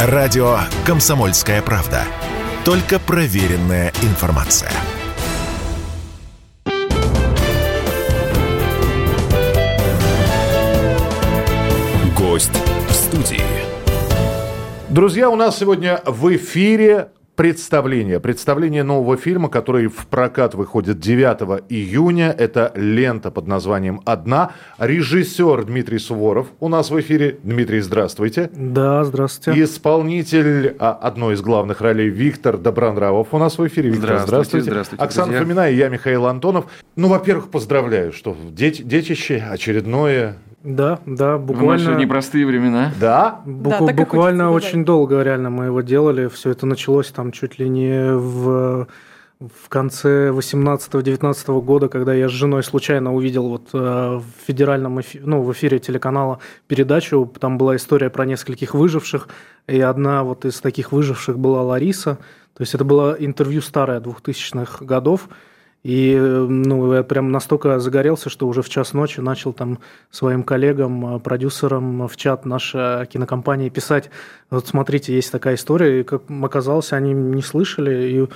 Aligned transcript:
Радио 0.00 0.58
«Комсомольская 0.86 1.60
правда». 1.60 2.04
Только 2.64 3.00
проверенная 3.00 3.92
информация. 4.02 4.70
Гость 12.16 12.52
в 12.88 12.92
студии. 12.92 13.42
Друзья, 14.88 15.28
у 15.30 15.34
нас 15.34 15.58
сегодня 15.58 16.00
в 16.06 16.32
эфире 16.36 17.08
представление. 17.38 18.18
Представление 18.18 18.82
нового 18.82 19.16
фильма, 19.16 19.48
который 19.48 19.86
в 19.86 20.08
прокат 20.08 20.56
выходит 20.56 20.98
9 20.98 21.62
июня. 21.68 22.34
Это 22.36 22.72
лента 22.74 23.30
под 23.30 23.46
названием 23.46 24.00
«Одна». 24.04 24.50
Режиссер 24.78 25.64
Дмитрий 25.66 26.00
Суворов 26.00 26.48
у 26.58 26.68
нас 26.68 26.90
в 26.90 26.98
эфире. 27.00 27.38
Дмитрий, 27.44 27.78
здравствуйте. 27.78 28.50
Да, 28.52 29.04
здравствуйте. 29.04 29.62
Исполнитель 29.62 30.74
а, 30.80 30.90
одной 30.94 31.34
из 31.34 31.40
главных 31.40 31.80
ролей 31.80 32.08
Виктор 32.08 32.58
Добронравов 32.58 33.28
у 33.30 33.38
нас 33.38 33.56
в 33.56 33.64
эфире. 33.68 33.90
Виктор, 33.90 34.18
Здравствуйте, 34.18 34.64
здравствуйте. 34.64 34.70
здравствуйте, 34.70 35.04
Оксана 35.04 35.26
друзья. 35.26 35.44
Фомина 35.44 35.70
и 35.70 35.76
я, 35.76 35.88
Михаил 35.90 36.26
Антонов. 36.26 36.64
Ну, 36.96 37.06
во-первых, 37.06 37.50
поздравляю, 37.50 38.12
что 38.12 38.36
дети, 38.50 38.82
детище 38.82 39.46
очередное. 39.48 40.38
Да, 40.64 40.98
да, 41.06 41.36
В 41.36 41.40
наши 41.40 41.46
буквально, 41.46 41.94
непростые 41.96 42.44
времена. 42.46 42.92
Да? 43.00 43.40
буку- 43.46 43.86
Да, 43.86 43.92
буквально 43.92 44.50
очень 44.50 44.84
долго 44.84 45.22
реально 45.22 45.50
мы 45.50 45.66
его 45.66 45.82
делали. 45.82 46.26
Все 46.28 46.50
это 46.50 46.66
началось 46.66 47.10
там 47.12 47.30
чуть 47.30 47.58
ли 47.60 47.68
не 47.68 48.12
в, 48.12 48.86
в 49.40 49.68
конце 49.68 50.30
18-19 50.30 51.60
года, 51.62 51.88
когда 51.88 52.12
я 52.12 52.28
с 52.28 52.32
женой 52.32 52.64
случайно 52.64 53.14
увидел 53.14 53.48
вот 53.48 53.68
э, 53.72 53.76
в 54.16 54.24
федеральном 54.46 54.98
эфи- 54.98 55.20
ну, 55.24 55.42
в 55.42 55.52
эфире 55.52 55.78
телеканала 55.78 56.40
передачу. 56.66 57.30
Там 57.38 57.56
была 57.56 57.76
история 57.76 58.10
про 58.10 58.26
нескольких 58.26 58.74
выживших, 58.74 59.28
и 59.68 59.80
одна 59.80 60.24
вот 60.24 60.44
из 60.44 60.60
таких 60.60 60.90
выживших 60.90 61.38
была 61.38 61.62
Лариса. 61.62 62.18
То 62.54 62.62
есть 62.62 62.74
это 62.74 62.84
было 62.84 63.16
интервью 63.18 63.62
старое 63.62 64.00
2000-х 64.00 64.84
годов. 64.84 65.28
И 65.84 66.16
ну, 66.16 66.92
я 66.92 67.02
прям 67.02 67.30
настолько 67.30 67.78
загорелся, 67.78 68.30
что 68.30 68.48
уже 68.48 68.62
в 68.62 68.68
час 68.68 68.92
ночи 68.94 69.20
начал 69.20 69.52
там 69.52 69.78
своим 70.10 70.42
коллегам, 70.42 71.16
э, 71.16 71.20
продюсерам 71.20 72.08
в 72.08 72.16
чат 72.16 72.44
нашей 72.44 73.06
кинокомпании 73.06 73.68
писать, 73.68 74.10
вот 74.50 74.66
смотрите, 74.66 75.14
есть 75.14 75.30
такая 75.30 75.54
история, 75.54 76.00
и 76.00 76.04
как 76.04 76.22
оказалось, 76.42 76.92
они 76.92 77.12
не 77.12 77.42
слышали, 77.42 78.10
и 78.10 78.28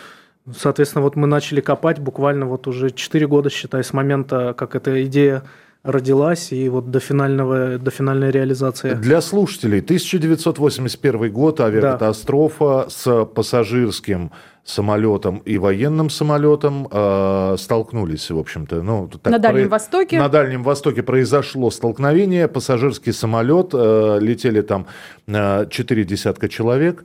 Соответственно, 0.57 1.03
вот 1.03 1.15
мы 1.15 1.29
начали 1.29 1.61
копать 1.61 2.01
буквально 2.01 2.47
вот 2.47 2.67
уже 2.67 2.91
4 2.91 3.29
года, 3.29 3.49
считай, 3.49 3.85
с 3.85 3.93
момента, 3.93 4.55
как 4.55 4.75
эта 4.75 5.05
идея 5.05 5.45
родилась, 5.83 6.53
и 6.53 6.69
вот 6.69 6.91
до, 6.91 7.01
финального, 7.01 7.79
до 7.79 7.91
финальной 7.91 8.31
реализации. 8.31 8.95
Для 8.95 9.21
слушателей, 9.21 9.81
1981 9.81 11.33
год, 11.33 11.61
авиакатастрофа 11.61 12.87
с 12.89 13.25
пассажирским 13.25 14.31
самолетом 14.65 15.39
и 15.39 15.59
военным 15.59 16.09
самолетом 16.09 16.87
э, 16.89 17.57
столкнулись, 17.59 18.31
в 18.31 18.39
общем-то. 18.39 18.83
Ну, 18.83 19.09
так 19.09 19.33
На 19.33 19.39
Дальнем 19.41 19.65
про- 19.65 19.71
Востоке. 19.73 20.19
На 20.19 20.29
Дальнем 20.29 20.63
Востоке 20.63 21.03
произошло 21.03 21.69
столкновение, 21.73 22.47
пассажирский 22.47 23.13
самолет, 23.13 23.71
э, 23.73 24.19
летели 24.21 24.61
там 24.61 24.87
э, 25.27 25.67
четыре 25.69 26.05
десятка 26.05 26.49
человек, 26.49 27.05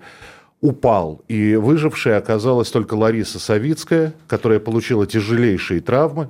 упал, 0.62 1.24
и 1.28 1.56
выжившей 1.56 2.16
оказалась 2.16 2.70
только 2.70 2.94
Лариса 2.94 3.40
Савицкая, 3.40 4.14
которая 4.28 4.60
получила 4.60 5.08
тяжелейшие 5.08 5.82
травмы. 5.82 6.30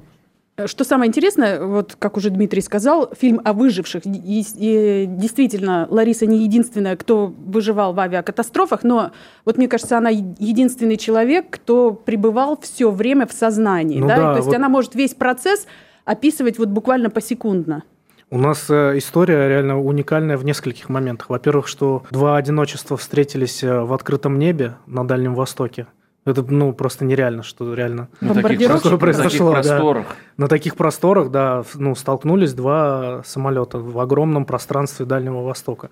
Что 0.65 0.83
самое 0.83 1.07
интересное, 1.09 1.61
вот 1.63 1.95
как 1.99 2.17
уже 2.17 2.31
Дмитрий 2.31 2.61
сказал, 2.61 3.11
фильм 3.15 3.39
о 3.45 3.53
выживших. 3.53 4.07
И- 4.07 4.43
и 4.57 5.05
действительно, 5.07 5.85
Лариса 5.91 6.25
не 6.25 6.43
единственная, 6.43 6.95
кто 6.97 7.27
выживал 7.27 7.93
в 7.93 7.99
авиакатастрофах, 7.99 8.83
но 8.83 9.11
вот 9.45 9.57
мне 9.57 9.67
кажется, 9.67 9.99
она 9.99 10.09
единственный 10.09 10.97
человек, 10.97 11.45
кто 11.51 11.91
пребывал 11.93 12.57
все 12.59 12.89
время 12.89 13.27
в 13.27 13.33
сознании. 13.33 13.99
Ну 13.99 14.07
да? 14.07 14.17
да, 14.17 14.31
То 14.31 14.35
есть 14.37 14.47
вот- 14.47 14.55
она 14.55 14.67
может 14.67 14.95
весь 14.95 15.13
процесс 15.13 15.67
описывать 16.05 16.57
вот 16.57 16.69
буквально 16.69 17.11
посекундно. 17.11 17.83
У 18.31 18.39
нас 18.39 18.65
э, 18.69 18.97
история 18.97 19.47
реально 19.47 19.79
уникальная 19.79 20.37
в 20.37 20.43
нескольких 20.43 20.89
моментах. 20.89 21.29
Во-первых, 21.29 21.67
что 21.67 22.03
два 22.09 22.35
одиночества 22.35 22.97
встретились 22.97 23.63
э, 23.63 23.81
в 23.81 23.93
открытом 23.93 24.39
небе 24.39 24.73
на 24.87 25.07
Дальнем 25.07 25.35
Востоке. 25.35 25.85
Это 26.27 26.43
ну, 26.43 26.73
просто 26.73 27.05
нереально, 27.05 27.41
что 27.41 27.73
реально 27.73 28.09
На 28.19 28.33
таких, 28.33 28.69
просторах- 28.69 28.81
Такое 28.81 28.91
на 28.91 28.99
таких 28.99 28.99
произошло, 28.99 29.47
да. 29.47 29.61
просторах. 29.61 30.05
на 30.35 30.47
таких 30.49 30.75
просторах, 30.75 31.31
да, 31.31 31.63
ну, 31.75 31.95
столкнулись 31.95 32.53
два 32.53 33.21
самолета 33.25 33.77
в 33.79 33.97
огромном 33.97 34.45
пространстве 34.45 35.05
Дальнего 35.05 35.41
Востока. 35.41 35.89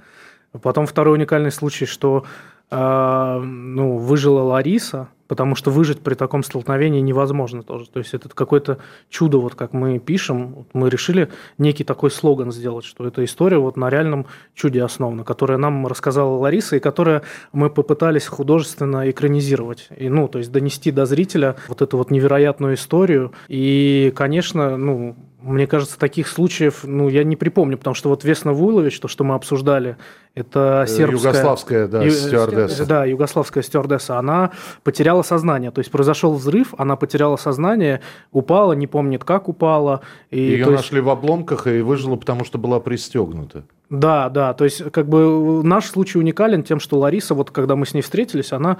Потом 0.61 0.87
второй 0.87 1.13
уникальный 1.17 1.51
случай, 1.51 1.85
что 1.85 2.25
э, 2.69 3.39
ну, 3.41 3.97
выжила 3.97 4.41
Лариса, 4.41 5.07
потому 5.27 5.55
что 5.55 5.71
выжить 5.71 5.99
при 5.99 6.13
таком 6.13 6.43
столкновении 6.43 6.99
невозможно 7.01 7.63
тоже. 7.63 7.89
То 7.89 7.99
есть 7.99 8.13
это 8.13 8.29
какое-то 8.29 8.77
чудо, 9.09 9.37
вот 9.39 9.55
как 9.55 9.73
мы 9.73 9.99
пишем, 9.99 10.55
Вот 10.55 10.67
мы 10.73 10.89
решили 10.89 11.29
некий 11.57 11.83
такой 11.83 12.11
слоган 12.11 12.51
сделать, 12.51 12.85
что 12.85 13.05
эта 13.05 13.23
история 13.23 13.57
вот 13.57 13.77
на 13.77 13.89
реальном 13.89 14.27
чуде 14.53 14.83
основана, 14.83 15.23
которая 15.23 15.57
нам 15.57 15.87
рассказала 15.87 16.37
Лариса 16.37 16.75
и 16.75 16.79
которая 16.79 17.23
мы 17.51 17.69
попытались 17.69 18.27
художественно 18.27 19.09
экранизировать. 19.09 19.89
И, 19.97 20.09
ну, 20.09 20.27
то 20.27 20.39
есть 20.39 20.51
донести 20.51 20.91
до 20.91 21.05
зрителя 21.05 21.55
вот 21.67 21.81
эту 21.81 21.97
вот 21.97 22.11
невероятную 22.11 22.75
историю. 22.75 23.33
И, 23.47 24.13
конечно, 24.15 24.77
ну, 24.77 25.15
мне 25.45 25.67
кажется, 25.67 25.99
таких 25.99 26.27
случаев, 26.27 26.79
ну, 26.83 27.07
я 27.07 27.23
не 27.23 27.35
припомню, 27.35 27.77
потому 27.77 27.93
что 27.93 28.09
вот 28.09 28.23
Весна 28.23 28.51
Вуйлович, 28.51 28.99
то, 28.99 29.07
что 29.07 29.23
мы 29.23 29.35
обсуждали, 29.35 29.95
это 30.33 30.83
Э, 30.85 30.87
сербская... 30.87 31.31
Югославская, 31.31 31.87
да, 31.87 32.03
Ю- 32.03 32.11
стюардесса. 32.11 32.85
Да, 32.85 33.05
югославская 33.05 33.63
стюардесса. 33.63 34.17
Она 34.17 34.51
потеряла 34.83 35.14
сознание. 35.23 35.71
То 35.71 35.79
есть 35.79 35.91
произошел 35.91 36.33
взрыв, 36.33 36.73
она 36.77 36.95
потеряла 36.95 37.35
сознание, 37.37 38.01
упала, 38.31 38.73
не 38.73 38.87
помнит, 38.87 39.23
как 39.23 39.47
упала. 39.49 40.01
И, 40.31 40.39
Ее 40.39 40.57
есть- 40.59 40.71
нашли 40.71 41.01
в 41.01 41.09
обломках 41.09 41.67
и 41.67 41.81
выжила, 41.81 42.15
потому 42.15 42.45
что 42.45 42.57
была 42.57 42.79
пристегнута. 42.79 43.63
Да, 43.89 44.29
да. 44.29 44.53
То 44.53 44.63
есть, 44.65 44.91
как 44.91 45.07
бы 45.07 45.61
наш 45.63 45.85
случай 45.85 46.17
уникален 46.17 46.63
тем, 46.63 46.79
что 46.79 46.97
Лариса, 46.97 47.33
вот 47.35 47.51
когда 47.51 47.75
мы 47.75 47.85
с 47.85 47.93
ней 47.93 48.01
встретились, 48.01 48.51
она 48.51 48.77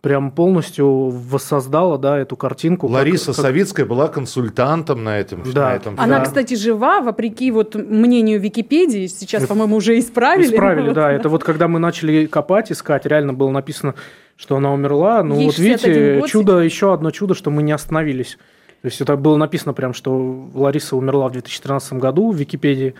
прям 0.00 0.30
полностью 0.30 1.08
воссоздала, 1.10 1.98
да, 1.98 2.18
эту 2.18 2.36
картинку. 2.36 2.86
как- 2.86 2.94
Лариса 2.94 3.26
как- 3.32 3.34
Савицкая 3.36 3.84
была 3.84 4.06
консультантом 4.06 5.02
на 5.02 5.18
этом. 5.18 5.42
Да. 5.52 5.70
на 5.70 5.74
этом 5.74 5.94
Она, 5.98 6.18
Да. 6.18 6.24
кстати, 6.24 6.54
жива, 6.54 7.00
вопреки 7.00 7.50
вот 7.50 7.74
мнению 7.74 8.40
Википедии. 8.40 9.08
Сейчас, 9.08 9.42
Это- 9.42 9.48
по-моему, 9.54 9.74
уже 9.76 9.98
исправили. 9.98 10.46
Исправили, 10.54 10.86
Вот. 10.88 10.94
да. 10.94 11.10
Это 11.12 11.28
вот 11.28 11.42
когда 11.42 11.66
мы 11.66 11.80
начали 11.80 12.26
копать, 12.26 12.70
искать, 12.70 13.06
реально 13.06 13.32
было 13.34 13.50
написано, 13.50 13.94
что 14.38 14.56
она 14.56 14.72
умерла. 14.72 15.22
Ну 15.22 15.36
Ей 15.36 15.46
вот 15.46 15.56
61 15.56 15.94
видите, 16.02 16.20
год 16.20 16.30
чудо, 16.30 16.58
еще 16.60 16.94
одно 16.94 17.10
чудо, 17.10 17.34
что 17.34 17.50
мы 17.50 17.62
не 17.62 17.72
остановились. 17.72 18.38
То 18.82 18.86
есть 18.86 19.00
это 19.00 19.16
было 19.16 19.36
написано 19.36 19.72
прям, 19.74 19.92
что 19.92 20.48
Лариса 20.54 20.94
умерла 20.96 21.28
в 21.28 21.32
2013 21.32 21.94
году 21.94 22.30
в 22.30 22.36
Википедии. 22.36 22.94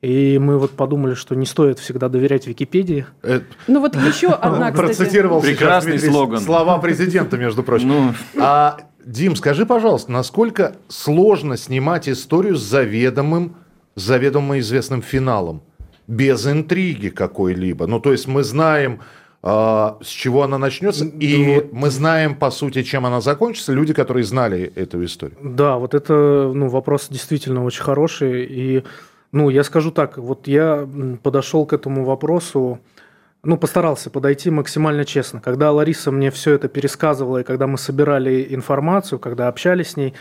И 0.00 0.38
мы 0.38 0.58
вот 0.58 0.72
подумали, 0.72 1.14
что 1.14 1.34
не 1.34 1.46
стоит 1.46 1.78
всегда 1.78 2.08
доверять 2.08 2.46
Википедии. 2.46 3.06
Э, 3.22 3.40
Ну 3.66 3.80
вот 3.80 3.96
еще 3.96 4.28
одна, 4.40 4.70
кстати. 4.70 4.86
процитировал 4.96 5.40
Прекрасный 5.40 5.98
слоган. 5.98 6.40
слова 6.40 6.78
президента, 6.78 7.36
между 7.38 7.62
прочим. 7.62 7.88
Ну, 7.88 8.14
А, 8.40 8.76
Дим, 9.04 9.34
скажи, 9.34 9.66
пожалуйста, 9.66 10.12
насколько 10.12 10.76
сложно 10.88 11.56
снимать 11.56 12.08
историю 12.08 12.54
с 12.56 12.62
заведомым, 12.62 13.56
заведомо 13.96 14.58
известным 14.60 15.02
финалом, 15.02 15.62
без 16.06 16.46
интриги 16.46 17.08
какой-либо? 17.08 17.86
Ну, 17.86 17.98
то 17.98 18.12
есть 18.12 18.28
мы 18.28 18.42
знаем, 18.44 19.00
с 19.44 20.06
чего 20.06 20.42
она 20.42 20.56
начнется, 20.56 21.04
и 21.04 21.68
мы 21.70 21.90
знаем, 21.90 22.34
по 22.34 22.50
сути, 22.50 22.82
чем 22.82 23.04
она 23.04 23.20
закончится, 23.20 23.74
люди, 23.74 23.92
которые 23.92 24.24
знали 24.24 24.72
эту 24.74 25.04
историю. 25.04 25.36
Да, 25.42 25.76
вот 25.76 25.92
это 25.92 26.50
ну, 26.54 26.68
вопрос 26.68 27.08
действительно 27.10 27.62
очень 27.62 27.82
хороший. 27.82 28.46
И, 28.46 28.84
ну, 29.32 29.50
я 29.50 29.62
скажу 29.62 29.90
так, 29.90 30.16
вот 30.16 30.48
я 30.48 30.88
подошел 31.22 31.66
к 31.66 31.74
этому 31.74 32.06
вопросу, 32.06 32.80
ну, 33.42 33.58
постарался 33.58 34.08
подойти 34.08 34.48
максимально 34.48 35.04
честно. 35.04 35.40
Когда 35.40 35.70
Лариса 35.72 36.10
мне 36.10 36.30
все 36.30 36.52
это 36.52 36.68
пересказывала, 36.68 37.38
и 37.38 37.44
когда 37.44 37.66
мы 37.66 37.76
собирали 37.76 38.46
информацию, 38.48 39.18
когда 39.18 39.48
общались 39.48 39.90
с 39.90 39.96
ней, 39.98 40.14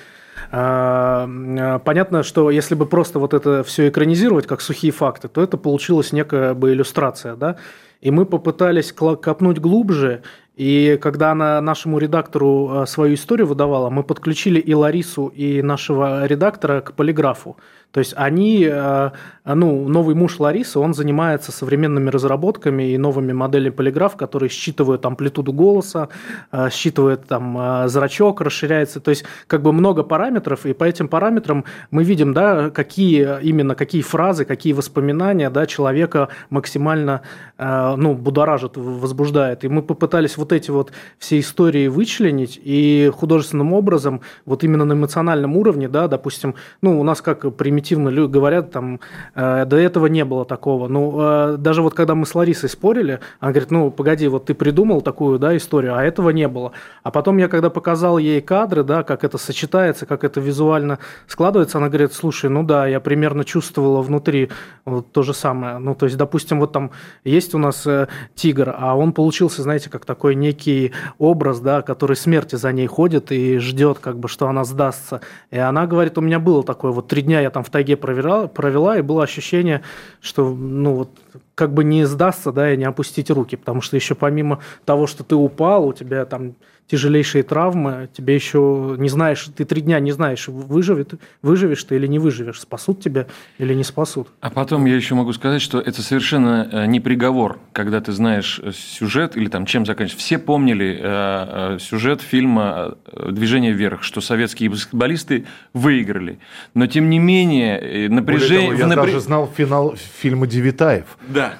а, 0.52 1.30
а, 1.30 1.80
понятно, 1.80 2.24
что 2.24 2.50
если 2.52 2.76
бы 2.76 2.86
просто 2.86 3.20
вот 3.20 3.34
это 3.34 3.64
все 3.64 3.88
экранизировать 3.88 4.48
как 4.48 4.60
сухие 4.60 4.92
факты, 4.92 5.30
то 5.30 5.42
это 5.42 5.58
получилась 5.58 6.12
некая 6.12 6.54
бы 6.54 6.74
иллюстрация, 6.74 7.36
да? 7.36 7.56
И 8.04 8.12
мы 8.12 8.26
попытались 8.26 8.92
копнуть 8.92 9.60
глубже, 9.60 10.24
и 10.58 11.00
когда 11.02 11.32
она 11.32 11.62
нашему 11.62 12.00
редактору 12.00 12.84
э, 12.84 12.86
свою 12.86 13.14
историю 13.14 13.48
выдавала, 13.48 13.90
мы 13.90 14.04
подключили 14.04 14.60
и 14.60 14.74
Ларису, 14.74 15.28
и 15.28 15.62
нашего 15.62 16.26
редактора 16.26 16.82
к 16.82 16.94
полиграфу. 16.94 17.56
То 17.94 18.00
есть 18.00 18.16
они, 18.18 18.68
э, 18.68 19.12
ну, 19.46 19.88
новый 19.88 20.16
муж 20.16 20.40
Ларисы, 20.40 20.80
он 20.80 20.96
занимается 20.96 21.52
современными 21.52 22.10
разработками 22.10 22.92
и 22.92 22.98
новыми 22.98 23.34
моделями 23.34 23.70
полиграф, 23.70 24.18
которые 24.18 24.50
считывают 24.50 25.06
амплитуду 25.06 25.54
голоса, 25.54 26.10
э, 26.52 26.70
считывают 26.72 27.28
там 27.28 27.56
э, 27.56 27.88
зрачок, 27.90 28.42
расширяется. 28.42 29.00
То 29.00 29.10
есть 29.12 29.26
как 29.46 29.62
бы 29.62 29.72
много 29.74 30.02
параметров, 30.02 30.66
и 30.66 30.74
по 30.74 30.86
этим 30.86 31.08
параметрам 31.08 31.66
мы 31.92 32.04
видим, 32.04 32.34
да, 32.34 32.72
какие 32.72 33.40
именно, 33.44 33.76
какие 33.76 34.02
фразы, 34.02 34.44
какие 34.44 34.74
воспоминания, 34.74 35.52
да, 35.52 35.68
человека 35.68 36.30
максимально, 36.50 37.22
ну, 37.60 38.16
будоражит, 38.16 38.76
возбуждает. 38.76 39.64
И 39.64 39.68
мы 39.68 39.84
попытались 39.84 40.38
вот 40.38 40.52
эти 40.52 40.72
вот 40.72 40.92
все 41.20 41.40
истории 41.40 41.88
вычленить, 41.88 42.60
и 42.62 43.12
художественным 43.16 43.74
образом, 43.74 44.22
вот 44.46 44.64
именно 44.64 44.86
на 44.86 44.94
эмоциональном 44.94 45.56
уровне, 45.56 45.88
да, 45.88 46.08
допустим, 46.08 46.56
ну, 46.82 47.00
у 47.00 47.04
нас 47.04 47.22
как 47.22 47.56
примитивно 47.56 47.83
примитивно 47.84 48.28
говорят, 48.28 48.72
там, 48.72 49.00
э, 49.36 49.66
до 49.66 49.78
этого 49.78 50.08
не 50.08 50.24
было 50.26 50.46
такого. 50.46 50.88
Ну, 50.88 51.14
э, 51.20 51.58
даже 51.58 51.82
вот 51.82 51.94
когда 51.94 52.16
мы 52.16 52.26
с 52.26 52.36
Ларисой 52.36 52.70
спорили, 52.70 53.20
она 53.40 53.52
говорит, 53.52 53.72
ну, 53.72 53.92
погоди, 53.92 54.28
вот 54.28 54.46
ты 54.46 54.54
придумал 54.54 55.02
такую, 55.02 55.40
да, 55.40 55.56
историю, 55.56 55.96
а 55.96 56.04
этого 56.04 56.30
не 56.30 56.48
было. 56.48 56.72
А 57.04 57.12
потом 57.12 57.38
я, 57.38 57.48
когда 57.48 57.70
показал 57.70 58.18
ей 58.18 58.42
кадры, 58.42 58.84
да, 58.84 59.04
как 59.04 59.24
это 59.24 59.38
сочетается, 59.38 60.06
как 60.06 60.24
это 60.24 60.40
визуально 60.40 61.00
складывается, 61.28 61.78
она 61.78 61.90
говорит, 61.90 62.14
слушай, 62.14 62.50
ну 62.50 62.64
да, 62.64 62.88
я 62.88 63.00
примерно 63.00 63.44
чувствовала 63.44 64.02
внутри 64.02 64.50
вот 64.86 65.12
то 65.12 65.24
же 65.24 65.34
самое. 65.34 65.78
Ну, 65.78 65.96
то 65.96 66.06
есть, 66.06 66.18
допустим, 66.18 66.60
вот 66.60 66.72
там 66.72 66.92
есть 67.26 67.54
у 67.54 67.58
нас 67.58 67.86
э, 67.86 68.08
тигр, 68.36 68.74
а 68.78 68.96
он 68.96 69.12
получился, 69.12 69.62
знаете, 69.62 69.90
как 69.90 70.06
такой 70.06 70.36
некий 70.36 70.94
образ, 71.18 71.60
да, 71.60 71.82
который 71.82 72.16
смерти 72.16 72.56
за 72.56 72.72
ней 72.72 72.88
ходит 72.88 73.32
и 73.32 73.58
ждет, 73.58 74.00
как 74.00 74.18
бы, 74.18 74.30
что 74.30 74.48
она 74.48 74.64
сдастся. 74.64 75.22
И 75.52 75.58
она 75.58 75.86
говорит, 75.86 76.18
у 76.18 76.22
меня 76.22 76.40
было 76.40 76.64
такое, 76.64 76.92
вот 76.92 77.08
три 77.08 77.22
дня 77.22 77.42
я 77.42 77.50
там 77.50 77.64
в 77.64 77.73
тайге 77.74 77.98
провела, 77.98 78.48
провела, 78.48 78.98
и 78.98 79.02
было 79.02 79.24
ощущение, 79.24 79.82
что, 80.22 80.54
ну, 80.54 80.94
вот, 80.94 81.10
как 81.56 81.74
бы 81.74 81.84
не 81.84 82.06
сдастся, 82.06 82.52
да, 82.52 82.72
и 82.72 82.78
не 82.78 82.86
опустить 82.86 83.30
руки, 83.30 83.58
потому 83.58 83.82
что 83.82 83.98
еще 83.98 84.16
помимо 84.16 84.60
того, 84.86 85.08
что 85.08 85.24
ты 85.24 85.36
упал, 85.36 85.88
у 85.88 85.94
тебя 85.94 86.26
там 86.26 86.54
тяжелейшие 86.88 87.44
травмы, 87.44 88.10
тебе 88.16 88.36
еще 88.36 88.96
не 88.98 89.10
знаешь, 89.10 89.50
ты 89.56 89.66
три 89.66 89.82
дня 89.82 90.00
не 90.00 90.12
знаешь, 90.12 90.48
выживет, 90.48 91.14
выживешь 91.42 91.84
ты 91.84 91.96
или 91.96 92.08
не 92.08 92.20
выживешь, 92.20 92.60
спасут 92.60 93.02
тебя 93.02 93.28
или 93.58 93.74
не 93.74 93.84
спасут. 93.84 94.28
А 94.42 94.50
потом 94.50 94.86
я 94.86 94.96
еще 94.96 95.16
могу 95.16 95.34
сказать, 95.34 95.62
что 95.62 95.80
это 95.80 96.02
совершенно 96.02 96.70
э, 96.72 96.86
не 96.86 97.00
приговор, 97.00 97.60
когда 97.72 98.02
ты 98.02 98.12
знаешь 98.12 98.60
э, 98.62 98.72
сюжет 98.74 99.38
или 99.38 99.48
там 99.48 99.66
чем 99.66 99.86
заканчивается. 99.86 100.26
Все 100.26 100.38
помнили 100.38 101.00
э, 101.02 101.78
сюжет 101.80 102.22
фильма 102.22 102.98
«Движение 103.32 103.72
вверх», 103.72 104.04
что 104.04 104.22
советские 104.22 104.70
баскетболисты 104.70 105.46
выиграли. 105.74 106.40
Но 106.74 106.88
тем 106.88 107.10
не 107.10 107.20
менее 107.20 108.10
напряжение... 108.10 108.70
Того, 108.70 108.80
я 108.80 108.88
напр... 108.88 109.06
даже 109.06 109.20
знал 109.20 109.52
финал 109.56 109.96
фильма 109.96 110.48
«Девитаев». 110.48 111.06
Да. 111.28 111.56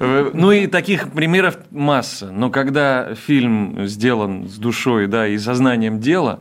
Ну 0.00 0.50
и 0.52 0.66
таких 0.66 1.12
примеров 1.12 1.58
масса. 1.70 2.30
Но 2.30 2.50
когда 2.50 3.14
фильм 3.14 3.86
сделан 3.86 4.48
с 4.48 4.58
душой, 4.66 5.06
да, 5.06 5.28
и 5.28 5.38
сознанием 5.38 6.00
дела, 6.00 6.40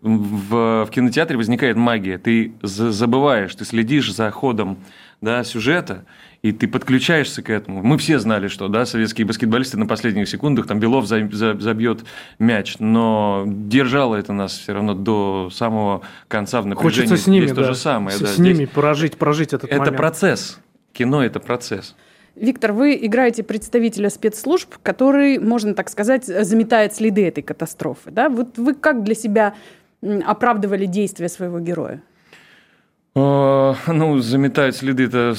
в, 0.00 0.84
в 0.86 0.90
кинотеатре 0.90 1.36
возникает 1.36 1.76
магия. 1.76 2.18
Ты 2.18 2.52
забываешь, 2.62 3.54
ты 3.54 3.64
следишь 3.64 4.12
за 4.12 4.30
ходом 4.30 4.78
да, 5.20 5.44
сюжета, 5.44 6.04
и 6.42 6.52
ты 6.52 6.68
подключаешься 6.68 7.42
к 7.42 7.50
этому. 7.50 7.82
Мы 7.82 7.98
все 7.98 8.18
знали, 8.18 8.48
что 8.48 8.68
да, 8.68 8.86
советские 8.86 9.26
баскетболисты 9.26 9.76
на 9.78 9.86
последних 9.86 10.28
секундах, 10.28 10.66
там 10.66 10.78
Белов 10.78 11.06
забьет 11.06 12.04
мяч, 12.38 12.76
но 12.78 13.44
держало 13.46 14.16
это 14.16 14.32
нас 14.32 14.56
все 14.56 14.72
равно 14.72 14.94
до 14.94 15.50
самого 15.52 16.02
конца 16.28 16.62
в 16.62 16.66
напряжении. 16.66 17.08
Хочется 17.08 17.16
с 17.22 17.26
ними, 17.26 17.46
Здесь 17.46 17.56
да, 17.56 17.62
то 17.62 17.68
же 17.68 17.74
самое. 17.74 18.16
С, 18.16 18.20
да, 18.20 18.26
с 18.26 18.36
здесь... 18.36 18.56
ними 18.58 18.66
прожить, 18.66 19.16
прожить 19.16 19.52
этот 19.52 19.64
это 19.64 19.78
момент. 19.78 19.88
Это 19.88 19.98
процесс. 19.98 20.60
Кино– 20.92 21.22
это 21.24 21.40
процесс. 21.40 21.94
Виктор, 22.36 22.72
вы 22.72 22.98
играете 23.00 23.42
представителя 23.42 24.10
спецслужб, 24.10 24.74
который, 24.82 25.38
можно 25.38 25.74
так 25.74 25.88
сказать, 25.88 26.26
заметает 26.26 26.94
следы 26.94 27.26
этой 27.26 27.42
катастрофы. 27.42 28.10
Да? 28.10 28.28
Вот 28.28 28.58
вы 28.58 28.74
как 28.74 29.02
для 29.04 29.14
себя 29.14 29.54
оправдывали 30.02 30.84
действия 30.84 31.30
своего 31.30 31.58
героя? 31.60 32.02
Ну, 33.14 34.18
заметает 34.18 34.76
следы, 34.76 35.04
это 35.04 35.34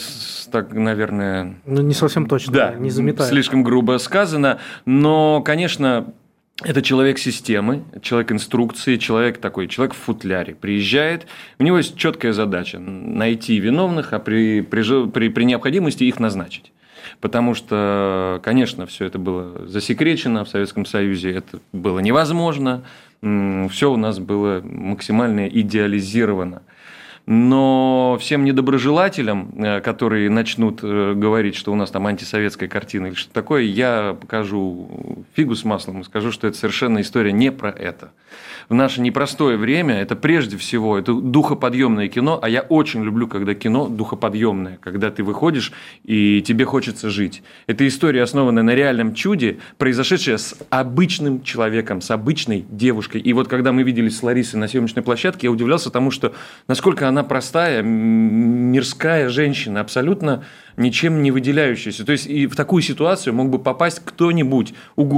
так, 0.51 0.73
наверное... 0.73 1.57
Ну, 1.67 1.83
не 1.83 1.93
совсем 1.93 2.25
точно, 2.25 2.53
да, 2.53 2.73
не 2.73 2.89
заметает. 2.89 3.29
Слишком 3.29 3.61
грубо 3.61 3.99
сказано. 3.99 4.57
Но, 4.85 5.43
конечно, 5.45 6.11
это 6.63 6.81
человек 6.81 7.19
системы, 7.19 7.83
человек 8.01 8.31
инструкции, 8.31 8.95
человек 8.95 9.37
такой, 9.37 9.67
человек 9.67 9.93
в 9.93 9.97
футляре. 9.97 10.55
Приезжает, 10.55 11.27
у 11.59 11.63
него 11.63 11.77
есть 11.77 11.95
четкая 11.95 12.33
задача– 12.33 12.79
найти 12.79 13.59
виновных, 13.59 14.13
а 14.13 14.17
при, 14.17 14.61
при, 14.61 15.11
при, 15.11 15.29
при 15.29 15.43
необходимости 15.43 16.03
их 16.03 16.19
назначить. 16.19 16.73
Потому 17.19 17.55
что, 17.55 18.39
конечно, 18.43 18.85
все 18.85 19.05
это 19.05 19.17
было 19.17 19.67
засекречено 19.67 20.45
в 20.45 20.49
Советском 20.49 20.85
Союзе, 20.85 21.31
это 21.31 21.59
было 21.73 21.99
невозможно, 21.99 22.83
все 23.21 23.91
у 23.91 23.97
нас 23.97 24.19
было 24.19 24.61
максимально 24.63 25.47
идеализировано. 25.47 26.61
Но 27.29 28.17
всем 28.21 28.45
недоброжелателям, 28.45 29.51
э, 29.57 29.81
которые 29.81 30.29
начнут 30.29 30.79
э, 30.81 31.13
говорить, 31.13 31.55
что 31.55 31.73
у 31.73 31.75
нас 31.75 31.91
там 31.91 32.07
антисоветская 32.07 32.69
картина 32.69 33.07
или 33.07 33.15
что-то 33.15 33.33
такое, 33.33 33.63
я 33.63 34.17
покажу 34.19 35.25
фигу 35.35 35.53
с 35.53 35.65
маслом 35.65 35.99
и 35.99 36.03
скажу, 36.05 36.31
что 36.31 36.47
это 36.47 36.57
совершенно 36.57 37.01
история 37.01 37.33
не 37.33 37.51
про 37.51 37.69
это 37.69 38.11
в 38.69 38.73
наше 38.73 39.01
непростое 39.01 39.57
время, 39.57 39.95
это 39.95 40.15
прежде 40.15 40.57
всего, 40.57 40.97
это 40.97 41.13
духоподъемное 41.13 42.09
кино, 42.09 42.39
а 42.41 42.49
я 42.49 42.61
очень 42.61 43.03
люблю, 43.03 43.27
когда 43.27 43.53
кино 43.53 43.87
духоподъемное, 43.87 44.77
когда 44.81 45.09
ты 45.09 45.23
выходишь 45.23 45.71
и 46.03 46.41
тебе 46.41 46.65
хочется 46.65 47.09
жить. 47.09 47.43
Это 47.67 47.87
история, 47.87 48.23
основанная 48.23 48.63
на 48.63 48.75
реальном 48.75 49.13
чуде, 49.13 49.59
произошедшая 49.77 50.37
с 50.37 50.55
обычным 50.69 51.43
человеком, 51.43 52.01
с 52.01 52.11
обычной 52.11 52.65
девушкой. 52.69 53.21
И 53.21 53.31
вот 53.31 53.47
когда 53.47 53.71
мы 53.71 53.83
виделись 53.83 54.17
с 54.17 54.23
Ларисой 54.23 54.59
на 54.59 54.67
съемочной 54.67 55.01
площадке, 55.01 55.47
я 55.47 55.51
удивлялся 55.51 55.89
тому, 55.89 56.11
что 56.11 56.33
насколько 56.67 57.07
она 57.07 57.16
простая, 57.23 57.81
мирская 57.81 59.29
женщина, 59.29 59.81
абсолютно 59.81 60.43
ничем 60.77 61.21
не 61.21 61.31
выделяющаяся. 61.31 62.05
То 62.05 62.11
есть 62.11 62.27
и 62.27 62.47
в 62.47 62.55
такую 62.55 62.81
ситуацию 62.81 63.33
мог 63.33 63.49
бы 63.49 63.59
попасть 63.59 64.01
кто-нибудь, 64.03 64.73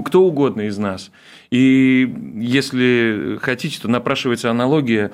кто 0.06 0.24
угодно 0.24 0.62
из 0.62 0.78
нас. 0.78 1.12
И 1.52 2.14
если 2.36 3.38
хотите, 3.42 3.80
то 3.82 3.88
напрашивается 3.88 4.50
аналогия 4.50 5.12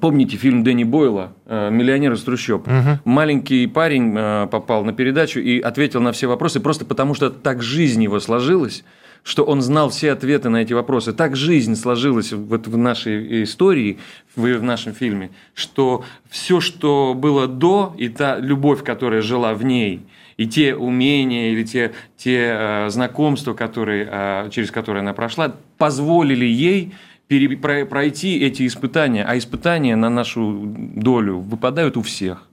Помните 0.00 0.38
фильм 0.38 0.64
Дэнни 0.64 0.84
Бойла 0.84 1.34
э, 1.44 1.68
«Миллионер 1.70 2.14
из 2.14 2.22
трущоб»? 2.22 2.66
Угу. 2.66 3.00
Маленький 3.04 3.66
парень 3.66 4.14
э, 4.16 4.48
попал 4.50 4.82
на 4.82 4.94
передачу 4.94 5.40
и 5.40 5.60
ответил 5.60 6.00
на 6.00 6.12
все 6.12 6.26
вопросы 6.26 6.58
просто 6.58 6.86
потому, 6.86 7.12
что 7.12 7.28
так 7.28 7.62
жизнь 7.62 8.02
его 8.02 8.18
сложилась, 8.18 8.82
что 9.24 9.42
он 9.42 9.60
знал 9.60 9.90
все 9.90 10.12
ответы 10.12 10.50
на 10.50 10.58
эти 10.58 10.72
вопросы. 10.72 11.12
Так 11.12 11.34
жизнь 11.34 11.74
сложилась 11.74 12.32
вот 12.32 12.68
в 12.68 12.76
нашей 12.76 13.42
истории, 13.42 13.98
в, 14.36 14.62
нашем 14.62 14.94
фильме, 14.94 15.30
что 15.54 16.04
все, 16.30 16.60
что 16.60 17.14
было 17.16 17.48
до, 17.48 17.92
и 17.98 18.08
та 18.08 18.38
любовь, 18.38 18.84
которая 18.84 19.22
жила 19.22 19.54
в 19.54 19.64
ней– 19.64 20.02
и 20.36 20.46
те 20.46 20.74
умения 20.74 21.50
или 21.50 21.64
те, 21.64 21.92
те 22.16 22.48
э, 22.50 22.90
знакомства, 22.90 23.54
которые, 23.54 24.08
э, 24.10 24.50
через 24.50 24.70
которые 24.70 25.00
она 25.00 25.12
прошла, 25.12 25.54
позволили 25.78 26.44
ей 26.44 26.94
пере, 27.28 27.56
про, 27.56 27.84
пройти 27.84 28.40
эти 28.40 28.66
испытания. 28.66 29.24
А 29.24 29.38
испытания 29.38 29.96
на 29.96 30.10
нашу 30.10 30.62
долю 30.64 31.38
выпадают 31.38 31.96
у 31.96 32.02
всех. 32.02 32.48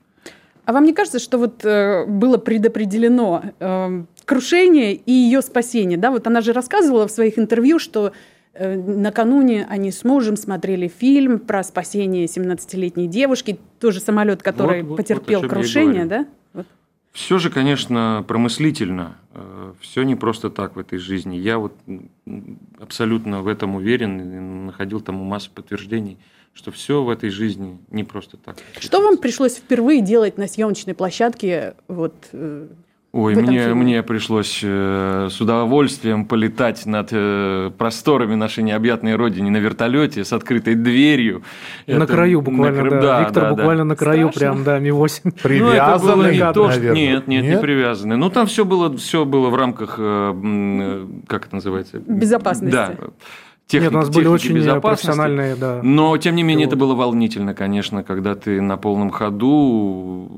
А 0.72 0.74
вам 0.74 0.86
не 0.86 0.94
кажется, 0.94 1.20
что 1.20 1.38
вот 1.38 1.66
э, 1.66 2.06
было 2.06 2.38
предопределено 2.38 3.44
э, 3.60 4.04
крушение 4.24 4.94
и 4.94 5.12
ее 5.12 5.42
спасение? 5.42 5.98
Да, 5.98 6.12
вот 6.12 6.28
она 6.28 6.40
же 6.40 6.54
рассказывала 6.54 7.10
в 7.10 7.12
своих 7.12 7.38
интервью, 7.38 7.78
что 7.78 8.14
э, 8.54 8.78
накануне 8.78 9.68
они 9.70 9.92
с 9.92 10.06
мужем 10.06 10.38
смотрели 10.38 10.88
фильм 10.88 11.40
про 11.40 11.62
спасение 11.64 12.24
17-летней 12.24 13.08
девушки, 13.08 13.60
тоже 13.82 14.00
самолет, 14.00 14.44
который 14.44 14.84
вот, 14.84 14.92
вот, 14.92 14.96
потерпел 14.96 15.42
вот 15.42 15.50
крушение, 15.50 16.06
да? 16.06 16.26
Все 17.12 17.38
же, 17.38 17.50
конечно, 17.50 18.24
промыслительно. 18.26 19.18
Э, 19.34 19.74
Все 19.82 20.04
не 20.04 20.16
просто 20.16 20.50
так 20.50 20.78
в 20.78 20.80
этой 20.80 21.00
жизни. 21.00 21.36
Я 21.36 21.58
вот 21.58 21.76
абсолютно 22.80 23.42
в 23.42 23.50
этом 23.50 23.76
уверен 23.76 24.22
и 24.22 24.40
находил 24.68 25.02
тому 25.02 25.26
массу 25.26 25.52
подтверждений, 25.54 26.18
что 26.54 26.72
все 26.72 27.04
в 27.04 27.10
этой 27.10 27.30
жизни 27.30 27.78
не 27.90 28.04
просто 28.04 28.38
так. 28.38 28.58
Что 28.80 29.02
вам 29.02 29.18
пришлось 29.18 29.56
впервые 29.56 30.02
делать 30.02 30.38
на 30.38 30.48
съемочной 30.48 30.94
площадке 30.94 31.76
вот, 31.88 32.14
э, 32.34 32.68
Ой, 33.14 33.36
мне, 33.36 33.74
мне 33.74 34.04
пришлось 34.04 34.62
э, 34.64 35.28
с 35.30 35.42
удовольствием 35.42 36.26
полетать 36.26 36.86
над 36.86 37.10
э, 37.12 37.70
просторами 37.78 38.36
нашей 38.36 38.64
необъятной 38.64 39.16
родины 39.16 39.50
на 39.50 39.58
вертолете 39.58 40.24
с 40.24 40.32
открытой 40.32 40.76
дверью. 40.76 41.44
На 41.88 42.04
Это, 42.04 42.08
краю 42.08 42.42
буквально, 42.42 42.84
на, 42.84 42.90
да. 42.90 43.02
да. 43.02 43.20
Виктор 43.20 43.44
да, 43.44 43.50
буквально 43.50 43.84
да. 43.84 43.90
на 43.90 43.96
краю 43.98 44.32
Страшно. 44.32 44.40
прям, 44.40 44.64
да, 44.64 44.80
Ми-8. 44.80 45.42
Привязанный, 45.44 46.16
ну, 46.40 46.48
не 46.48 46.54
то, 46.54 46.72
что... 46.72 46.80
Нет, 46.80 46.96
нет, 46.96 47.28
нет, 47.28 47.44
не 47.44 47.62
привязанный. 47.62 48.16
Ну, 48.16 48.30
там 48.30 48.48
все 48.48 48.64
было, 48.64 48.96
все 48.96 49.26
было 49.26 49.50
в 49.50 49.56
рамках, 49.56 49.96
э, 49.98 50.34
э, 50.34 51.08
как 51.28 51.48
это 51.48 51.56
называется? 51.56 52.00
Безопасности. 52.00 52.72
Да 52.72 52.96
техник, 53.68 53.92
Нет, 53.92 53.96
у 53.96 53.98
нас 54.00 54.10
были 54.10 54.38
техники 54.38 54.68
очень 54.70 54.82
профессиональные, 54.82 55.56
да. 55.56 55.80
Но, 55.84 56.18
тем 56.18 56.36
не 56.36 56.44
менее, 56.44 56.68
пилоты. 56.68 56.76
это 56.76 56.86
было 56.86 56.96
волнительно, 56.96 57.54
конечно, 57.54 58.04
когда 58.04 58.36
ты 58.36 58.62
на 58.62 58.78
полном 58.78 59.10
ходу, 59.12 60.30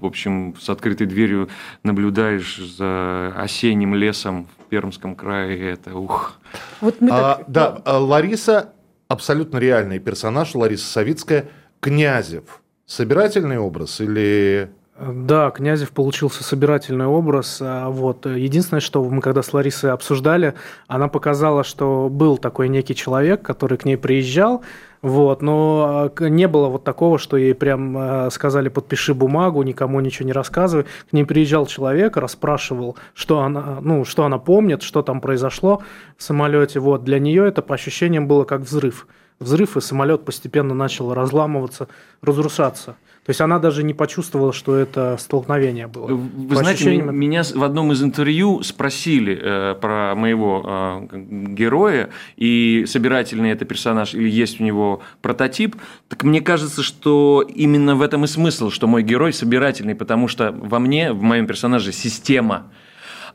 в 0.00 0.06
общем, 0.06 0.54
с 0.58 0.68
открытой 0.70 1.06
дверью 1.06 1.48
наблюдаешь 1.82 2.56
за 2.58 3.32
осенним 3.36 3.94
лесом 3.94 4.46
в 4.58 4.64
Пермском 4.70 5.14
крае. 5.14 5.72
Это 5.72 5.94
ух. 5.96 6.38
Вот 6.80 7.00
мы 7.00 7.10
А, 7.10 7.34
так- 7.36 7.44
да, 7.48 7.82
а, 7.84 7.98
Лариса 7.98 8.72
абсолютно 9.08 9.58
реальный 9.58 9.98
персонаж, 9.98 10.54
Лариса 10.54 10.86
Савицкая, 10.86 11.46
Князев. 11.80 12.62
Собирательный 12.86 13.58
образ 13.58 14.00
или... 14.00 14.70
Да, 15.00 15.50
Князев 15.52 15.92
получился 15.92 16.42
собирательный 16.42 17.06
образ. 17.06 17.58
а, 17.60 17.88
Вот. 17.88 18.26
Единственное, 18.26 18.80
что 18.80 19.04
мы 19.04 19.20
когда 19.22 19.42
с 19.42 19.52
Ларисой 19.52 19.92
обсуждали, 19.92 20.54
она 20.88 21.06
показала, 21.06 21.62
что 21.62 22.08
был 22.10 22.36
такой 22.36 22.68
некий 22.68 22.96
человек, 22.96 23.42
который 23.42 23.78
к 23.78 23.84
ней 23.84 23.96
приезжал, 23.96 24.62
вот, 25.00 25.40
но 25.40 26.10
а, 26.18 26.28
не 26.28 26.48
было 26.48 26.66
вот 26.66 26.82
такого, 26.82 27.20
что 27.20 27.36
ей 27.36 27.54
прям 27.54 27.96
а, 27.96 28.30
сказали 28.30 28.68
подпиши 28.68 29.14
бумагу, 29.14 29.62
никому 29.62 30.00
ничего 30.00 30.26
не 30.26 30.32
рассказывай. 30.32 30.86
К 31.08 31.12
ней 31.12 31.24
приезжал 31.24 31.66
человек, 31.66 32.16
расспрашивал, 32.16 32.96
что 33.14 33.40
она, 33.42 33.78
ну, 33.80 34.04
что 34.04 34.24
она 34.24 34.38
помнит, 34.38 34.82
что 34.82 35.02
там 35.02 35.20
произошло 35.20 35.80
в 36.16 36.24
самолете. 36.24 36.80
Вот. 36.80 37.04
Для 37.04 37.20
нее 37.20 37.46
это 37.46 37.62
по 37.62 37.76
ощущениям 37.76 38.26
было 38.26 38.42
как 38.42 38.62
взрыв. 38.62 39.06
Взрыв, 39.38 39.76
и 39.76 39.80
самолет 39.80 40.24
постепенно 40.24 40.74
начал 40.74 41.14
разламываться, 41.14 41.86
разрушаться. 42.20 42.96
То 43.28 43.32
есть 43.32 43.42
она 43.42 43.58
даже 43.58 43.82
не 43.82 43.92
почувствовала, 43.92 44.54
что 44.54 44.74
это 44.74 45.18
столкновение 45.18 45.86
было. 45.86 46.06
Вы 46.06 46.48
По 46.48 46.54
знаете, 46.54 46.84
ощущениям, 46.84 47.14
меня 47.14 47.42
в 47.42 47.62
одном 47.62 47.92
из 47.92 48.02
интервью 48.02 48.62
спросили 48.62 49.38
э, 49.38 49.74
про 49.78 50.14
моего 50.14 50.64
э, 51.12 51.18
героя, 51.48 52.08
и 52.38 52.86
собирательный 52.88 53.50
это 53.50 53.66
персонаж, 53.66 54.14
или 54.14 54.30
есть 54.30 54.62
у 54.62 54.64
него 54.64 55.02
прототип. 55.20 55.76
Так 56.08 56.22
мне 56.22 56.40
кажется, 56.40 56.82
что 56.82 57.44
именно 57.46 57.96
в 57.96 58.00
этом 58.00 58.24
и 58.24 58.26
смысл, 58.26 58.70
что 58.70 58.86
мой 58.86 59.02
герой 59.02 59.34
собирательный, 59.34 59.94
потому 59.94 60.26
что 60.26 60.50
во 60.50 60.78
мне, 60.78 61.12
в 61.12 61.20
моем 61.20 61.46
персонаже, 61.46 61.92
система. 61.92 62.72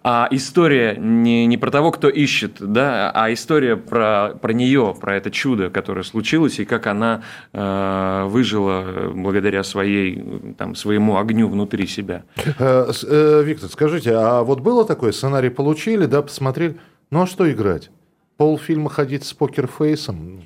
А 0.05 0.27
история 0.31 0.97
не, 0.97 1.45
не 1.45 1.57
про 1.57 1.71
того, 1.71 1.91
кто 1.91 2.09
ищет, 2.09 2.57
да, 2.59 3.09
а 3.15 3.31
история 3.31 3.77
про, 3.77 4.35
про 4.41 4.51
нее, 4.51 4.93
про 4.99 5.15
это 5.15 5.31
чудо, 5.31 5.69
которое 5.69 6.03
случилось, 6.03 6.59
и 6.59 6.65
как 6.65 6.87
она 6.87 7.23
э, 7.53 8.25
выжила 8.27 9.11
благодаря 9.13 9.63
своей, 9.63 10.53
там, 10.57 10.75
своему 10.75 11.17
огню 11.17 11.47
внутри 11.47 11.87
себя. 11.87 12.23
Э, 12.59 12.91
э, 13.03 13.43
Виктор, 13.45 13.69
скажите, 13.69 14.11
а 14.13 14.43
вот 14.43 14.59
было 14.59 14.83
такое, 14.83 15.13
сценарий 15.13 15.49
получили, 15.49 16.05
да, 16.05 16.21
посмотрели, 16.21 16.75
ну 17.09 17.21
а 17.21 17.27
что 17.27 17.49
играть? 17.49 17.89
Полфильма 18.35 18.89
ходить 18.89 19.23
с 19.23 19.33
покерфейсом? 19.33 20.41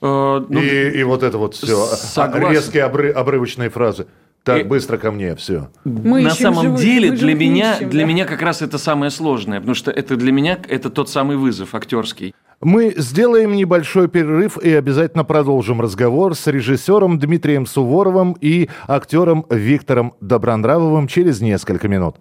Э, 0.00 0.42
ну, 0.48 0.60
и, 0.62 0.98
и 0.98 1.02
вот 1.02 1.22
это 1.22 1.36
вот 1.36 1.54
все. 1.54 1.76
согласен. 1.84 2.52
Резкие 2.52 2.84
обры- 2.84 3.10
обрывочные 3.10 3.68
фразы. 3.68 4.06
Так, 4.44 4.60
И- 4.60 4.64
быстро 4.64 4.96
ко 4.96 5.10
мне, 5.10 5.34
все. 5.36 5.68
Мы 5.84 6.22
на 6.22 6.30
самом 6.30 6.62
живых, 6.64 6.80
деле 6.80 7.10
мы 7.10 7.16
для 7.16 7.34
меня, 7.34 7.74
ищем, 7.74 7.90
для 7.90 8.02
да. 8.04 8.08
меня 8.08 8.24
как 8.24 8.40
раз 8.40 8.62
это 8.62 8.78
самое 8.78 9.10
сложное, 9.10 9.58
потому 9.60 9.74
что 9.74 9.90
это 9.90 10.16
для 10.16 10.32
меня 10.32 10.58
это 10.68 10.88
тот 10.90 11.10
самый 11.10 11.36
вызов 11.36 11.74
актерский. 11.74 12.34
Мы 12.60 12.92
сделаем 12.96 13.54
небольшой 13.54 14.08
перерыв 14.08 14.58
и 14.58 14.72
обязательно 14.74 15.22
продолжим 15.24 15.80
разговор 15.80 16.34
с 16.34 16.46
режиссером 16.48 17.18
Дмитрием 17.20 17.66
Суворовым 17.66 18.36
и 18.40 18.68
актером 18.88 19.46
Виктором 19.48 20.14
Добронравовым 20.20 21.06
через 21.06 21.40
несколько 21.40 21.86
минут. 21.86 22.16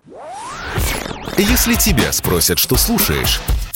Если 1.37 1.73
тебя 1.75 2.11
спросят, 2.11 2.59
что 2.59 2.75
слушаешь, 2.75 3.41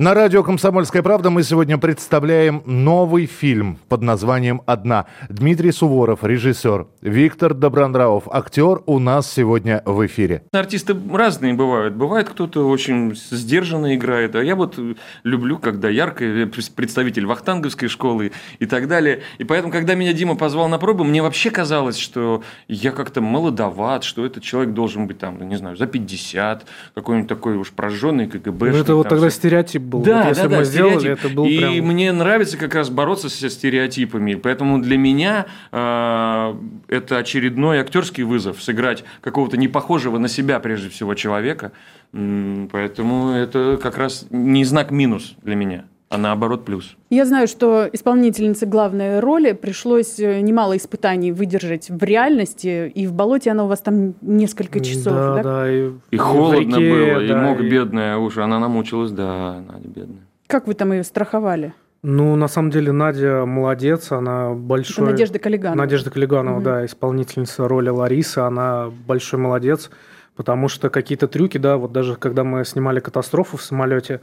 На 0.00 0.14
радио 0.14 0.42
«Комсомольская 0.42 1.02
правда» 1.02 1.28
мы 1.28 1.42
сегодня 1.42 1.76
представляем 1.76 2.62
новый 2.64 3.26
фильм 3.26 3.76
под 3.90 4.00
названием 4.00 4.62
«Одна». 4.64 5.04
Дмитрий 5.28 5.72
Суворов, 5.72 6.24
режиссер, 6.24 6.86
Виктор 7.02 7.52
Добронравов, 7.52 8.24
актер 8.32 8.80
у 8.86 8.98
нас 8.98 9.30
сегодня 9.30 9.82
в 9.84 10.06
эфире. 10.06 10.42
Артисты 10.52 10.96
разные 11.12 11.52
бывают. 11.52 11.96
Бывает 11.96 12.30
кто-то 12.30 12.66
очень 12.66 13.14
сдержанно 13.14 13.94
играет, 13.94 14.36
а 14.36 14.42
я 14.42 14.56
вот 14.56 14.78
люблю, 15.22 15.58
когда 15.58 15.90
яркий 15.90 16.46
представитель 16.46 17.26
вахтанговской 17.26 17.90
школы 17.90 18.32
и 18.58 18.64
так 18.64 18.88
далее. 18.88 19.20
И 19.36 19.44
поэтому, 19.44 19.70
когда 19.70 19.94
меня 19.96 20.14
Дима 20.14 20.34
позвал 20.34 20.70
на 20.70 20.78
пробу, 20.78 21.04
мне 21.04 21.20
вообще 21.20 21.50
казалось, 21.50 21.98
что 21.98 22.42
я 22.68 22.92
как-то 22.92 23.20
молодоват, 23.20 24.04
что 24.04 24.24
этот 24.24 24.44
человек 24.44 24.72
должен 24.72 25.06
быть 25.06 25.18
там, 25.18 25.46
не 25.46 25.56
знаю, 25.56 25.76
за 25.76 25.86
50, 25.86 26.64
какой-нибудь 26.94 27.28
такой 27.28 27.58
уж 27.58 27.68
прожженный 27.72 28.28
КГБ. 28.28 28.70
Ну, 28.70 28.78
это 28.78 28.94
вот 28.94 29.06
тогда 29.06 29.28
стереотип 29.28 29.89
был. 29.90 30.00
Да, 30.00 30.22
Вот 30.22 30.28
если 30.28 30.42
да, 30.42 30.48
бы 30.48 30.54
да, 30.54 30.58
мы 30.60 30.64
сделали, 30.64 30.98
стереотип. 30.98 31.24
это 31.24 31.34
был 31.34 31.44
И 31.44 31.58
прям... 31.58 31.74
мне 31.86 32.12
нравится 32.12 32.56
как 32.56 32.74
раз 32.74 32.88
бороться 32.88 33.28
со 33.28 33.50
стереотипами. 33.50 34.34
Поэтому 34.34 34.80
для 34.80 34.96
меня 34.96 35.46
э, 35.72 36.54
это 36.88 37.18
очередной 37.18 37.80
актерский 37.80 38.22
вызов 38.24 38.62
сыграть 38.62 39.04
какого-то 39.20 39.56
непохожего 39.56 40.18
на 40.18 40.28
себя 40.28 40.60
прежде 40.60 40.88
всего 40.88 41.14
человека. 41.14 41.72
Поэтому 42.12 43.30
это 43.30 43.78
как 43.82 43.98
раз 43.98 44.26
не 44.30 44.64
знак 44.64 44.90
минус 44.90 45.34
для 45.42 45.54
меня, 45.54 45.84
а 46.10 46.18
наоборот 46.18 46.64
плюс. 46.64 46.96
Я 47.08 47.24
знаю, 47.24 47.46
что 47.46 47.88
исполнительнице 47.92 48.66
главной 48.66 49.20
роли 49.20 49.52
пришлось 49.52 50.18
э, 50.18 50.40
немало 50.40 50.76
испытаний 50.76 51.30
выдержать 51.30 51.88
в 51.88 52.02
реальности, 52.02 52.88
и 52.88 53.06
в 53.06 53.12
болоте 53.12 53.52
она 53.52 53.64
у 53.64 53.68
вас 53.68 53.80
там 53.80 54.14
несколько 54.20 54.80
часов, 54.80 55.12
да? 55.14 55.34
Да, 55.36 55.42
да. 55.42 55.70
И, 55.72 55.92
И 56.10 56.16
холодно 56.16 56.76
реке, 56.76 56.90
было, 56.90 57.22
и 57.22 57.28
да, 57.28 57.36
мог 57.40 57.60
и- 57.60 57.68
бедная 57.70 58.16
уж, 58.16 58.38
она 58.38 58.58
намучилась, 58.58 59.12
да, 59.12 59.60
Надя 59.72 59.88
бедная. 59.88 60.18
Как 60.48 60.66
вы 60.66 60.74
там 60.74 60.92
ее 60.92 61.04
страховали? 61.04 61.74
Ну, 62.02 62.34
на 62.34 62.48
самом 62.48 62.70
деле, 62.72 62.90
Надя 62.90 63.44
молодец, 63.46 64.10
она 64.10 64.46
Это 64.50 64.54
большой... 64.58 65.06
Надежда 65.12 65.38
Калиганова. 65.38 65.78
Надежда 65.78 66.10
Калиганова, 66.10 66.54
Мгм. 66.56 66.64
да, 66.64 66.86
исполнительница 66.86 67.68
роли 67.68 67.88
Ларисы, 67.90 68.38
она 68.38 68.90
большой 69.06 69.38
молодец, 69.38 69.90
потому 70.34 70.66
что 70.66 70.90
какие-то 70.90 71.28
трюки, 71.28 71.58
да, 71.58 71.76
вот 71.76 71.92
даже 71.92 72.16
когда 72.16 72.42
мы 72.42 72.64
снимали 72.64 72.98
катастрофу 72.98 73.58
в 73.58 73.62
самолете, 73.62 74.20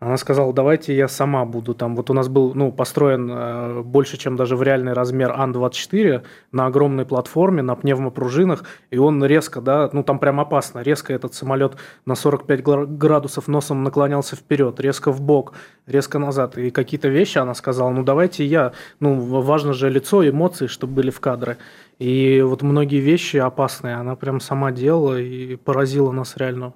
она 0.00 0.16
сказала, 0.16 0.50
давайте 0.54 0.96
я 0.96 1.08
сама 1.08 1.44
буду 1.44 1.74
там. 1.74 1.94
Вот 1.94 2.08
у 2.08 2.14
нас 2.14 2.28
был, 2.28 2.54
ну, 2.54 2.72
построен 2.72 3.30
э, 3.30 3.82
больше, 3.82 4.16
чем 4.16 4.34
даже 4.34 4.56
в 4.56 4.62
реальный 4.62 4.94
размер 4.94 5.30
Ан-24 5.32 6.22
на 6.52 6.66
огромной 6.66 7.04
платформе, 7.04 7.60
на 7.60 7.76
пневмопружинах, 7.76 8.64
и 8.90 8.96
он 8.96 9.22
резко, 9.22 9.60
да, 9.60 9.90
ну, 9.92 10.02
там 10.02 10.18
прям 10.18 10.40
опасно, 10.40 10.80
резко 10.80 11.12
этот 11.12 11.34
самолет 11.34 11.76
на 12.06 12.14
45 12.14 12.62
гра- 12.62 12.86
градусов 12.86 13.46
носом 13.46 13.84
наклонялся 13.84 14.36
вперед, 14.36 14.80
резко 14.80 15.12
в 15.12 15.20
бок, 15.20 15.52
резко 15.86 16.18
назад. 16.18 16.56
И 16.56 16.70
какие-то 16.70 17.08
вещи 17.08 17.36
она 17.36 17.52
сказала, 17.52 17.90
ну, 17.90 18.02
давайте 18.02 18.46
я, 18.46 18.72
ну, 19.00 19.20
важно 19.20 19.74
же 19.74 19.90
лицо, 19.90 20.26
эмоции, 20.26 20.66
чтобы 20.66 20.94
были 20.94 21.10
в 21.10 21.20
кадре. 21.20 21.58
И 21.98 22.40
вот 22.40 22.62
многие 22.62 23.00
вещи 23.00 23.36
опасные 23.36 23.96
она 23.96 24.16
прям 24.16 24.40
сама 24.40 24.72
делала 24.72 25.20
и 25.20 25.56
поразила 25.56 26.10
нас 26.10 26.38
реально. 26.38 26.72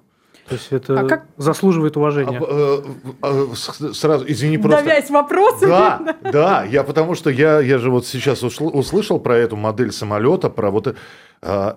То 0.47 0.53
есть 0.55 0.67
это 0.71 0.99
А 0.99 1.07
как- 1.07 1.25
заслуживает 1.37 1.97
уважения. 1.97 2.39
А, 2.39 2.81
э, 3.23 3.55
с- 3.55 3.93
Сразу, 3.97 4.25
извини, 4.27 4.59
просто... 4.59 4.83
Давясь 4.83 5.09
вопросами. 5.09 5.69
Да, 5.69 6.15
да, 6.31 6.63
я 6.63 6.83
потому 6.83 7.15
что 7.15 7.31
я, 7.31 7.59
я 7.61 7.79
же 7.79 7.89
вот 7.89 8.05
сейчас 8.05 8.43
услышал 8.43 9.19
про 9.19 9.35
эту 9.37 9.55
модель 9.55 9.91
самолета, 9.91 10.49
про 10.51 10.69
вот 10.69 10.87
э, 10.87 10.93
а, 10.93 10.95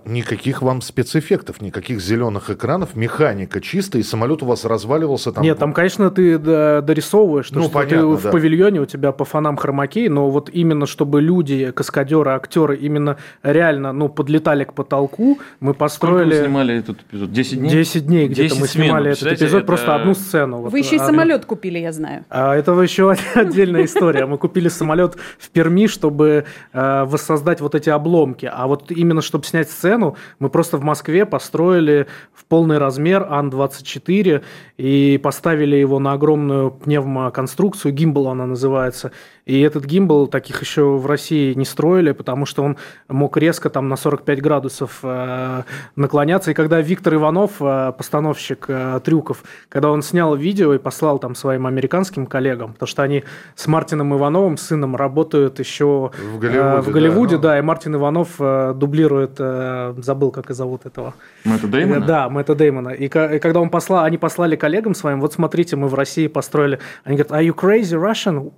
никаких 0.05 0.62
вам 0.62 0.81
спецэффектов, 0.81 1.61
никаких 1.61 2.00
зеленых 2.00 2.50
экранов, 2.50 2.97
механика 2.97 3.61
чистая, 3.61 4.00
и 4.03 4.05
самолет 4.05 4.43
у 4.43 4.47
вас 4.47 4.65
разваливался 4.65 5.33
там. 5.33 5.45
Нет, 5.45 5.59
там, 5.59 5.73
конечно, 5.73 6.11
ты 6.11 6.38
дорисовываешь, 6.38 7.49
то, 7.49 7.57
Ну, 7.57 7.62
что 7.65 7.73
понятно, 7.73 8.17
ты 8.17 8.23
да. 8.23 8.29
в 8.29 8.33
павильоне, 8.33 8.81
у 8.81 8.87
тебя 8.87 9.12
по 9.12 9.25
фонам 9.25 9.57
хромакей, 9.57 10.09
но 10.09 10.31
вот 10.31 10.49
именно 10.50 10.87
чтобы 10.87 11.21
люди, 11.21 11.71
каскадеры, 11.73 12.31
актеры 12.33 12.77
именно 12.77 13.17
реально 13.43 13.93
ну, 13.93 14.09
подлетали 14.09 14.65
к 14.65 14.73
потолку, 14.73 15.38
мы 15.61 15.69
Сколько 15.69 15.69
вы 15.69 15.75
построили 15.75 16.43
снимали 16.45 16.77
этот 16.79 17.00
эпизод? 17.03 17.33
10 17.33 17.59
дней? 17.59 17.71
10 17.71 18.07
дней 18.07 18.29
где-то 18.29 18.49
10 18.49 18.61
мы 18.61 18.67
смен, 18.69 18.85
снимали 18.85 19.11
этот 19.12 19.33
эпизод, 19.33 19.59
это- 19.59 19.67
просто 19.67 19.95
одну 19.95 20.15
сцену. 20.15 20.59
Вот, 20.62 20.73
Вы 20.73 20.79
еще 20.79 20.97
и 20.97 20.99
а, 20.99 21.07
самолет 21.07 21.45
купили, 21.45 21.79
я 21.79 21.93
знаю. 21.93 22.25
А 22.31 22.55
это 22.55 22.73
еще 22.81 23.15
отдельная 23.35 23.85
история. 23.85 24.27
Мы 24.27 24.38
купили 24.38 24.69
самолет 24.69 25.17
в 25.38 25.50
Перми, 25.50 25.87
чтобы 25.87 26.45
э, 26.73 27.05
воссоздать 27.05 27.61
вот 27.61 27.75
эти 27.75 27.91
обломки. 27.91 28.49
А 28.53 28.67
вот 28.67 28.91
именно 28.91 29.21
чтобы 29.23 29.45
снять 29.45 29.58
снять 29.59 29.71
сцену, 29.71 30.17
мы 30.38 30.50
просто 30.50 30.77
в 30.77 30.83
Москве 30.83 31.27
построили 31.27 32.07
в 32.33 32.45
полный 32.45 32.79
размер 32.79 33.27
Ан-24 33.29 34.43
и 34.77 35.21
поставили 35.23 35.77
его 35.77 35.99
на 35.99 36.12
огромную 36.12 36.71
пневмоконструкцию, 36.71 37.93
гимбал 37.93 38.29
она 38.29 38.47
называется. 38.47 39.11
И 39.49 39.61
этот 39.62 39.87
гимбал 39.87 40.27
таких 40.27 40.61
еще 40.61 40.83
в 40.99 41.07
России 41.07 41.55
не 41.55 41.65
строили, 41.65 42.12
потому 42.12 42.45
что 42.45 42.62
он 42.62 42.77
мог 43.09 43.38
резко 43.38 43.71
там 43.71 43.88
на 43.88 43.97
45 43.97 44.43
градусов 44.43 44.99
э, 45.03 45.62
наклоняться. 45.97 46.50
И 46.50 46.55
когда 46.55 46.83
Виктор 46.83 47.15
Иванов, 47.15 47.53
э, 47.61 47.93
постановщик 47.97 48.67
э, 48.69 49.00
трюков, 49.03 49.43
когда 49.71 49.91
он 49.91 50.03
снял 50.03 50.37
видео 50.37 50.75
и 50.75 50.79
послал 50.79 51.19
там 51.19 51.35
своим 51.35 51.67
американским 51.67 52.27
коллегам, 52.27 52.75
потому 52.75 52.88
что 52.88 53.03
они 53.03 53.25
с 53.55 53.67
Мартином 53.67 54.15
Ивановым, 54.15 54.59
сыном, 54.59 54.95
работают 54.97 55.59
еще 55.61 56.11
В 56.12 56.38
Голливуде, 56.38 56.83
в 56.83 56.93
Голливуде 56.93 57.37
да, 57.37 57.43
да, 57.43 57.53
ну. 57.55 57.59
и 57.59 57.62
Мартин 57.62 57.95
Иванов 57.97 58.29
э, 58.38 58.75
дублирует, 58.77 59.38
э, 59.40 59.95
забыл, 59.99 60.30
как 60.30 60.50
и 60.50 60.54
зовут 60.54 60.87
этого. 60.87 61.14
Мэтта? 61.45 61.66
Э, 61.66 62.07
Да, 62.07 62.28
Мэтта 62.28 62.54
Дэймона. 62.54 62.90
И, 62.90 63.04
и 63.04 63.09
когда 63.09 63.61
он 63.61 63.71
послал, 63.71 64.04
они 64.04 64.18
послали 64.18 64.57
коллегам 64.57 64.95
своим, 64.95 65.21
вот 65.21 65.33
смотрите, 65.33 65.76
мы 65.76 65.88
в 65.88 65.95
России 65.95 66.26
построили. 66.28 66.78
Они 67.04 67.16
говорят, 67.16 67.33
are 67.33 67.47
you 67.47 67.54
crazy 67.54 67.97
Russian? 68.00 68.52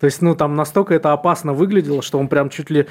То 0.00 0.06
есть, 0.06 0.22
ну, 0.22 0.34
там 0.34 0.56
настолько 0.56 0.94
это 0.94 1.12
опасно 1.12 1.52
выглядело, 1.52 2.00
что 2.00 2.18
он 2.18 2.28
прям 2.28 2.48
чуть 2.48 2.70
ли 2.70 2.86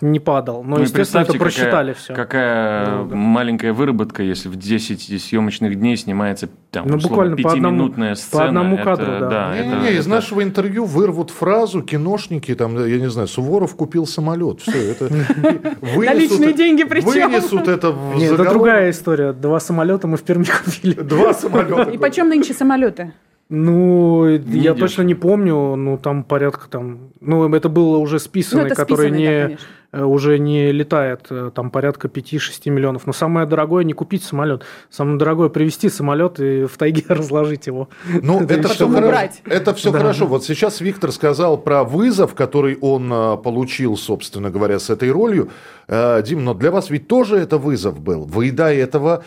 не 0.00 0.18
падал. 0.18 0.64
Но, 0.64 0.76
Ну 0.78 0.82
естественно, 0.82 1.22
это 1.22 1.34
просчитали 1.34 1.92
какая, 1.92 1.94
все. 1.94 2.14
какая 2.14 2.84
да. 3.04 3.14
маленькая 3.14 3.72
выработка, 3.72 4.24
если 4.24 4.48
в 4.48 4.56
10 4.56 5.22
съемочных 5.22 5.76
дней 5.78 5.96
снимается 5.96 6.48
там, 6.72 6.88
Ну, 6.88 6.96
условно, 6.96 7.08
буквально 7.08 7.36
по 7.36 7.52
одному- 7.52 7.76
пятиминутная 7.76 8.10
по 8.10 8.16
сцена. 8.16 8.44
одному 8.46 8.74
Это- 8.74 8.84
кадру, 8.84 9.06
да. 9.30 9.54
Не-не-не, 9.54 9.76
это- 9.76 9.92
из 9.92 10.00
это- 10.00 10.08
нашего 10.10 10.42
интервью 10.42 10.84
вырвут 10.84 11.30
фразу 11.30 11.80
киношники, 11.80 12.52
там, 12.56 12.76
я 12.86 12.98
не 12.98 13.08
знаю, 13.08 13.28
Суворов 13.28 13.76
купил 13.76 14.04
самолет. 14.06 14.60
Все, 14.60 14.90
это 14.90 15.04
вынесут- 15.80 16.06
Наличные 16.06 16.52
деньги 16.54 16.82
причем. 16.82 17.30
Вынесут 17.30 17.68
это 17.68 17.92
в 17.92 18.16
Нет, 18.16 18.32
это 18.32 18.44
другая 18.50 18.90
история. 18.90 19.32
Два 19.32 19.60
самолета 19.60 20.08
мы 20.08 20.16
в 20.16 20.22
Перми 20.24 20.44
купили. 20.64 20.94
Два 20.94 21.32
самолета. 21.34 21.90
И 21.92 21.98
почем 21.98 22.28
нынче 22.28 22.52
самолеты? 22.52 23.12
Ну, 23.50 24.28
я 24.28 24.38
дешево. 24.38 24.78
точно 24.78 25.02
не 25.02 25.14
помню, 25.14 25.74
ну, 25.76 25.96
там 25.96 26.22
порядка 26.22 26.68
там... 26.68 27.10
Ну, 27.20 27.52
это 27.54 27.68
было 27.70 27.96
уже 27.96 28.14
Ну, 28.16 28.18
списанный, 28.18 28.66
это 28.66 28.74
который 28.74 29.08
списанный, 29.08 29.26
да, 29.26 29.32
не, 29.32 29.42
конечно. 29.46 29.66
э, 29.92 30.04
уже 30.04 30.38
не 30.38 30.70
летает, 30.70 31.26
э, 31.30 31.50
там 31.54 31.70
порядка 31.70 32.08
5-6 32.08 32.68
миллионов. 32.68 33.06
Но 33.06 33.14
самое 33.14 33.46
дорогое 33.46 33.84
не 33.84 33.94
купить 33.94 34.22
самолет. 34.22 34.64
Самое 34.90 35.16
дорогое 35.18 35.48
привезти 35.48 35.88
самолет 35.88 36.38
и 36.40 36.66
в 36.66 36.76
тайге 36.76 37.04
разложить 37.08 37.66
его. 37.66 37.88
Ну, 38.22 38.42
это, 38.42 38.54
еще 38.54 38.68
все 38.68 38.86
хорошо. 38.86 39.06
убрать. 39.06 39.42
Это 39.46 39.74
все 39.74 39.92
Да. 39.92 39.98
хорошо. 39.98 40.26
Вот 40.26 40.44
сейчас 40.44 40.82
Виктор 40.82 41.10
сказал 41.10 41.56
про 41.56 41.84
вызов, 41.84 42.34
который 42.34 42.76
он 42.82 43.08
а, 43.10 43.36
получил, 43.38 43.96
собственно 43.96 44.50
говоря, 44.50 44.78
с 44.78 44.90
этой 44.90 45.10
ролью. 45.10 45.48
Дим, 45.88 46.44
но 46.44 46.52
для 46.52 46.70
вас 46.70 46.90
ведь 46.90 47.08
тоже 47.08 47.38
это 47.38 47.56
вызов 47.56 47.98
был. 47.98 48.26
Вы 48.26 48.50
до 48.50 48.70
этого 48.70 49.24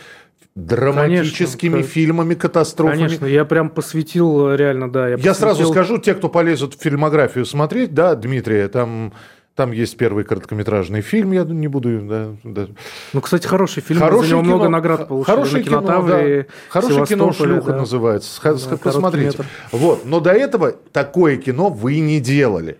драматическими 0.55 1.71
Конечно, 1.71 1.91
фильмами, 1.91 2.33
катастрофами. 2.33 2.97
Конечно, 2.97 3.25
я 3.25 3.45
прям 3.45 3.69
посвятил, 3.69 4.53
реально, 4.53 4.91
да. 4.91 5.09
Я 5.09 5.33
сразу 5.33 5.59
посвятил- 5.63 5.71
скажу, 5.71 5.97
те, 5.97 6.13
кто 6.13 6.29
полезут 6.29 6.75
в 6.75 6.81
фильмографию 6.81 7.45
смотреть, 7.45 7.93
да, 7.93 8.15
Дмитрия, 8.15 8.67
там, 8.67 9.13
там 9.55 9.71
есть 9.71 9.95
первый 9.97 10.23
короткометражный 10.25 11.01
фильм, 11.01 11.31
я 11.31 11.43
не 11.43 11.67
буду... 11.67 12.01
Да, 12.01 12.27
да. 12.43 12.67
Ну, 13.13 13.21
кстати, 13.21 13.47
хороший 13.47 13.81
фильм, 13.81 13.99
Хорошее 14.01 14.27
за 14.29 14.35
него 14.35 14.41
кино, 14.43 14.55
много 14.55 14.69
наград 14.69 15.07
получили 15.07 15.25
Хорошее 15.35 15.63
кино, 15.63 15.81
да. 15.81 16.45
Хорошее 16.69 17.05
кино 17.05 17.31
«Шлюха» 17.31 17.71
да. 17.71 17.77
называется. 17.77 18.41
Да, 18.43 18.49
сха- 18.51 18.59
«Короткий 18.59 18.83
Посмотрите. 18.83 19.25
метр». 19.27 19.45
Вот. 19.71 20.05
Но 20.05 20.19
до 20.19 20.31
этого 20.31 20.73
такое 20.91 21.37
кино 21.37 21.69
вы 21.69 21.99
не 21.99 22.19
делали. 22.19 22.77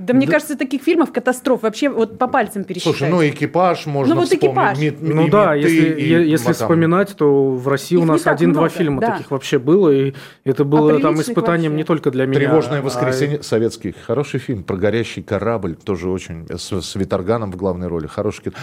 Да, 0.00 0.12
мне 0.12 0.26
кажется, 0.26 0.56
таких 0.56 0.82
фильмов 0.82 1.12
катастроф 1.12 1.62
вообще 1.62 1.88
вот 1.88 2.18
по 2.18 2.26
пальцам 2.26 2.64
пересчитать. 2.64 2.96
Слушай, 2.96 3.10
ну 3.10 3.26
экипаж 3.26 3.86
можно 3.86 4.14
Ну, 4.14 4.20
вот 4.22 4.28
вспомнить. 4.28 4.50
«Экипаж». 4.50 4.78
Мет- 4.78 4.96
Ну 5.00 5.28
да, 5.28 5.54
если, 5.54 6.00
и 6.00 6.08
если 6.30 6.46
там 6.46 6.54
вспоминать, 6.54 7.14
то 7.16 7.50
в 7.50 7.68
России 7.68 7.96
Их 7.96 8.02
у 8.02 8.06
нас 8.06 8.26
один-два 8.26 8.68
фильма 8.68 9.00
да. 9.00 9.12
таких 9.12 9.30
вообще 9.30 9.60
было, 9.60 9.90
и 9.90 10.12
это 10.44 10.64
было 10.64 11.00
там 11.00 11.14
приличных 11.14 11.28
испытанием 11.28 11.72
вообще. 11.72 11.76
не 11.76 11.84
только 11.84 12.10
для 12.10 12.26
меня. 12.26 12.40
Тревожное 12.40 12.80
а- 12.80 12.82
воскресенье. 12.82 13.42
Советский. 13.44 13.94
Хороший 14.04 14.40
фильм 14.40 14.64
про 14.64 14.76
горящий 14.76 15.22
корабль. 15.22 15.76
Тоже 15.76 16.08
очень. 16.08 16.46
С, 16.48 16.72
с 16.80 16.94
Виторганом 16.96 17.52
в 17.52 17.56
главной 17.56 17.86
роли. 17.86 18.08
Хороший 18.08 18.42
кино. 18.44 18.54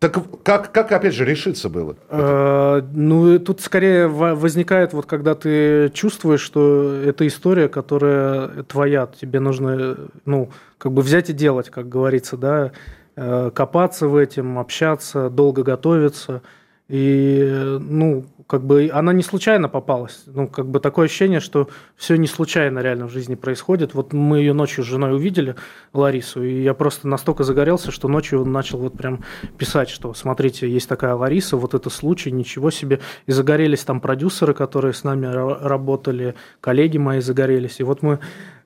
Так 0.00 0.18
как, 0.42 0.72
как 0.72 0.90
опять 0.92 1.14
же, 1.14 1.26
решиться 1.26 1.68
было? 1.68 1.94
Э, 2.08 2.82
Ну, 2.92 3.38
тут 3.38 3.60
скорее 3.60 4.08
во- 4.08 4.34
возникает, 4.34 4.94
вот 4.94 5.04
когда 5.04 5.34
ты 5.34 5.90
чувствуешь, 5.92 6.40
что 6.40 6.94
это 7.04 7.26
история, 7.26 7.68
которая 7.68 8.62
твоя, 8.64 9.06
тебе 9.20 9.40
нужно, 9.40 9.96
ну, 10.24 10.50
как 10.78 10.92
бы 10.92 11.02
взять 11.02 11.28
и 11.28 11.34
делать, 11.34 11.68
как 11.70 11.88
говорится, 11.88 12.36
да, 12.36 12.72
Э, 13.16 13.50
копаться 13.52 14.08
в 14.08 14.16
этом, 14.16 14.58
общаться, 14.58 15.28
долго 15.28 15.62
готовиться. 15.62 16.40
И, 16.88 17.76
ну, 17.80 18.24
как 18.50 18.64
бы 18.64 18.90
она 18.92 19.12
не 19.12 19.22
случайно 19.22 19.68
попалась. 19.68 20.24
Ну, 20.26 20.48
как 20.48 20.66
бы 20.66 20.80
такое 20.80 21.06
ощущение, 21.06 21.38
что 21.38 21.68
все 21.94 22.16
не 22.16 22.26
случайно 22.26 22.80
реально 22.80 23.06
в 23.06 23.12
жизни 23.12 23.36
происходит. 23.36 23.94
Вот 23.94 24.12
мы 24.12 24.40
ее 24.40 24.54
ночью 24.54 24.82
с 24.82 24.88
женой 24.88 25.14
увидели, 25.14 25.54
Ларису, 25.92 26.42
и 26.42 26.60
я 26.64 26.74
просто 26.74 27.06
настолько 27.06 27.44
загорелся, 27.44 27.92
что 27.92 28.08
ночью 28.08 28.44
начал 28.44 28.78
вот 28.78 28.98
прям 28.98 29.22
писать, 29.56 29.88
что 29.88 30.14
смотрите, 30.14 30.68
есть 30.68 30.88
такая 30.88 31.14
Лариса, 31.14 31.56
вот 31.56 31.74
это 31.74 31.90
случай, 31.90 32.32
ничего 32.32 32.72
себе. 32.72 32.98
И 33.26 33.30
загорелись 33.30 33.84
там 33.84 34.00
продюсеры, 34.00 34.52
которые 34.52 34.94
с 34.94 35.04
нами 35.04 35.26
ра- 35.26 35.64
работали, 35.64 36.34
коллеги 36.60 36.98
мои 36.98 37.20
загорелись. 37.20 37.78
И 37.78 37.84
вот 37.84 38.02
мы 38.02 38.18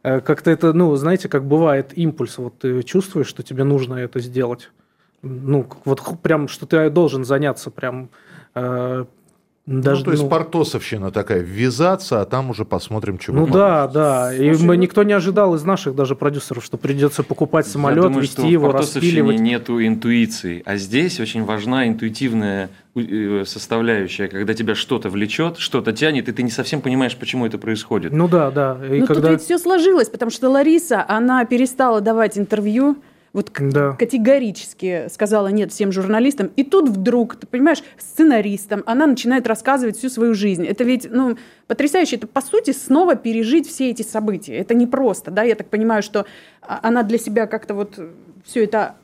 э, 0.02 0.22
как-то 0.22 0.50
это, 0.50 0.72
ну, 0.72 0.96
знаете, 0.96 1.28
как 1.28 1.44
бывает 1.44 1.92
импульс, 1.94 2.38
вот 2.38 2.58
ты 2.58 2.82
чувствуешь, 2.84 3.26
что 3.26 3.42
тебе 3.42 3.64
нужно 3.64 3.96
это 3.96 4.18
сделать. 4.20 4.70
Ну, 5.20 5.66
вот 5.84 6.00
прям, 6.22 6.48
что 6.48 6.64
ты 6.64 6.88
должен 6.88 7.26
заняться 7.26 7.70
прям 7.70 8.08
э, 8.54 9.04
даже, 9.66 10.00
ну, 10.00 10.04
то 10.04 10.10
есть 10.10 10.22
ну, 10.24 10.28
портосовщина 10.28 11.10
такая. 11.10 11.40
Ввязаться, 11.40 12.20
а 12.20 12.26
там 12.26 12.50
уже 12.50 12.66
посмотрим, 12.66 13.16
чего. 13.16 13.38
ну 13.38 13.46
да, 13.46 13.86
да. 13.88 14.34
И 14.34 14.52
Слушай, 14.52 14.66
мы, 14.66 14.76
ну- 14.76 14.82
никто 14.82 15.02
не 15.04 15.14
ожидал 15.14 15.54
из 15.54 15.64
наших 15.64 15.94
даже 15.94 16.14
продюсеров, 16.16 16.62
что 16.62 16.76
придется 16.76 17.22
покупать 17.22 17.66
самолет, 17.66 17.96
Я 17.96 18.02
думаю, 18.02 18.22
вести 18.22 18.36
что 18.42 18.46
его, 18.46 18.68
в 18.68 18.72
распиливать. 18.74 19.40
нету 19.40 19.82
интуиции, 19.82 20.62
а 20.66 20.76
здесь 20.76 21.18
очень 21.18 21.44
важна 21.44 21.88
интуитивная 21.88 22.68
э, 22.94 23.44
составляющая, 23.46 24.28
когда 24.28 24.52
тебя 24.52 24.74
что-то 24.74 25.08
влечет, 25.08 25.56
что-то 25.56 25.92
тянет, 25.92 26.28
и 26.28 26.32
ты 26.32 26.42
не 26.42 26.50
совсем 26.50 26.82
понимаешь, 26.82 27.16
почему 27.16 27.46
это 27.46 27.56
происходит. 27.56 28.12
Ну 28.12 28.28
да, 28.28 28.50
да. 28.50 28.78
И 28.86 29.00
Ну, 29.00 29.06
когда... 29.06 29.22
тут 29.22 29.30
ведь 29.30 29.42
все 29.42 29.58
сложилось, 29.58 30.10
потому 30.10 30.30
что 30.30 30.50
Лариса, 30.50 31.04
она 31.08 31.42
перестала 31.46 32.02
давать 32.02 32.36
интервью, 32.36 32.96
вот 33.34 33.50
Да. 33.58 33.92
категорически 33.92 35.08
сказала 35.10 35.48
нет 35.48 35.72
всем 35.72 35.92
журналистам, 35.92 36.50
и 36.56 36.62
тут 36.62 36.88
вдруг, 36.88 37.34
ты 37.34 37.46
понимаешь, 37.46 37.82
сценаристам 37.98 38.82
она 38.86 39.06
начинает 39.06 39.46
рассказывать 39.46 39.98
всю 39.98 40.08
свою 40.08 40.34
жизнь. 40.34 40.64
Это 40.64 40.84
ведь, 40.84 41.08
ну, 41.10 41.36
потрясающе. 41.66 42.16
Это, 42.16 42.28
по 42.28 42.40
сути, 42.40 42.70
снова 42.70 43.16
пережить 43.16 43.68
все 43.68 43.90
эти 43.90 44.02
события. 44.02 44.54
Это 44.56 44.74
непросто, 44.74 45.32
да, 45.32 45.42
я 45.42 45.56
так 45.56 45.68
понимаю, 45.68 46.02
что 46.02 46.26
а, 46.62 46.78
она 46.82 47.02
для 47.02 47.18
себя 47.18 47.46
как-то 47.46 47.74
вот 47.74 47.98
все 48.44 48.64
это 48.64 48.94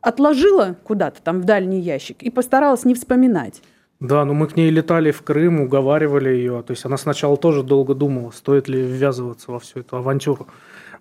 отложила 0.00 0.76
куда-то 0.82 1.22
там 1.22 1.40
в 1.40 1.44
дальний 1.44 1.80
ящик 1.80 2.22
и 2.22 2.30
постаралась 2.30 2.84
не 2.84 2.94
вспоминать. 2.94 3.62
Да, 4.00 4.24
ну 4.24 4.32
мы 4.34 4.48
к 4.48 4.56
ней 4.56 4.70
летали 4.70 5.12
в 5.12 5.22
Крым, 5.22 5.60
уговаривали 5.60 6.30
ее. 6.30 6.64
То 6.66 6.72
есть 6.72 6.84
она 6.86 6.96
сначала 6.96 7.36
тоже 7.36 7.62
долго 7.62 7.94
думала, 7.94 8.32
стоит 8.32 8.66
ли 8.66 8.80
ввязываться 8.80 9.52
во 9.52 9.60
всю 9.60 9.80
эту 9.80 9.96
авантюру. 9.96 10.48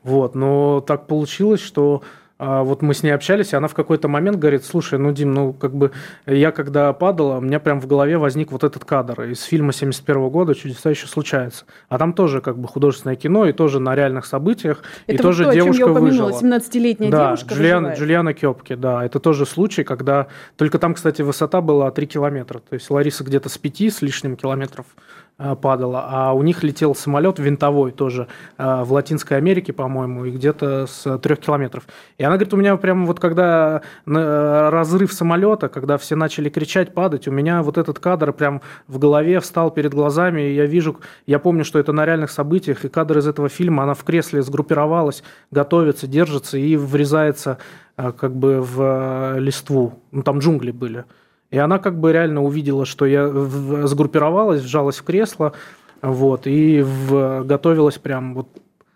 Вот, 0.03 0.36
но 0.36 0.82
так 0.82 1.08
получилось, 1.08 1.62
что 1.62 2.03
вот 2.39 2.82
мы 2.82 2.93
с 2.93 3.04
ней 3.04 3.12
общались, 3.12 3.52
и 3.52 3.56
она 3.58 3.67
в 3.67 3.73
какой-то 3.73 4.08
момент 4.08 4.38
говорит, 4.38 4.63
слушай, 4.63 4.97
ну, 4.97 5.12
Дим, 5.12 5.34
ну, 5.34 5.52
как 5.54 5.73
бы 5.73 5.91
я 6.25 6.52
когда 6.52 6.93
падала, 6.93 7.38
у 7.38 7.41
меня 7.41 7.60
прям 7.60 7.82
в 7.82 7.88
голове 7.88 8.17
возник 8.17 8.52
вот 8.54 8.63
этот 8.63 8.86
кадр 8.86 9.23
из 9.23 9.43
фильма 9.43 9.73
71 9.73 10.30
года 10.30 10.56
«Чудеса 10.56 10.89
еще 10.89 11.08
случаются». 11.08 11.65
А 11.89 11.97
там 11.97 12.13
тоже 12.13 12.39
как 12.39 12.58
бы 12.58 12.67
художественное 12.67 13.17
кино, 13.17 13.45
и 13.45 13.52
тоже 13.52 13.80
на 13.80 13.93
реальных 13.93 14.25
событиях, 14.25 14.84
и 15.08 15.13
Это 15.13 15.23
тоже 15.23 15.43
вот 15.43 15.52
то, 15.52 15.60
о 15.60 15.62
чем 15.62 15.65
девушка 15.65 15.86
я 15.86 15.91
упомянула, 15.91 16.30
выжила. 16.30 16.58
17-летняя 16.58 17.12
Да, 17.12 17.25
девушка 17.28 17.54
выживает. 17.54 17.99
Джулиана 17.99 18.34
Кепке, 18.34 18.75
да. 18.75 19.04
Это 19.04 19.19
тоже 19.19 19.45
случай, 19.45 19.84
когда... 19.84 20.28
Только 20.56 20.80
там, 20.80 20.93
кстати, 20.93 21.21
высота 21.21 21.60
была 21.60 21.91
3 21.91 22.08
километра. 22.08 22.60
То 22.60 22.75
есть 22.75 22.89
Лариса 22.89 23.23
где-то 23.25 23.49
с 23.49 23.58
5 23.58 23.82
с 23.82 24.02
лишним 24.02 24.38
километров 24.38 24.86
падала, 25.62 26.06
а 26.10 26.34
у 26.34 26.43
них 26.43 26.63
летел 26.63 26.93
самолет 26.93 27.39
винтовой 27.39 27.91
тоже 27.91 28.28
э, 28.58 28.84
в 28.84 28.91
Латинской 28.91 29.38
Америке, 29.38 29.71
по-моему, 29.71 30.25
и 30.25 30.32
где-то 30.32 30.86
с 30.86 31.17
3 31.17 31.36
километров. 31.38 31.88
И 32.17 32.23
она 32.23 32.36
говорит, 32.36 32.54
у 32.54 32.58
меня 32.58 32.75
прямо 32.78 33.06
вот 33.06 33.19
когда 33.19 33.82
э, 34.06 34.69
разрыв 34.69 35.13
самолета, 35.13 35.69
когда 35.69 35.97
все 35.97 36.15
начали 36.15 36.49
кричать, 36.49 36.93
падать, 36.93 37.28
у 37.28 37.32
меня 37.32 37.63
вот 37.63 37.78
этот 37.78 37.99
кадр 37.99 38.34
прям 38.34 38.62
в 38.88 38.99
голове 38.99 39.39
встал 39.39 39.71
перед 39.71 39.93
глазами, 39.93 40.41
и 40.41 40.56
я 40.56 40.65
вижу, 40.65 40.97
я 41.25 41.39
помню, 41.39 41.63
что 41.63 41.80
это 41.80 41.93
на 41.93 42.06
реальных 42.06 42.32
событиях, 42.32 42.84
и 42.86 42.89
кадр 42.89 43.19
из 43.19 43.28
этого 43.28 43.49
фильма, 43.49 43.84
она 43.84 43.93
в 43.93 44.04
кресле 44.04 44.41
сгруппировалась, 44.41 45.23
готовится, 45.52 46.08
держится 46.08 46.58
и 46.58 46.75
врезается 46.75 47.60
э, 47.97 48.12
как 48.12 48.36
бы 48.36 48.62
в 48.62 48.82
э, 48.82 49.39
листву. 49.39 49.93
Ну, 50.12 50.23
там 50.23 50.39
джунгли 50.39 50.71
были. 50.71 51.06
И 51.51 51.57
она 51.57 51.79
как 51.79 51.99
бы 51.99 52.12
реально 52.13 52.43
увидела, 52.43 52.85
что 52.85 53.05
я 53.05 53.27
в- 53.27 53.88
сгруппировалась, 53.88 54.62
вжалась 54.62 54.97
в 54.97 55.03
кресло, 55.03 55.53
вот, 56.01 56.45
и 56.45 56.81
в- 56.81 57.43
готовилась 57.43 57.97
прям 57.97 58.35
вот 58.35 58.47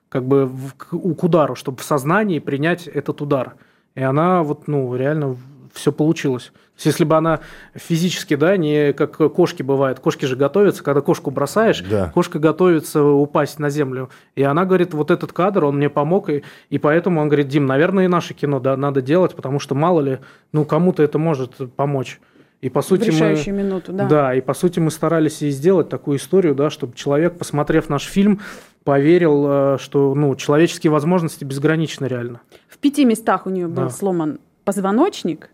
как 0.09 0.25
бы 0.25 0.45
в- 0.45 0.73
к, 0.75 0.89
к 0.89 1.23
удару, 1.23 1.55
чтобы 1.55 1.79
в 1.79 1.83
сознании 1.83 2.39
принять 2.39 2.87
этот 2.87 3.21
удар. 3.21 3.53
И 3.95 4.01
она 4.03 4.43
вот, 4.43 4.67
ну, 4.67 4.95
реально 4.95 5.35
все 5.73 5.91
получилось. 5.91 6.51
То 6.53 6.77
есть, 6.77 6.85
если 6.85 7.03
бы 7.03 7.15
она 7.15 7.39
физически, 7.73 8.35
да, 8.35 8.57
не 8.57 8.93
как 8.93 9.17
кошки 9.33 9.63
бывают, 9.63 9.99
кошки 9.99 10.25
же 10.25 10.35
готовятся, 10.35 10.83
когда 10.83 11.01
кошку 11.01 11.31
бросаешь, 11.31 11.81
Да. 11.81 12.11
кошка 12.13 12.37
готовится 12.37 13.03
упасть 13.03 13.57
на 13.59 13.69
землю. 13.71 14.09
И 14.35 14.43
она 14.43 14.65
говорит, 14.65 14.93
вот 14.93 15.09
этот 15.09 15.33
кадр, 15.33 15.65
он 15.65 15.77
мне 15.77 15.89
помог, 15.89 16.29
и, 16.29 16.43
и 16.69 16.77
поэтому 16.77 17.21
он 17.21 17.27
говорит, 17.29 17.47
Дим, 17.47 17.65
наверное, 17.65 18.05
и 18.05 18.07
наше 18.07 18.35
кино 18.35 18.59
да, 18.59 18.77
надо 18.77 19.01
делать, 19.01 19.35
потому 19.35 19.59
что 19.59 19.73
мало 19.73 20.01
ли, 20.01 20.19
ну, 20.51 20.65
кому-то 20.65 21.01
это 21.01 21.17
может 21.17 21.53
помочь. 21.75 22.19
И 22.63 22.69
по 22.69 22.81
В 22.81 22.85
сути 22.85 23.01
мы... 23.09 23.15
решающую 23.15 23.53
минуту, 23.53 23.91
да. 23.91 24.05
Да, 24.07 24.33
и 24.35 24.39
по 24.39 24.53
сути 24.53 24.79
мы 24.79 24.89
старались 24.89 25.41
и 25.41 25.49
сделать 25.49 25.89
такую 25.89 26.17
историю, 26.17 26.55
да, 26.55 26.69
чтобы 26.69 26.95
человек, 26.95 27.37
посмотрев 27.37 27.89
наш 27.89 28.03
фильм, 28.05 28.39
поверил, 28.85 29.45
э, 29.75 29.77
что 29.79 30.15
ну, 30.15 30.33
человеческие 30.35 30.89
возможности 30.91 31.43
безграничны 31.43 32.05
реально. 32.05 32.39
В 32.69 32.77
пяти 32.77 33.03
местах 33.03 33.45
у 33.47 33.49
нее 33.49 33.67
был 33.67 33.83
Да. 33.83 33.89
сломан 33.89 34.39
позвоночник, 34.63 35.49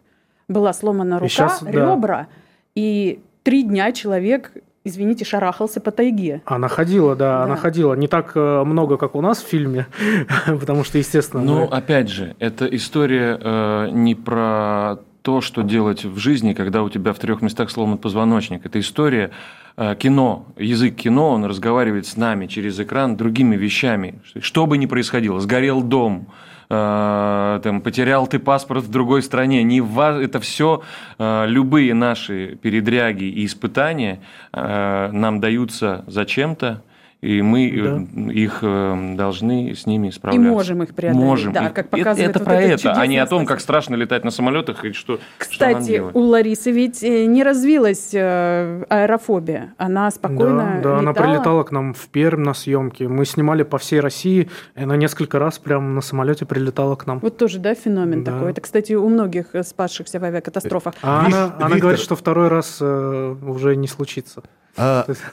была 0.47 0.71
сломана 0.71 1.19
рука, 1.19 1.57
да. 1.61 1.71
ребра, 1.71 2.27
и 2.75 3.19
три 3.41 3.63
дня 3.63 3.91
человек, 3.91 4.51
извините, 4.83 5.25
шарахался 5.25 5.81
по 5.81 5.89
тайге. 5.89 6.43
Она 6.45 6.67
ходила, 6.67 7.15
да, 7.15 7.39
Да. 7.39 7.43
она 7.45 7.55
ходила. 7.55 7.95
Не 7.95 8.07
так 8.07 8.33
э, 8.35 8.63
много, 8.63 8.97
как 8.97 9.15
у 9.15 9.21
нас 9.21 9.41
в 9.41 9.47
фильме, 9.47 9.87
потому 10.45 10.83
что, 10.83 10.99
естественно, 10.99 11.41
Ну, 11.43 11.61
мы- 11.61 11.65
опять 11.65 12.09
же, 12.09 12.35
это 12.37 12.65
история 12.67 13.39
э, 13.41 13.89
не 13.93 14.13
про 14.13 14.99
то, 15.29 15.41
что 15.41 15.61
делать 15.61 16.05
в 16.05 16.17
жизни, 16.17 16.53
когда 16.53 16.81
у 16.81 16.89
тебя 16.89 17.13
в 17.13 17.19
трех 17.19 17.43
местах 17.43 17.69
сломан 17.69 17.99
позвоночник. 17.99 18.65
Это 18.65 18.79
история 18.79 19.29
э, 19.77 19.95
кино, 19.95 20.47
язык 20.57 20.95
кино, 20.95 21.29
он 21.29 21.45
разговаривает 21.45 22.07
с 22.07 22.17
нами 22.17 22.47
через 22.47 22.79
экран 22.79 23.15
другими 23.15 23.55
вещами. 23.55 24.21
Что 24.41 24.65
бы 24.65 24.79
ни 24.79 24.87
происходило, 24.87 25.39
сгорел 25.39 25.83
дом, 25.83 26.29
э, 26.71 27.59
там, 27.63 27.81
потерял 27.81 28.25
ты 28.25 28.39
паспорт 28.39 28.85
в 28.85 28.89
другой 28.89 29.21
стране, 29.21 29.61
не 29.61 29.81
ва- 29.81 30.19
это 30.19 30.39
все 30.39 30.81
любые 31.19 31.93
наши 31.93 32.57
передряги 32.59 33.25
и 33.25 33.45
испытания 33.45 34.21
э, 34.51 35.11
нам 35.11 35.39
даются 35.39 36.05
зачем-то, 36.07 36.81
и 37.21 37.41
мы 37.41 37.67
э, 37.69 38.31
их 38.31 38.59
э, 38.61 39.15
должны 39.15 39.75
с 39.75 39.85
ними 39.85 40.09
справляться. 40.09 40.49
можем 40.49 40.83
их 40.83 40.95
преодолеть, 40.95 41.25
Можем. 41.25 41.51
да, 41.53 41.65
И 41.65 41.73
как 41.73 41.79
это- 41.79 41.89
показывает 41.97 42.29
это 42.29 42.39
вот 42.39 42.45
про 42.45 42.61
это, 42.61 42.93
а 42.93 43.07
не 43.07 43.17
о 43.17 43.25
том, 43.27 43.45
как 43.45 43.59
страшно 43.59 43.95
летать 43.95 44.23
на 44.23 44.31
самолетах 44.31 44.85
и 44.85 44.93
что, 44.93 45.15
что 45.17 45.65
нам 45.65 45.73
Кстати, 45.75 45.87
делать. 45.87 46.15
у 46.15 46.19
Ларисы 46.21 46.71
ведь 46.71 47.03
э, 47.03 47.25
не 47.25 47.43
развилась 47.43 48.13
аэрофобия. 48.15 49.73
Она 49.77 50.09
спокойно 50.11 50.79
да, 50.83 50.89
да, 50.91 50.97
она 50.99 51.11
летала. 51.11 51.27
прилетала 51.27 51.63
к 51.63 51.71
нам 51.71 51.93
в 51.93 52.07
Пермь 52.07 52.41
на 52.43 52.53
съемки. 52.53 53.03
Мы 53.03 53.25
снимали 53.25 53.63
по 53.63 53.77
всей 53.77 53.99
России, 53.99 54.49
и 54.75 54.83
она 54.83 54.95
несколько 54.95 55.39
раз 55.39 55.59
прямо 55.59 55.87
на 55.89 56.01
самолете 56.01 56.45
прилетала 56.45 56.95
к 56.95 57.05
нам. 57.05 57.19
Вот 57.19 57.37
тоже, 57.37 57.59
да, 57.59 57.75
феномен 57.75 58.23
Да. 58.23 58.31
такой. 58.33 58.51
Это, 58.51 58.61
кстати, 58.61 58.93
у 58.93 59.07
многих 59.09 59.47
спасшихся 59.63 60.19
в 60.19 60.23
авиакатастрофах. 60.23 60.93
А 61.01 61.25
Вик- 61.27 61.33
она, 61.35 61.55
она 61.59 61.77
говорит, 61.77 61.99
что 61.99 62.15
второй 62.15 62.47
раз 62.47 62.77
э, 62.81 63.35
уже 63.45 63.75
не 63.75 63.87
случится. 63.87 64.41
А 64.77 65.03
То 65.03 65.11
есть- 65.11 65.23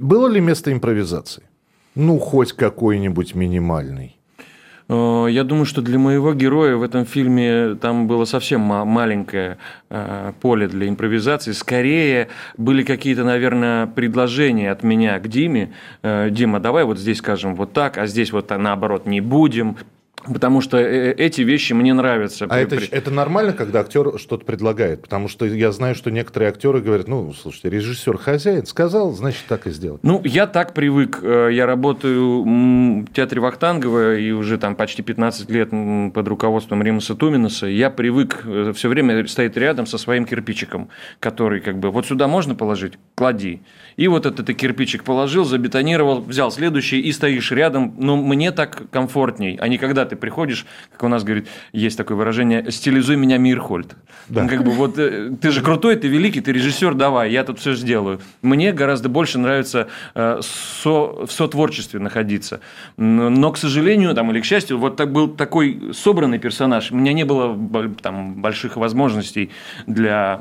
было 0.00 0.28
ли 0.28 0.40
место 0.40 0.72
импровизации? 0.72 1.42
Ну, 1.94 2.18
хоть 2.18 2.52
какой-нибудь 2.52 3.34
минимальный. 3.34 4.16
Э, 4.88 5.26
Я 5.30 5.44
думаю, 5.44 5.64
что 5.64 5.80
для 5.82 5.98
моего 5.98 6.34
героя 6.34 6.76
в 6.76 6.82
этом 6.82 7.06
фильме 7.06 7.74
там 7.80 8.06
было 8.06 8.24
совсем 8.24 8.60
ма- 8.60 8.84
маленькое 8.84 9.56
э, 9.90 10.32
поле 10.40 10.66
для 10.68 10.88
импровизации. 10.88 11.52
Скорее 11.52 12.28
были 12.58 12.82
какие-то, 12.82 13.24
наверное, 13.24 13.86
предложения 13.86 14.70
от 14.72 14.82
меня 14.82 15.18
к 15.20 15.28
Диме. 15.28 15.72
Э, 16.02 16.28
Дима, 16.30 16.60
давай 16.60 16.84
вот 16.84 16.98
здесь 16.98 17.18
скажем 17.18 17.54
вот 17.54 17.72
так, 17.72 17.96
а 17.98 18.06
здесь 18.06 18.32
вот 18.32 18.50
наоборот 18.50 19.06
не 19.06 19.20
будем. 19.20 19.76
Потому 20.26 20.60
что 20.60 20.78
э, 20.78 21.12
эти 21.12 21.40
вещи 21.42 21.72
мне 21.72 21.92
нравятся. 21.92 22.44
А 22.46 22.48
При- 22.48 22.84
это, 22.86 22.96
это 22.96 23.10
нормально, 23.10 23.52
когда 23.52 23.80
актер 23.80 24.18
что-то 24.18 24.44
предлагает? 24.44 25.02
Потому 25.02 25.28
что 25.28 25.44
я 25.44 25.72
знаю, 25.72 25.94
что 25.94 26.10
некоторые 26.10 26.48
актеры 26.50 26.80
говорят, 26.80 27.08
ну, 27.08 27.32
слушайте, 27.32 27.68
режиссер 27.70 28.16
хозяин 28.18 28.64
сказал, 28.66 29.12
значит, 29.12 29.42
так 29.48 29.66
и 29.66 29.70
сделать. 29.70 30.00
Ну, 30.02 30.22
я 30.24 30.46
так 30.46 30.72
привык. 30.72 31.20
Э, 31.22 31.48
Я 31.52 31.66
работаю 31.66 32.42
в 32.44 33.06
театре 33.12 33.40
Вахтангова 33.40 34.16
и 34.16 34.30
уже 34.30 34.58
там 34.58 34.76
почти 34.76 35.02
15 35.02 35.50
лет 35.50 35.70
под 36.14 36.28
руководством 36.28 36.82
Римаса 36.82 37.14
Туминаса. 37.14 37.66
Я 37.66 37.90
привык 37.90 38.44
все 38.74 38.88
время 38.88 39.26
стоять 39.26 39.56
рядом 39.56 39.86
со 39.86 39.98
своим 39.98 40.24
кирпичиком, 40.26 40.88
который 41.20 41.60
как 41.60 41.78
бы 41.78 41.90
вот 41.90 42.06
сюда 42.06 42.28
можно 42.28 42.54
положить, 42.54 42.94
клади. 43.14 43.60
И 43.96 44.08
вот 44.08 44.26
этот 44.26 44.44
ты 44.44 44.52
кирпичик 44.54 45.04
положил, 45.04 45.44
забетонировал, 45.44 46.20
взял 46.20 46.50
следующий 46.50 47.00
и 47.00 47.12
стоишь 47.12 47.50
рядом. 47.52 47.94
Но 47.98 48.16
мне 48.16 48.50
так 48.52 48.90
комфортней, 48.90 49.56
а 49.60 49.68
не 49.68 49.78
когда 49.78 50.04
ты 50.04 50.13
приходишь, 50.16 50.66
как 50.92 51.02
у 51.04 51.08
нас 51.08 51.24
говорит, 51.24 51.48
есть 51.72 51.96
такое 51.96 52.16
выражение, 52.16 52.70
стилизуй 52.70 53.16
меня 53.16 53.38
Мирхольд. 53.38 53.94
Да. 54.28 54.42
Ну, 54.42 54.48
Как 54.48 54.64
бы 54.64 54.70
вот 54.70 54.98
э, 54.98 55.30
ты 55.40 55.50
же 55.50 55.60
крутой, 55.60 55.96
ты 55.96 56.08
великий, 56.08 56.40
ты 56.40 56.52
режиссер, 56.52 56.94
давай, 56.94 57.30
я 57.30 57.44
тут 57.44 57.58
все 57.58 57.74
сделаю. 57.74 58.20
Мне 58.42 58.72
гораздо 58.72 59.08
больше 59.08 59.38
нравится 59.38 59.88
э, 60.14 60.40
со- 60.42 61.26
в 61.26 61.30
сотворчестве 61.30 62.00
находиться. 62.00 62.60
Но, 62.96 63.52
к 63.52 63.58
сожалению, 63.58 64.14
там, 64.14 64.30
или 64.30 64.40
к 64.40 64.44
счастью, 64.44 64.78
вот 64.78 64.96
так 64.96 65.12
был 65.12 65.28
такой 65.28 65.92
собранный 65.92 66.38
персонаж. 66.38 66.90
У 66.90 66.96
меня 66.96 67.12
не 67.12 67.24
было 67.24 67.58
там, 68.02 68.40
больших 68.40 68.76
возможностей 68.76 69.50
для 69.86 70.40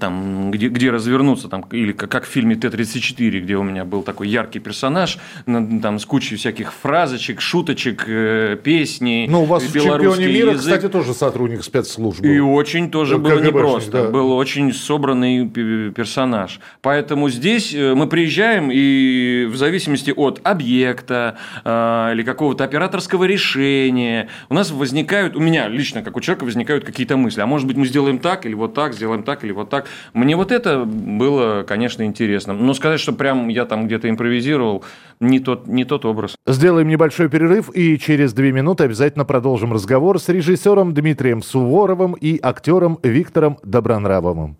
там, 0.00 0.50
где, 0.50 0.68
где 0.68 0.90
развернуться, 0.90 1.48
там, 1.48 1.66
или 1.70 1.92
как, 1.92 2.10
как 2.10 2.24
в 2.24 2.28
фильме 2.28 2.56
Т-34, 2.56 3.40
где 3.40 3.56
у 3.56 3.62
меня 3.62 3.84
был 3.84 4.02
такой 4.02 4.28
яркий 4.28 4.58
персонаж, 4.58 5.18
на- 5.44 5.78
там, 5.82 5.98
с 5.98 6.06
кучей 6.06 6.36
всяких 6.36 6.72
фразочек, 6.72 7.42
шуточек, 7.42 8.04
э, 8.08 8.56
песни, 8.62 9.26
Ну, 9.28 9.42
у 9.42 9.44
вас 9.44 9.62
в 9.62 9.72
чемпионе 9.74 10.26
мира, 10.26 10.52
язык. 10.52 10.74
кстати, 10.74 10.90
тоже 10.90 11.12
сотрудник 11.12 11.62
спецслужб 11.62 12.22
был. 12.22 12.30
И 12.30 12.38
очень 12.38 12.90
тоже 12.90 13.18
Ну, 13.18 13.24
было 13.24 13.38
непросто. 13.40 14.04
да. 14.04 14.08
Был 14.08 14.32
очень 14.32 14.72
собранный 14.72 15.46
пе- 15.46 15.90
персонаж. 15.90 16.60
Поэтому 16.80 17.28
здесь 17.28 17.74
э, 17.74 17.94
мы 17.94 18.06
приезжаем, 18.06 18.70
и 18.72 19.46
в 19.50 19.56
зависимости 19.56 20.12
от 20.16 20.40
объекта 20.44 21.36
э, 21.62 22.10
или 22.14 22.22
какого-то 22.22 22.64
операторского 22.64 23.24
решения, 23.24 24.28
у 24.48 24.54
нас 24.54 24.70
возникают, 24.70 25.36
у 25.36 25.40
меня 25.40 25.68
лично, 25.68 26.02
как 26.02 26.16
у 26.16 26.20
человека, 26.22 26.44
возникают 26.44 26.84
какие-то 26.84 27.18
мысли. 27.18 27.42
А 27.42 27.46
может 27.46 27.66
быть, 27.68 27.76
мы 27.76 27.84
сделаем 27.86 28.18
так, 28.18 28.46
или 28.46 28.54
вот 28.54 28.72
так, 28.72 28.94
сделаем 28.94 29.22
так, 29.24 29.44
или 29.44 29.52
вот 29.52 29.68
так. 29.68 29.73
Мне 30.12 30.36
вот 30.36 30.52
это 30.52 30.84
было, 30.84 31.62
конечно, 31.62 32.02
интересно. 32.04 32.52
Но 32.52 32.74
сказать, 32.74 33.00
что 33.00 33.12
прям 33.12 33.48
я 33.48 33.64
там 33.64 33.86
где-то 33.86 34.08
импровизировал, 34.08 34.84
не 35.20 35.40
тот, 35.40 35.66
не 35.66 35.84
тот 35.84 36.04
образ. 36.04 36.36
Сделаем 36.46 36.88
небольшой 36.88 37.28
перерыв 37.28 37.70
и 37.74 37.98
через 37.98 38.32
две 38.32 38.52
минуты 38.52 38.84
обязательно 38.84 39.24
продолжим 39.24 39.72
разговор 39.72 40.20
с 40.20 40.28
режиссером 40.28 40.94
Дмитрием 40.94 41.42
Суворовым 41.42 42.12
и 42.14 42.38
актером 42.42 42.98
Виктором 43.02 43.58
Добронравовым. 43.62 44.58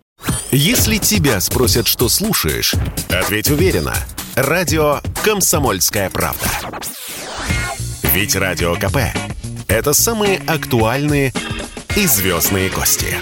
Если 0.51 0.97
тебя 0.97 1.39
спросят, 1.41 1.87
что 1.87 2.07
слушаешь, 2.07 2.73
ответь 3.09 3.49
уверенно. 3.51 3.93
Радио 4.35 4.99
«Комсомольская 5.23 6.09
правда». 6.09 6.47
Ведь 8.13 8.35
Радио 8.35 8.75
КП– 8.75 8.97
это 9.67 9.93
самые 9.93 10.39
актуальные 10.47 11.33
и 11.97 12.05
звездные 12.05 12.69
гости. 12.69 13.15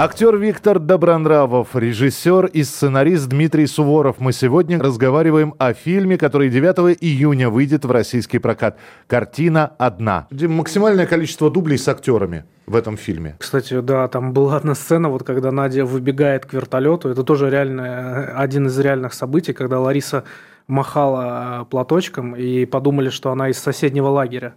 Актер 0.00 0.36
Виктор 0.36 0.78
Добронравов, 0.78 1.74
режиссер 1.74 2.46
и 2.46 2.62
сценарист 2.62 3.26
Дмитрий 3.26 3.66
Суворов. 3.66 4.20
Мы 4.20 4.32
сегодня 4.32 4.78
разговариваем 4.80 5.56
о 5.58 5.72
фильме, 5.72 6.16
который 6.16 6.50
9 6.50 6.96
июня 7.00 7.50
выйдет 7.50 7.84
в 7.84 7.90
российский 7.90 8.38
прокат. 8.38 8.78
Картина 9.08 9.72
одна. 9.76 10.28
Дим, 10.30 10.52
Максимальное 10.52 11.06
количество 11.06 11.50
дублей 11.50 11.78
с 11.78 11.88
актерами 11.88 12.44
в 12.66 12.76
этом 12.76 12.96
фильме. 12.96 13.34
Кстати, 13.40 13.80
да, 13.80 14.06
там 14.06 14.32
была 14.32 14.58
одна 14.58 14.76
сцена, 14.76 15.08
вот 15.08 15.24
когда 15.24 15.50
Надя 15.50 15.84
выбегает 15.84 16.46
к 16.46 16.52
вертолету. 16.52 17.08
Это 17.08 17.24
тоже 17.24 17.50
реально 17.50 18.34
один 18.36 18.68
из 18.68 18.78
реальных 18.78 19.12
событий, 19.14 19.52
когда 19.52 19.80
Лариса 19.80 20.22
махала 20.68 21.62
э, 21.62 21.64
платочком 21.64 22.36
и 22.36 22.66
подумали, 22.66 23.08
что 23.08 23.32
она 23.32 23.48
из 23.48 23.58
соседнего 23.58 24.06
лагеря. 24.06 24.54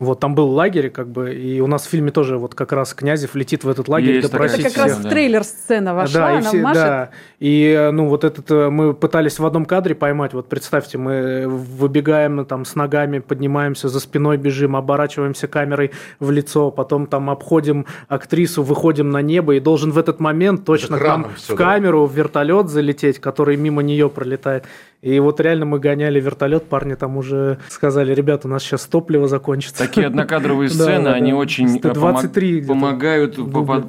Вот 0.00 0.18
там 0.18 0.34
был 0.34 0.48
лагерь, 0.48 0.88
как 0.88 1.08
бы, 1.08 1.34
и 1.34 1.60
у 1.60 1.66
нас 1.66 1.86
в 1.86 1.90
фильме 1.90 2.10
тоже 2.10 2.38
вот 2.38 2.54
как 2.54 2.72
раз 2.72 2.94
Князев 2.94 3.34
летит 3.34 3.64
в 3.64 3.68
этот 3.68 3.86
лагерь 3.86 4.14
Есть 4.14 4.30
такая 4.30 4.48
допросить 4.48 4.66
Это 4.66 4.74
как 4.74 4.84
раз 4.84 4.92
всех. 4.94 5.04
в 5.04 5.08
трейлер 5.10 5.44
сцена 5.44 5.94
вошла, 5.94 6.20
да, 6.20 6.32
и 6.32 6.36
она 6.38 6.48
все, 6.48 6.62
машет. 6.62 6.82
да. 6.82 7.10
И 7.38 7.90
ну 7.92 8.08
вот 8.08 8.24
этот 8.24 8.50
э, 8.50 8.70
мы 8.70 8.94
пытались 8.94 9.38
в 9.38 9.44
одном 9.44 9.66
кадре 9.66 9.94
поймать. 9.94 10.32
Вот 10.32 10.48
представьте, 10.48 10.96
мы 10.96 11.46
выбегаем 11.46 12.46
там 12.46 12.64
с 12.64 12.76
ногами, 12.76 13.18
поднимаемся 13.18 13.90
за 13.90 14.00
спиной, 14.00 14.38
бежим, 14.38 14.74
оборачиваемся 14.74 15.48
камерой 15.48 15.90
в 16.18 16.30
лицо, 16.30 16.70
потом 16.70 17.06
там 17.06 17.28
обходим 17.28 17.84
актрису, 18.08 18.62
выходим 18.62 19.10
на 19.10 19.20
небо 19.20 19.54
и 19.54 19.60
должен 19.60 19.90
в 19.90 19.98
этот 19.98 20.18
момент 20.18 20.64
точно 20.64 20.98
к 20.98 21.04
нам 21.04 21.24
в 21.24 21.48
да? 21.48 21.56
камеру 21.56 22.06
в 22.06 22.16
вертолет 22.16 22.70
залететь, 22.70 23.18
который 23.18 23.58
мимо 23.58 23.82
нее 23.82 24.08
пролетает. 24.08 24.64
И 25.02 25.18
вот 25.18 25.40
реально 25.40 25.64
мы 25.64 25.78
гоняли 25.78 26.20
вертолет, 26.20 26.66
парни 26.66 26.94
там 26.94 27.16
уже 27.16 27.58
сказали, 27.68 28.14
ребята, 28.14 28.48
у 28.48 28.50
нас 28.50 28.62
сейчас 28.62 28.84
топливо 28.84 29.28
закончится. 29.28 29.78
Такие 29.78 30.06
однокадровые 30.06 30.68
сцены, 30.70 31.08
они 31.08 31.32
очень 31.32 31.80
23 31.80 32.62
помогают 32.62 33.36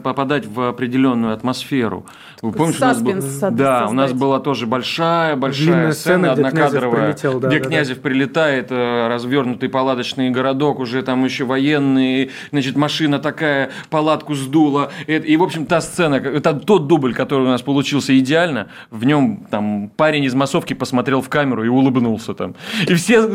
попадать 0.04 0.45
в 0.45 0.69
определенную 0.69 1.34
атмосферу. 1.34 2.06
Вы 2.41 2.54
помните, 2.54 2.78
у 2.82 2.86
нас, 2.86 3.02
был, 3.02 3.21
да, 3.52 3.88
у 3.89 3.93
нас 3.93 4.13
была 4.13 4.39
тоже 4.39 4.65
большая, 4.67 5.36
большая 5.36 5.91
сцена, 5.91 6.32
однокадровая, 6.32 7.13
где 7.13 7.60
Князев 7.60 8.00
прилетает, 8.00 8.67
э, 8.71 9.08
развернутый 9.10 9.67
палаточный 9.67 10.30
городок, 10.30 10.80
уже 10.80 11.04
там 11.04 11.26
еще 11.26 11.43
военные, 11.43 12.30
значит, 12.52 12.78
машина 12.78 13.19
такая, 13.19 13.69
палатку 13.89 14.34
сдула. 14.34 14.91
И, 15.08 15.36
в 15.36 15.43
общем, 15.43 15.65
та 15.65 15.82
сцена, 15.82 16.15
это 16.15 16.54
тот 16.54 16.88
дубль, 16.88 17.13
который 17.13 17.45
у 17.45 17.50
нас 17.50 17.62
получился 17.62 18.17
идеально, 18.17 18.69
в 18.89 19.04
нем 19.04 19.45
там 19.52 19.91
парень 19.95 20.24
из 20.24 20.34
массовки 20.34 20.74
посмотрел 20.74 21.01
в 21.02 21.30
камеру 21.30 21.64
и 21.64 21.68
улыбнулся 21.68 22.34
там. 22.34 22.56
И 22.88 22.94
все 22.94 23.28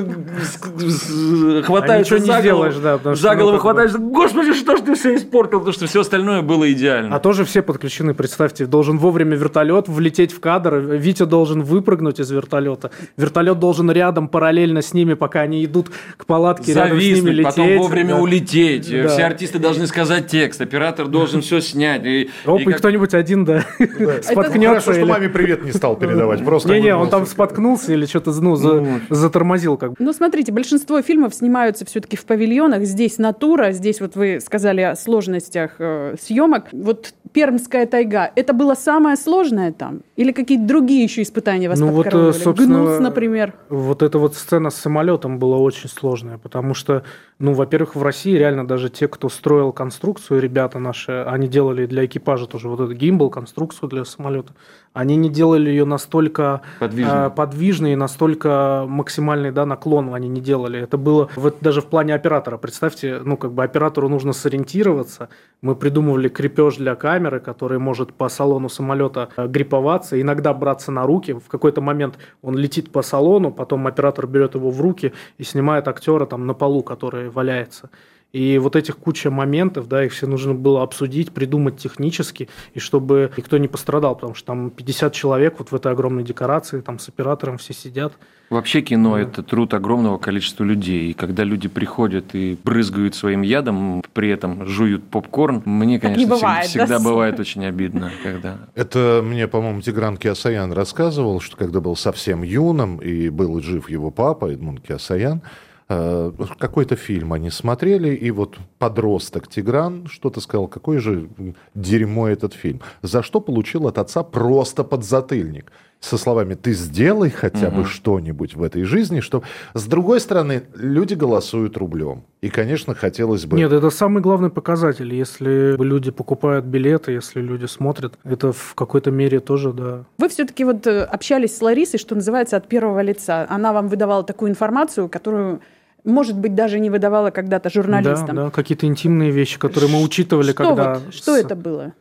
хватаются 1.62 2.16
а 2.16 2.18
за, 2.18 2.40
сделаешь, 2.40 2.76
да, 2.76 3.14
за 3.14 3.34
голову, 3.34 3.58
хватаются, 3.58 3.98
господи, 3.98 4.52
что 4.54 4.76
ж 4.76 4.80
ты 4.80 4.94
все 4.94 5.16
испортил, 5.16 5.58
потому 5.58 5.72
что 5.72 5.86
все 5.86 6.00
остальное 6.00 6.42
было 6.42 6.70
идеально. 6.72 7.14
А 7.14 7.18
тоже 7.18 7.44
все 7.44 7.62
подключены, 7.62 8.14
представьте, 8.14 8.66
должен 8.66 8.98
вовремя 8.98 9.36
вертолет 9.36 9.88
влететь 9.88 10.32
в 10.32 10.40
кадр, 10.40 10.76
Витя 10.76 11.26
должен 11.26 11.62
выпрыгнуть 11.62 12.20
из 12.20 12.30
вертолета, 12.30 12.90
вертолет 13.16 13.58
должен 13.58 13.90
рядом 13.90 14.28
параллельно 14.28 14.82
с 14.82 14.94
ними, 14.94 15.14
пока 15.14 15.40
они 15.40 15.64
идут 15.64 15.90
к 16.16 16.26
палатке, 16.26 16.72
Зависнуть, 16.72 16.84
рядом 16.84 17.00
с 17.00 17.22
ними 17.22 17.30
лететь. 17.30 17.54
потом 17.54 17.78
вовремя 17.78 18.14
да. 18.14 18.20
улететь, 18.20 18.90
да. 18.90 19.08
все 19.08 19.24
артисты 19.24 19.58
должны 19.58 19.86
сказать 19.86 20.28
текст, 20.28 20.60
оператор 20.60 21.08
должен 21.08 21.42
все 21.42 21.60
снять. 21.60 22.04
И, 22.04 22.30
Оп, 22.44 22.60
и, 22.60 22.64
как... 22.64 22.78
кто-нибудь 22.78 23.14
один, 23.14 23.44
да, 23.44 23.64
споткнется. 24.22 24.68
Хорошо, 24.68 24.92
что 24.92 25.06
маме 25.06 25.28
привет 25.28 25.64
не 25.64 25.72
стал 25.72 25.96
передавать, 25.96 26.44
просто... 26.44 26.72
Не-не, 26.72 26.94
он 26.94 27.10
там 27.10 27.26
споткнулся 27.26 27.55
или 27.88 28.06
что-то 28.06 28.32
ну, 28.40 28.56
ну, 28.56 29.00
затормозил. 29.10 29.76
Как 29.76 29.90
бы. 29.90 29.96
Ну, 29.98 30.12
смотрите, 30.12 30.52
большинство 30.52 31.00
фильмов 31.02 31.34
снимаются 31.34 31.84
все-таки 31.84 32.16
в 32.16 32.24
павильонах, 32.24 32.84
здесь 32.84 33.18
натура, 33.18 33.72
здесь 33.72 34.00
вот 34.00 34.16
вы 34.16 34.40
сказали 34.40 34.80
о 34.80 34.96
сложностях 34.96 35.72
э, 35.78 36.16
съемок. 36.20 36.66
Вот 36.72 37.14
Пермская 37.32 37.86
тайга, 37.86 38.30
это 38.34 38.52
было 38.52 38.74
самое 38.74 39.16
сложное 39.16 39.72
там? 39.72 40.00
Или 40.16 40.32
какие-то 40.32 40.64
другие 40.64 41.04
еще 41.04 41.22
испытания 41.22 41.68
вас 41.68 41.78
ну, 41.78 41.88
вот, 41.88 42.06
э, 42.06 42.32
собственно, 42.32 42.84
Гнус, 42.84 43.00
например. 43.00 43.54
Вот 43.68 44.02
эта 44.02 44.18
вот 44.18 44.34
сцена 44.34 44.70
с 44.70 44.76
самолетом 44.76 45.38
была 45.38 45.58
очень 45.58 45.88
сложная, 45.88 46.38
потому 46.38 46.72
что, 46.74 47.02
ну, 47.38 47.52
во-первых, 47.52 47.94
в 47.94 48.02
России 48.02 48.36
реально 48.36 48.66
даже 48.66 48.88
те, 48.88 49.08
кто 49.08 49.28
строил 49.28 49.72
конструкцию, 49.72 50.40
ребята 50.40 50.78
наши, 50.78 51.12
они 51.26 51.48
делали 51.48 51.86
для 51.86 52.06
экипажа 52.06 52.46
тоже 52.46 52.68
вот 52.68 52.80
этот 52.80 52.96
гимбл, 52.96 53.28
конструкцию 53.28 53.88
для 53.88 54.04
самолета. 54.04 54.54
Они 54.96 55.16
не 55.16 55.28
делали 55.28 55.68
ее 55.68 55.84
настолько 55.84 56.62
подвижной, 56.80 57.26
э, 57.26 57.30
подвижной 57.30 57.92
и 57.92 57.96
настолько 57.96 58.86
максимальный 58.88 59.52
да, 59.52 59.66
наклон 59.66 60.14
они 60.14 60.26
не 60.26 60.40
делали. 60.40 60.80
Это 60.80 60.96
было 60.96 61.28
вот 61.36 61.58
даже 61.60 61.82
в 61.82 61.84
плане 61.84 62.14
оператора. 62.14 62.56
Представьте, 62.56 63.20
ну, 63.22 63.36
как 63.36 63.52
бы 63.52 63.62
оператору 63.62 64.08
нужно 64.08 64.32
сориентироваться. 64.32 65.28
Мы 65.60 65.76
придумывали 65.76 66.30
крепеж 66.30 66.76
для 66.76 66.94
камеры, 66.94 67.40
который 67.40 67.78
может 67.78 68.14
по 68.14 68.30
салону 68.30 68.70
самолета 68.70 69.28
э, 69.36 69.46
гриповаться, 69.46 70.18
иногда 70.18 70.54
браться 70.54 70.90
на 70.90 71.04
руки. 71.04 71.34
В 71.34 71.48
какой-то 71.48 71.82
момент 71.82 72.14
он 72.40 72.56
летит 72.56 72.90
по 72.90 73.02
салону, 73.02 73.52
потом 73.52 73.86
оператор 73.86 74.26
берет 74.26 74.54
его 74.54 74.70
в 74.70 74.80
руки 74.80 75.12
и 75.36 75.44
снимает 75.44 75.88
актера 75.88 76.24
там 76.24 76.46
на 76.46 76.54
полу, 76.54 76.82
который 76.82 77.28
валяется. 77.28 77.90
И 78.32 78.58
вот 78.58 78.76
этих 78.76 78.98
куча 78.98 79.30
моментов, 79.30 79.88
да, 79.88 80.04
их 80.04 80.12
все 80.12 80.26
нужно 80.26 80.52
было 80.52 80.82
обсудить, 80.82 81.32
придумать 81.32 81.78
технически, 81.78 82.48
и 82.74 82.80
чтобы 82.80 83.30
никто 83.36 83.56
не 83.56 83.68
пострадал, 83.68 84.14
потому 84.14 84.34
что 84.34 84.46
там 84.48 84.70
50 84.70 85.12
человек 85.12 85.54
вот 85.58 85.70
в 85.70 85.74
этой 85.74 85.92
огромной 85.92 86.22
декорации, 86.22 86.80
там 86.80 86.98
с 86.98 87.08
оператором 87.08 87.56
все 87.56 87.72
сидят. 87.72 88.12
Вообще 88.50 88.80
кино 88.80 89.14
да.– 89.14 89.20
это 89.22 89.42
труд 89.42 89.74
огромного 89.74 90.18
количества 90.18 90.64
людей. 90.64 91.10
И 91.10 91.14
когда 91.14 91.42
люди 91.42 91.66
приходят 91.68 92.34
и 92.34 92.56
брызгают 92.62 93.14
своим 93.14 93.42
ядом, 93.42 94.02
при 94.12 94.28
этом 94.28 94.66
жуют 94.66 95.04
попкорн, 95.04 95.62
мне, 95.64 95.98
конечно, 95.98 96.28
бывает, 96.28 96.66
всегда, 96.66 96.86
да? 96.86 97.00
бывает 97.00 97.40
очень 97.40 97.64
обидно. 97.64 98.12
Когда... 98.22 98.58
Это 98.74 99.22
мне, 99.24 99.48
по-моему, 99.48 99.80
Тигран 99.80 100.16
Киасаян 100.16 100.72
рассказывал, 100.72 101.40
что 101.40 101.56
когда 101.56 101.80
был 101.80 101.96
совсем 101.96 102.42
юным, 102.42 102.98
и 102.98 103.30
был 103.30 103.60
жив 103.62 103.88
его 103.88 104.10
папа, 104.10 104.52
Эдмунд 104.52 104.80
Киасаян, 104.80 105.42
какой-то 105.88 106.96
фильм 106.96 107.32
они 107.32 107.50
смотрели, 107.50 108.14
и 108.14 108.30
вот 108.30 108.58
подросток 108.78 109.48
Тигран 109.48 110.06
что-то 110.08 110.40
сказал, 110.40 110.66
какой 110.66 110.98
же 110.98 111.28
дерьмо 111.74 112.28
этот 112.28 112.54
фильм. 112.54 112.80
За 113.02 113.22
что 113.22 113.40
получил 113.40 113.86
от 113.86 113.98
отца 113.98 114.22
просто 114.22 114.82
подзатыльник. 114.82 115.70
Со 115.98 116.18
словами 116.18 116.54
«ты 116.54 116.72
сделай 116.72 117.30
хотя 117.30 117.70
бы 117.70 117.80
угу. 117.80 117.88
что-нибудь 117.88 118.54
в 118.54 118.62
этой 118.62 118.82
жизни», 118.82 119.20
что 119.20 119.42
с 119.74 119.86
другой 119.86 120.20
стороны 120.20 120.64
люди 120.74 121.14
голосуют 121.14 121.76
рублем. 121.78 122.24
И, 122.42 122.50
конечно, 122.50 122.94
хотелось 122.94 123.46
бы... 123.46 123.56
Нет, 123.56 123.72
это 123.72 123.88
самый 123.90 124.22
главный 124.22 124.50
показатель. 124.50 125.14
Если 125.14 125.74
люди 125.82 126.10
покупают 126.10 126.66
билеты, 126.66 127.12
если 127.12 127.40
люди 127.40 127.64
смотрят, 127.64 128.18
это 128.24 128.52
в 128.52 128.74
какой-то 128.74 129.10
мере 129.10 129.40
тоже, 129.40 129.72
да. 129.72 130.04
Вы 130.18 130.28
все-таки 130.28 130.64
вот 130.64 130.86
э, 130.86 131.02
общались 131.02 131.56
с 131.56 131.62
Ларисой, 131.62 131.98
что 131.98 132.14
называется, 132.14 132.56
от 132.58 132.68
первого 132.68 133.00
лица. 133.00 133.46
Она 133.48 133.72
вам 133.72 133.88
выдавала 133.88 134.22
такую 134.22 134.50
информацию, 134.50 135.08
которую 135.08 135.60
может 136.06 136.38
быть, 136.38 136.54
даже 136.54 136.78
не 136.78 136.88
выдавала 136.88 137.30
когда-то 137.30 137.70
журналистам. 137.70 138.36
Да, 138.36 138.44
да, 138.44 138.50
какие-то 138.50 138.86
интимные 138.86 139.30
вещи, 139.30 139.58
которые 139.58 139.90
мы 139.90 140.02
учитывали, 140.02 140.52
что 140.52 140.64
когда... 140.64 140.94
Вот, 140.94 141.14
что 141.14 141.36
это 141.36 141.54
было? 141.56 141.92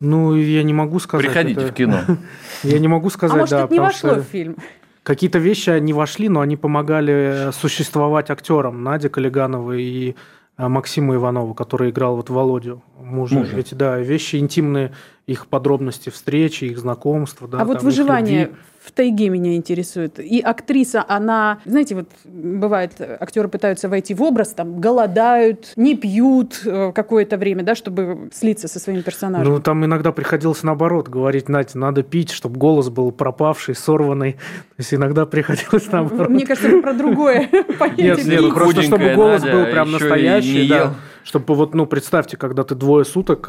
Ну, 0.00 0.34
я 0.34 0.62
не 0.62 0.74
могу 0.74 0.98
сказать. 0.98 1.26
Приходите 1.26 1.60
это... 1.60 1.70
в 1.70 1.74
кино. 1.74 2.00
Я 2.62 2.78
не 2.78 2.88
могу 2.88 3.10
сказать, 3.10 3.36
а 3.36 3.40
может, 3.40 3.52
это 3.52 3.72
не 3.72 3.80
вошло 3.80 4.14
в 4.14 4.22
фильм? 4.22 4.56
Какие-то 5.02 5.38
вещи 5.38 5.78
не 5.78 5.92
вошли, 5.92 6.28
но 6.28 6.40
они 6.40 6.56
помогали 6.56 7.50
существовать 7.52 8.30
актерам. 8.30 8.82
Надя 8.82 9.08
Калиганова 9.08 9.72
и 9.72 10.14
а, 10.56 10.68
Максима 10.68 11.14
Иванова, 11.14 11.52
который 11.52 11.90
играл 11.90 12.16
вот 12.16 12.30
Володю, 12.30 12.82
мужа. 12.98 13.34
мужа. 13.34 13.56
Эти, 13.56 13.74
да, 13.74 13.98
вещи 13.98 14.36
интимные, 14.36 14.92
их 15.26 15.46
подробности 15.46 16.10
встречи, 16.10 16.64
их 16.64 16.78
знакомства. 16.78 17.48
Да, 17.48 17.60
а 17.60 17.64
вот 17.64 17.82
выживание 17.82 18.50
в 18.84 18.92
тайге 18.92 19.30
меня 19.30 19.56
интересует. 19.56 20.18
И 20.18 20.40
актриса, 20.40 21.04
она, 21.08 21.58
знаете, 21.64 21.94
вот 21.94 22.08
бывает, 22.24 22.92
актеры 23.00 23.48
пытаются 23.48 23.88
войти 23.88 24.12
в 24.12 24.22
образ, 24.22 24.50
там, 24.50 24.78
голодают, 24.78 25.72
не 25.76 25.96
пьют 25.96 26.60
э, 26.66 26.92
какое-то 26.94 27.38
время, 27.38 27.62
да, 27.62 27.74
чтобы 27.74 28.28
слиться 28.32 28.68
со 28.68 28.78
своим 28.78 29.02
персонажем. 29.02 29.54
Ну, 29.54 29.60
там 29.60 29.84
иногда 29.84 30.12
приходилось 30.12 30.62
наоборот 30.62 31.08
говорить, 31.08 31.48
Надя, 31.48 31.78
надо 31.78 32.02
пить, 32.02 32.30
чтобы 32.30 32.58
голос 32.58 32.90
был 32.90 33.10
пропавший, 33.10 33.74
сорванный. 33.74 34.32
То 34.32 34.38
есть 34.78 34.92
иногда 34.92 35.24
приходилось 35.24 35.90
наоборот. 35.90 36.28
Мне 36.28 36.44
кажется, 36.44 36.68
про 36.82 36.92
другое 36.92 37.48
Нет, 37.96 38.24
нет, 38.24 38.54
просто 38.54 38.82
чтобы 38.82 39.14
голос 39.14 39.42
был 39.42 39.64
прям 39.64 39.92
настоящий, 39.92 40.68
да 40.68 40.94
чтобы 41.24 41.54
вот, 41.54 41.74
ну, 41.74 41.86
представьте, 41.86 42.36
когда 42.36 42.62
ты 42.62 42.74
двое 42.74 43.04
суток, 43.04 43.48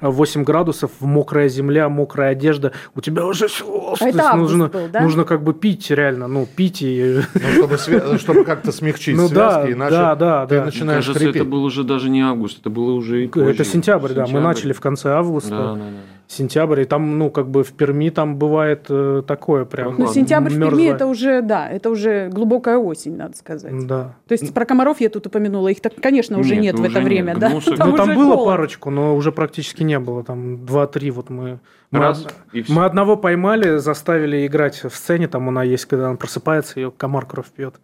8 0.00 0.40
э, 0.40 0.44
градусов, 0.44 0.90
мокрая 1.00 1.48
земля, 1.48 1.88
мокрая 1.88 2.32
одежда, 2.32 2.72
у 2.94 3.00
тебя 3.00 3.26
уже 3.26 3.48
все, 3.48 3.94
а 4.00 4.08
это 4.08 4.36
нужно, 4.36 4.68
был, 4.68 4.88
да? 4.92 5.00
нужно 5.00 5.24
как 5.24 5.42
бы 5.42 5.52
пить 5.52 5.90
реально, 5.90 6.28
ну, 6.28 6.46
пить 6.46 6.82
и... 6.82 7.20
Ну, 7.34 7.76
чтобы, 7.76 8.18
чтобы 8.18 8.44
как-то 8.44 8.72
смягчить 8.72 9.16
ну, 9.16 9.28
связки, 9.28 9.66
да, 9.66 9.72
иначе 9.72 9.96
да, 9.96 10.14
да, 10.14 10.46
ты 10.46 10.58
да. 10.58 10.64
начинаешь 10.64 11.04
Кажется, 11.04 11.18
хрипеть. 11.18 11.42
это 11.42 11.50
был 11.50 11.64
уже 11.64 11.84
даже 11.84 12.08
не 12.08 12.22
август, 12.22 12.60
это 12.60 12.70
было 12.70 12.92
уже 12.92 13.24
и 13.24 13.26
позже. 13.26 13.50
Это 13.50 13.64
сентябрь, 13.64 14.08
сентябрь, 14.08 14.32
да, 14.32 14.32
мы 14.32 14.40
начали 14.40 14.72
в 14.72 14.80
конце 14.80 15.10
августа. 15.10 15.50
Да, 15.50 15.74
да, 15.74 15.74
да 15.74 16.15
сентябрь, 16.28 16.82
и 16.82 16.84
там, 16.84 17.18
ну, 17.18 17.30
как 17.30 17.48
бы 17.48 17.62
в 17.62 17.72
Перми 17.72 18.10
там 18.10 18.36
бывает 18.36 18.86
э, 18.88 19.22
такое 19.26 19.64
прям. 19.64 19.96
Ну, 19.98 20.12
сентябрь 20.12 20.50
мерзлое. 20.50 20.70
в 20.70 20.70
Перми 20.70 20.94
это 20.94 21.06
уже, 21.06 21.42
да, 21.42 21.68
это 21.68 21.90
уже 21.90 22.28
глубокая 22.28 22.78
осень, 22.78 23.16
надо 23.16 23.36
сказать. 23.36 23.86
Да. 23.86 24.14
То 24.26 24.32
есть 24.32 24.52
про 24.52 24.64
комаров 24.64 25.00
я 25.00 25.08
тут 25.08 25.26
упомянула, 25.26 25.68
их, 25.68 25.78
конечно, 26.00 26.38
уже 26.38 26.56
нет, 26.56 26.74
нет 26.74 26.80
в 26.80 26.84
это 26.84 27.00
время, 27.00 27.32
нет. 27.32 27.38
да? 27.38 27.50
Там 27.76 27.90
ну, 27.90 27.96
там 27.96 28.14
было 28.14 28.34
холод. 28.34 28.46
парочку, 28.46 28.90
но 28.90 29.14
уже 29.14 29.32
практически 29.32 29.82
не 29.82 29.98
было, 29.98 30.24
там 30.24 30.64
два-три 30.66 31.10
вот 31.10 31.30
мы... 31.30 31.60
Мы, 31.92 32.00
Раз, 32.00 32.26
од... 32.52 32.68
мы 32.68 32.84
одного 32.84 33.16
поймали, 33.16 33.76
заставили 33.76 34.44
играть 34.46 34.82
в 34.82 34.90
сцене, 34.90 35.28
там 35.28 35.48
она 35.48 35.62
есть, 35.62 35.84
когда 35.84 36.10
он 36.10 36.16
просыпается, 36.16 36.80
ее 36.80 36.90
комар 36.90 37.26
кровь 37.26 37.46
пьет. 37.46 37.76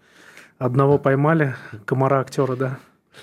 Одного 0.59 0.99
поймали, 0.99 1.55
комара 1.85 2.21
актера, 2.21 2.57
да. 2.57 2.79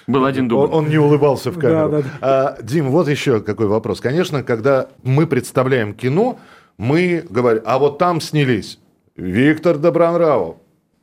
Был 0.08 0.26
один 0.26 0.48
дубль. 0.48 0.66
Он, 0.66 0.74
он 0.74 0.90
не 0.90 0.98
улыбался 0.98 1.52
в 1.52 1.60
камеру. 1.60 1.90
Да, 1.90 1.98
да, 1.98 2.04
да. 2.04 2.10
А, 2.22 2.62
Дим, 2.62 2.90
вот 2.90 3.08
еще 3.08 3.42
какой 3.42 3.68
вопрос. 3.68 4.02
Конечно, 4.02 4.44
когда 4.44 4.88
мы 5.04 5.28
представляем 5.28 5.94
кино, 5.94 6.40
мы 6.78 7.26
говорим, 7.30 7.64
а 7.66 7.78
вот 7.78 7.98
там 7.98 8.22
снялись 8.22 8.80
Виктор 9.16 9.78
Добронравов, 9.78 10.58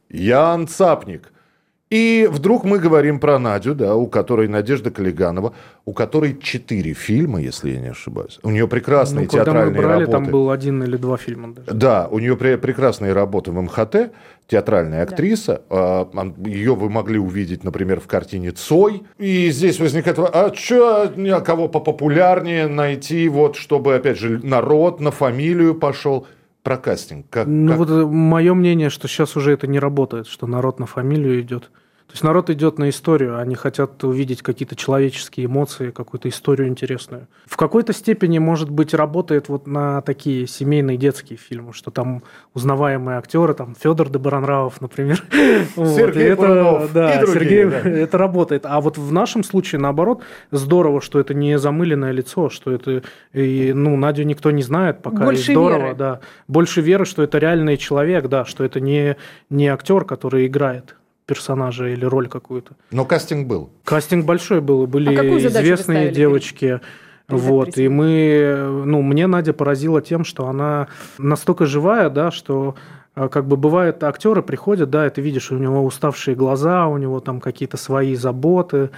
Ян 0.09 0.67
Цапник, 0.67 1.33
и 1.89 2.29
вдруг 2.29 2.65
мы 2.65 2.81
говорим 2.81 3.21
про 3.21 3.39
Надю, 3.39 3.75
да, 3.75 3.95
у 3.95 4.09
которой 4.09 4.49
Надежда 4.49 4.91
Калиганова, 4.91 5.55
у 5.85 5.93
которой 5.93 6.37
четыре 6.37 6.95
фильма, 6.95 7.41
если 7.41 7.71
я 7.71 7.81
не 7.81 7.89
ошибаюсь. 7.89 8.41
У 8.43 8.51
нее 8.51 8.67
прекрасные 8.67 9.27
ну, 9.27 9.31
театральные 9.31 9.67
когда 9.67 9.81
мы 9.81 9.87
брали, 9.87 10.01
работы. 10.01 10.13
Там 10.13 10.33
был 10.33 10.51
один 10.51 10.83
или 10.83 10.97
два 10.97 11.17
фильма 11.17 11.55
даже. 11.55 11.71
Да, 11.71 12.09
у 12.11 12.19
нее 12.19 12.35
пре- 12.35 12.59
прекрасные 12.59 13.13
работы 13.13 13.53
в 13.53 13.61
МХТ, 13.61 14.11
театральная 14.49 15.05
актриса. 15.05 15.63
Да. 15.71 16.09
А, 16.13 16.33
ее 16.45 16.75
вы 16.75 16.91
могли 16.91 17.21
увидеть, 17.21 17.63
например, 17.63 18.01
в 18.01 18.09
картине 18.09 18.51
Цой. 18.51 19.05
И 19.19 19.51
здесь 19.51 19.79
возникает, 19.79 20.19
а 20.19 20.53
что, 20.53 21.13
кого 21.45 21.69
попопулярнее 21.69 22.67
найти, 22.67 23.29
вот, 23.29 23.55
чтобы, 23.55 23.95
опять 23.95 24.19
же, 24.19 24.41
народ 24.43 25.01
на 25.01 25.13
фамилию 25.13 25.77
пошел. 25.77 26.27
Про 26.67 26.79
кастинг. 26.79 27.27
Как, 27.31 27.47
ну 27.47 27.69
как... 27.69 27.79
вот 27.79 27.91
э, 27.91 28.05
мое 28.05 28.53
мнение, 28.53 28.91
что 28.91 29.07
сейчас 29.07 29.37
уже 29.37 29.53
это 29.53 29.69
не 29.69 29.79
работает, 29.79 30.27
что 30.27 30.49
народ 30.49 30.81
на 30.81 30.87
фамилию 30.87 31.41
идет. 31.41 31.71
То 32.07 32.13
есть 32.13 32.23
народ 32.23 32.51
идет 32.51 32.79
на 32.79 32.89
историю, 32.89 33.39
они 33.41 33.57
хотят 33.57 34.03
увидеть 34.05 34.41
какие-то 34.41 34.77
человеческие 34.77 35.47
эмоции, 35.47 35.91
какую-то 35.91 36.29
историю 36.29 36.69
интересную. 36.69 37.27
В 37.47 37.57
какой-то 37.57 37.93
степени, 37.93 38.39
может 38.39 38.71
быть, 38.71 38.95
работает 38.95 39.49
вот 39.49 39.67
на 39.67 40.01
такие 40.03 40.47
семейные 40.47 40.99
детские 40.99 41.37
фильмы, 41.37 41.73
что 41.73 41.91
там 41.91 42.23
узнаваемые 42.55 43.19
актеры, 43.19 43.55
там 43.55 43.75
Федор 43.75 44.09
Добронравов, 44.09 44.81
например. 44.81 45.25
Сергей 45.75 46.29
это, 46.29 46.43
Бурунов 46.43 46.93
да, 46.93 47.13
и 47.21 47.27
другие, 47.27 47.71
Сергей, 47.71 47.83
да. 47.83 47.91
это 47.91 48.19
работает. 48.19 48.67
А 48.67 48.81
вот 48.81 48.99
в 48.99 49.13
нашем 49.13 49.43
случае, 49.43 49.81
наоборот, 49.81 50.23
здорово, 50.53 51.01
что 51.01 51.19
это 51.19 51.35
не 51.35 51.59
замыленное 51.59 52.13
лицо, 52.13 52.51
что 52.51 52.71
это, 52.71 53.03
и, 53.33 53.73
ну, 53.73 53.97
Надю 53.97 54.23
никто 54.23 54.53
не 54.53 54.63
знает 54.63 55.03
пока. 55.03 55.25
и 55.25 55.27
Больше 55.27 55.53
здорово, 55.53 55.87
веры. 55.87 55.95
да. 55.97 56.21
Больше 56.47 56.83
веры, 56.83 57.05
что 57.05 57.25
это 57.25 57.39
реальный 57.39 57.77
человек, 57.77 58.29
да, 58.29 58.45
что 58.45 58.63
это 58.63 58.79
не, 58.79 59.17
не 59.51 59.67
актер, 59.67 60.05
который 60.05 60.47
играет 60.47 60.95
персонажа 61.27 61.89
или 61.89 62.05
роль 62.05 62.29
какую-то. 62.29 62.73
Но 62.91 63.05
кастинг 63.05 63.47
был. 63.47 63.71
Кастинг 63.85 64.25
большой 64.25 64.61
был, 64.61 64.87
были 64.87 65.13
А 65.13 65.17
какую 65.17 65.41
задачу 65.41 65.59
вы 65.59 65.63
известные 65.63 66.11
девочки. 66.11 66.81
Вот, 67.29 67.77
и 67.77 67.89
мы, 67.89 68.85
ну, 68.85 69.03
мне 69.03 69.27
Надя 69.27 69.53
поразила 69.53 70.01
тем, 70.01 70.25
что 70.25 70.47
она 70.47 70.87
настолько 71.19 71.67
живая, 71.67 72.09
да, 72.09 72.31
что 72.31 72.77
э, 73.17 73.29
как 73.29 73.49
бы 73.49 73.57
бывает, 73.57 74.05
актеры 74.05 74.43
приходят, 74.43 74.91
да, 74.91 75.09
и 75.09 75.11
ты 75.11 75.21
видишь, 75.23 75.51
у 75.51 75.59
него 75.59 75.85
уставшие 75.85 76.37
глаза, 76.37 76.87
у 76.87 76.99
него 76.99 77.19
там 77.19 77.41
какие-то 77.41 77.77
свои 77.79 78.15
заботы. 78.15 78.91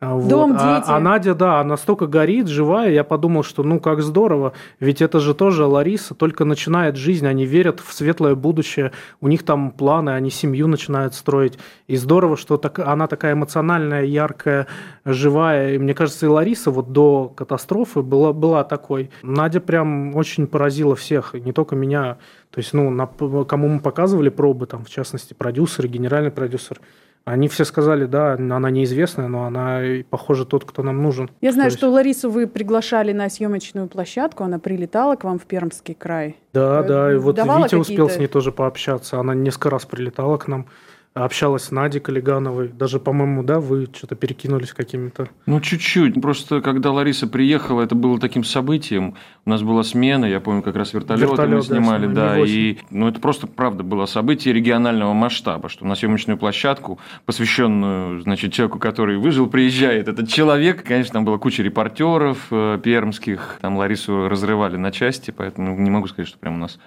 А, 0.00 0.14
Вот. 0.14 0.28
Дом, 0.28 0.56
а, 0.58 0.76
дети. 0.80 0.90
а 0.90 0.98
Надя, 0.98 1.34
да, 1.34 1.62
настолько 1.62 2.06
горит, 2.06 2.48
живая, 2.48 2.90
я 2.90 3.04
подумал, 3.04 3.42
что 3.42 3.62
ну 3.62 3.78
как 3.80 4.00
здорово, 4.02 4.54
ведь 4.80 5.02
это 5.02 5.20
же 5.20 5.34
тоже 5.34 5.66
Лариса, 5.66 6.14
только 6.14 6.44
начинает 6.44 6.96
жизнь, 6.96 7.26
они 7.26 7.44
верят 7.44 7.80
в 7.80 7.92
светлое 7.92 8.34
будущее, 8.34 8.92
у 9.20 9.28
них 9.28 9.42
там 9.44 9.70
планы, 9.70 10.10
они 10.10 10.30
семью 10.30 10.68
начинают 10.68 11.14
строить, 11.14 11.58
и 11.86 11.96
здорово, 11.96 12.36
что 12.36 12.56
так, 12.56 12.78
она 12.78 13.06
такая 13.06 13.34
эмоциональная, 13.34 14.04
яркая, 14.04 14.66
живая, 15.04 15.74
и 15.74 15.78
мне 15.78 15.92
кажется, 15.94 16.26
и 16.26 16.28
Лариса 16.28 16.70
вот 16.70 16.92
до 16.92 17.28
катастрофы 17.28 18.02
была, 18.02 18.32
была 18.32 18.64
такой. 18.64 19.10
Надя 19.22 19.60
прям 19.60 20.16
очень 20.16 20.46
поразила 20.46 20.96
всех, 20.96 21.34
и 21.34 21.40
не 21.40 21.52
только 21.52 21.76
меня, 21.76 22.16
то 22.50 22.58
есть, 22.58 22.72
ну, 22.72 22.90
на- 22.90 23.06
кому 23.44 23.68
мы 23.68 23.80
показывали 23.80 24.28
пробы, 24.30 24.66
там, 24.66 24.84
в 24.84 24.88
частности, 24.90 25.34
продюсеры, 25.34 25.88
генеральный 25.88 26.30
продюсер, 26.30 26.80
они 27.24 27.48
все 27.48 27.64
сказали, 27.64 28.06
да, 28.06 28.32
она 28.32 28.70
неизвестная, 28.70 29.28
но 29.28 29.44
она, 29.44 29.80
похоже, 30.08 30.44
тот, 30.46 30.64
кто 30.64 30.82
нам 30.82 31.02
нужен. 31.02 31.30
Я 31.40 31.52
знаю, 31.52 31.70
То 31.70 31.76
что 31.76 31.90
Ларису 31.90 32.30
вы 32.30 32.46
приглашали 32.46 33.12
на 33.12 33.28
съемочную 33.28 33.88
площадку, 33.88 34.44
она 34.44 34.58
прилетала 34.58 35.16
к 35.16 35.24
вам 35.24 35.38
в 35.38 35.42
Пермский 35.42 35.94
край. 35.94 36.36
Да, 36.52 36.82
да, 36.82 37.12
и 37.12 37.16
вот 37.16 37.36
давала 37.36 37.64
Витя 37.64 37.76
успел 37.76 38.08
с 38.08 38.18
ней 38.18 38.26
тоже 38.26 38.52
пообщаться. 38.52 39.18
Она 39.20 39.34
несколько 39.34 39.70
раз 39.70 39.84
прилетала 39.84 40.38
к 40.38 40.48
нам, 40.48 40.66
общалась 41.14 41.64
с 41.64 41.70
Надей 41.70 42.00
Калигановой. 42.00 42.68
Даже, 42.68 43.00
по-моему, 43.00 43.42
да, 43.42 43.58
вы 43.58 43.88
что-то 43.92 44.14
перекинулись 44.14 44.72
какими-то. 44.72 45.28
Ну, 45.46 45.60
чуть-чуть. 45.60 46.20
Просто 46.20 46.60
когда 46.60 46.92
Лариса 46.92 47.26
приехала, 47.26 47.82
это 47.82 47.94
было 47.94 48.18
таким 48.20 48.44
событием. 48.44 49.16
У 49.44 49.50
нас 49.50 49.62
была 49.62 49.82
смена, 49.82 50.24
я 50.24 50.40
помню, 50.40 50.62
как 50.62 50.76
раз 50.76 50.92
вертолеты 50.92 51.26
мы 51.26 51.32
Вертолет, 51.32 51.68
да, 51.68 51.74
снимали, 51.74 52.06
да. 52.06 52.36
Ми-8. 52.36 52.46
И, 52.48 52.78
ну, 52.90 53.08
это 53.08 53.20
просто, 53.20 53.46
правда, 53.46 53.82
было 53.82 54.06
событие 54.06 54.54
регионального 54.54 55.12
масштаба, 55.12 55.68
что 55.68 55.84
на 55.84 55.96
съемочную 55.96 56.38
площадку, 56.38 57.00
посвященную, 57.26 58.22
значит, 58.22 58.52
человеку, 58.52 58.78
который 58.78 59.16
выжил, 59.18 59.48
приезжает 59.48 60.06
этот 60.06 60.28
человек. 60.28 60.84
Конечно, 60.84 61.14
там 61.14 61.24
была 61.24 61.38
куча 61.38 61.62
репортеров 61.62 62.46
э, 62.50 62.78
пермских, 62.82 63.58
там 63.60 63.76
Ларису 63.76 64.28
разрывали 64.28 64.76
на 64.76 64.92
части, 64.92 65.32
поэтому 65.36 65.76
не 65.76 65.90
могу 65.90 66.06
сказать, 66.06 66.28
что 66.28 66.38
прям 66.38 66.54
у 66.54 66.58
нас 66.58 66.78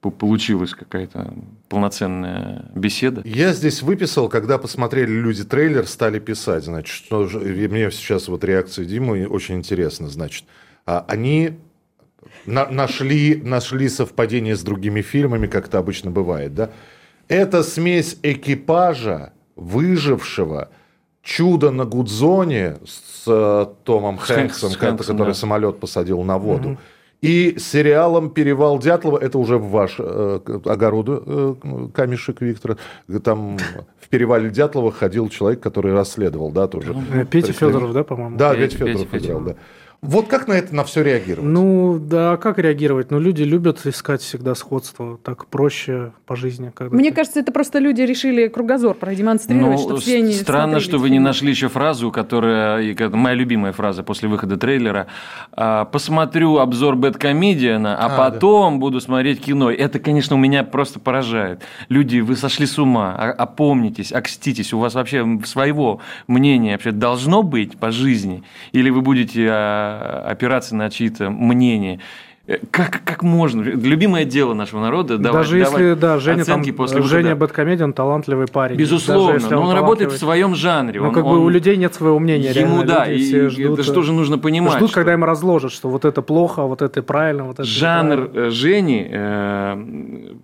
получилась 0.00 0.72
какая-то 0.72 1.34
полноценная 1.68 2.70
беседа. 2.74 3.20
Я 3.26 3.52
здесь 3.52 3.82
выписал, 3.82 4.30
когда 4.30 4.56
посмотрели 4.56 5.10
люди 5.12 5.44
трейлер, 5.44 5.86
стали 5.86 6.18
писать, 6.18 6.64
значит, 6.64 6.88
что 6.88 7.28
мне 7.28 7.90
сейчас 7.90 8.28
вот 8.28 8.42
реакция 8.44 8.86
Димы 8.86 9.26
очень 9.26 9.56
интересна, 9.56 10.08
значит, 10.08 10.44
а, 10.86 11.04
они 11.06 11.58
на- 12.46 12.70
нашли, 12.70 13.36
нашли 13.36 13.88
совпадение 13.90 14.56
с 14.56 14.62
другими 14.62 15.02
фильмами, 15.02 15.46
как 15.46 15.66
это 15.68 15.78
обычно 15.78 16.10
бывает, 16.10 16.54
да? 16.54 16.70
Это 17.28 17.62
смесь 17.62 18.16
экипажа, 18.22 19.32
выжившего, 19.54 20.70
чудо 21.22 21.70
на 21.70 21.84
Гудзоне 21.84 22.78
с 22.86 23.24
э, 23.26 23.66
Томом 23.84 24.18
С 24.18 24.22
Хэнк- 24.30 24.34
Хэнксом, 24.34 24.70
с 24.70 24.76
Хэнксом, 24.76 25.16
который 25.16 25.28
да. 25.30 25.34
самолет 25.34 25.78
посадил 25.78 26.22
на 26.22 26.38
воду. 26.38 26.78
И 27.22 27.56
сериалом 27.58 28.30
«Перевал 28.30 28.78
Дятлова» 28.78 29.18
это 29.18 29.38
уже 29.38 29.58
в 29.58 29.68
ваш 29.70 29.96
э, 29.98 30.40
к- 30.42 30.66
огород 30.66 31.06
э, 31.08 31.54
камешек, 31.92 32.40
Виктор. 32.40 32.78
Там 33.22 33.58
в 34.00 34.08
«Перевале 34.08 34.48
Дятлова» 34.48 34.90
ходил 34.90 35.28
человек, 35.28 35.60
который 35.60 35.92
расследовал, 35.92 36.50
да, 36.50 36.66
тоже. 36.66 36.94
Петя. 37.30 37.52
Федоров, 37.52 37.92
да, 37.92 38.04
по-моему? 38.04 38.36
Да, 38.38 38.54
Петя, 38.54 38.78
Петя 38.78 38.86
Федоров 38.86 39.08
Петя, 39.10 39.26
играл, 39.26 39.40
Петя. 39.40 39.54
да. 39.54 39.60
Вот 40.02 40.28
как 40.28 40.48
на 40.48 40.54
это 40.54 40.74
на 40.74 40.82
все 40.84 41.02
реагировать? 41.02 41.46
Ну, 41.50 41.98
да, 42.00 42.38
как 42.38 42.58
реагировать? 42.58 43.10
Ну, 43.10 43.20
люди 43.20 43.42
любят 43.42 43.84
искать 43.84 44.22
всегда 44.22 44.54
сходство. 44.54 45.18
Так 45.22 45.44
проще 45.46 46.12
по 46.24 46.36
жизни. 46.36 46.72
Когда 46.74 46.96
Мне 46.96 47.10
ты- 47.10 47.16
кажется, 47.16 47.40
это 47.40 47.52
просто 47.52 47.78
люди 47.80 48.00
решили 48.00 48.48
кругозор 48.48 48.94
продемонстрировать, 48.94 49.76
Ну, 49.76 49.82
что 49.82 49.96
все 49.98 50.16
они 50.18 50.32
странно, 50.32 50.80
что 50.80 50.96
вы 50.96 51.10
не 51.10 51.18
нашли 51.18 51.50
еще 51.50 51.68
фразу, 51.68 52.10
которая 52.10 52.82
моя 53.10 53.34
любимая 53.34 53.72
фраза 53.72 54.02
после 54.02 54.30
выхода 54.30 54.56
трейлера. 54.56 55.06
А, 55.52 55.84
Посмотрю 55.84 56.56
обзор 56.58 56.96
Бэткомедиана, 56.96 57.94
а, 57.98 58.06
А, 58.06 58.16
потом 58.30 58.80
буду 58.80 59.02
смотреть 59.02 59.42
кино. 59.42 59.70
Это, 59.70 59.98
конечно, 59.98 60.34
у 60.34 60.38
меня 60.38 60.64
просто 60.64 60.98
поражает. 60.98 61.60
Люди, 61.90 62.20
вы 62.20 62.36
сошли 62.36 62.64
с 62.64 62.78
ума, 62.78 63.14
а- 63.18 63.32
опомнитесь, 63.32 64.12
окститесь. 64.12 64.72
У 64.72 64.78
вас 64.78 64.94
вообще 64.94 65.26
своего 65.44 66.00
мнения 66.26 66.72
вообще 66.72 66.92
должно 66.92 67.42
быть 67.42 67.76
по 67.76 67.90
жизни? 67.90 68.44
Или 68.72 68.88
вы 68.88 69.02
будете 69.02 69.46
а, 69.50 69.89
опираться 69.98 70.74
на 70.76 70.90
чьи-то 70.90 71.30
мнения? 71.30 72.00
Э, 72.46 72.56
Как, 72.70 73.02
как 73.04 73.22
можно? 73.22 73.60
Любимое 73.62 74.24
дело 74.24 74.54
нашего 74.54 74.80
народа. 74.80 75.18
давать- 75.18 75.42
Даже 75.42 75.58
если, 75.58 75.76
давать 75.76 75.98
да, 76.00 76.18
Женя, 76.18 76.44
там, 76.44 76.64
после 76.74 77.02
Женя 77.02 77.22
выхода. 77.34 77.36
Бэткомедиан 77.36 77.92
талантливый 77.92 78.46
парень. 78.48 78.76
Безусловно, 78.76 79.34
если 79.34 79.54
но 79.54 79.62
он 79.62 79.74
работает 79.74 80.10
в 80.12 80.16
своем 80.18 80.54
жанре. 80.54 81.00
Ну, 81.00 81.08
он- 81.08 81.14
как 81.14 81.22
бы 81.24 81.30
он- 81.30 81.38
у 81.40 81.48
людей 81.48 81.76
нет 81.76 81.94
своего 81.94 82.18
мнения. 82.18 82.50
Ему, 82.50 82.76
реально. 82.82 82.84
да, 82.86 83.06
и 83.06 83.46
ждут, 83.48 83.74
это 83.74 83.82
же 83.84 83.92
тоже 83.92 84.12
нужно 84.12 84.38
понимать. 84.38 84.76
Ждут, 84.78 84.90
что 84.90 84.98
когда 85.00 85.12
им 85.12 85.22
разложат, 85.22 85.70
что 85.70 85.88
вот 85.88 86.04
это 86.04 86.22
плохо, 86.22 86.62
вот 86.64 86.82
это 86.82 87.02
правильно, 87.02 87.44
вот 87.44 87.54
это 87.60 87.64
жанр 87.64 88.20
неправильно. 88.22 88.46
э, 88.46 88.50
Жени 88.50 89.06
э, 89.10 90.34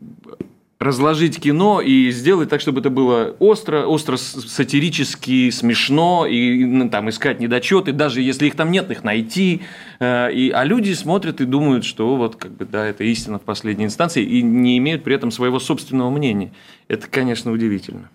разложить 0.79 1.41
кино 1.41 1.81
и 1.81 2.11
сделать 2.11 2.51
так, 2.51 2.61
чтобы 2.61 2.81
это 2.81 2.91
было 2.91 3.35
остро, 3.39 3.87
остро 3.87 4.17
сатирически, 4.17 5.51
смешно, 5.51 6.27
и 6.27 6.65
ну, 6.65 6.91
там 6.91 7.09
искать 7.09 7.41
недочеты, 7.41 7.93
даже 7.93 8.21
если 8.21 8.47
их 8.47 8.57
там 8.57 8.71
нет, 8.71 8.91
их 8.91 9.03
найти. 9.03 9.62
Э, 10.01 10.31
и, 10.31 10.51
а 10.51 10.65
люди 10.65 10.93
смотрят 10.93 11.41
и 11.41 11.47
думают, 11.47 11.85
что 11.85 12.17
вот 12.17 12.37
как 12.37 12.53
бы 12.53 12.67
да, 12.67 12.85
это 12.87 13.05
истина 13.05 13.39
в 13.39 13.43
последней 13.43 13.87
инстанции, 13.87 14.23
и 14.23 14.43
не 14.43 14.77
имеют 14.79 15.03
при 15.03 15.15
этом 15.15 15.31
своего 15.31 15.59
собственного 15.59 16.11
мнения. 16.11 16.53
Это, 16.89 17.07
конечно, 17.09 17.53
удивительно. 17.53 18.11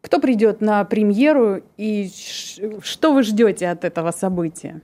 Кто 0.00 0.20
придет 0.20 0.60
на 0.60 0.84
премьеру 0.84 1.62
и 1.76 2.10
что 2.82 3.12
вы 3.12 3.22
ждете 3.22 3.68
от 3.68 3.84
этого 3.84 4.10
события? 4.10 4.82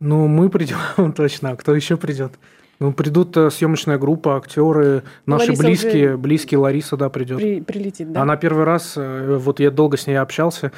Ну, 0.00 0.28
мы 0.28 0.50
придем 0.50 1.12
точно. 1.16 1.50
А 1.50 1.56
кто 1.56 1.74
еще 1.74 1.96
придет? 1.96 2.32
Ну, 2.80 2.92
придут 2.94 3.36
э, 3.36 3.50
съемочная 3.50 3.98
группа, 3.98 4.36
актеры, 4.38 5.02
наши 5.26 5.48
Лариса 5.48 5.62
близкие, 5.62 6.08
уже- 6.08 6.16
близкие 6.16 6.58
Лариса, 6.58 6.96
да, 6.96 7.10
придет. 7.10 7.36
При- 7.38 7.60
прилетит, 7.60 8.10
да? 8.10 8.22
Она 8.22 8.36
первый 8.38 8.64
раз, 8.64 8.94
э, 8.96 9.36
вот 9.38 9.60
я 9.60 9.70
долго 9.70 9.98
с 9.98 10.06
ней 10.06 10.14
общался 10.16 10.72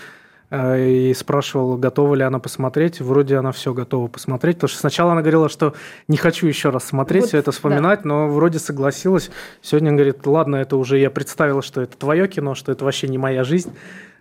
э, 0.51 0.85
и 0.85 1.15
спрашивал, 1.15 1.77
готова 1.77 2.15
ли 2.17 2.25
она 2.25 2.41
посмотреть. 2.41 3.01
Вроде 3.01 3.37
она 3.37 3.53
все 3.53 3.73
готова 3.73 4.09
посмотреть, 4.09 4.57
потому 4.57 4.69
что 4.69 4.81
сначала 4.81 5.13
она 5.13 5.21
говорила, 5.23 5.49
что 5.49 5.75
не 6.09 6.17
хочу 6.17 6.47
еще 6.49 6.71
раз 6.71 6.85
смотреть, 6.85 7.23
Вот, 7.23 7.29
все 7.29 7.39
это 7.39 7.53
вспоминать, 7.53 8.05
но 8.05 8.29
вроде 8.29 8.59
согласилась. 8.59 9.31
Сегодня 9.63 9.93
говорит, 9.93 10.27
ладно, 10.27 10.57
это 10.57 10.77
уже 10.77 10.99
я 10.99 11.09
представила, 11.09 11.63
что 11.63 11.81
это 11.83 11.97
твое 11.97 12.27
кино, 12.27 12.55
что 12.57 12.73
это 12.73 12.85
вообще 12.85 13.07
не 13.09 13.17
моя 13.17 13.45
жизнь. 13.45 13.73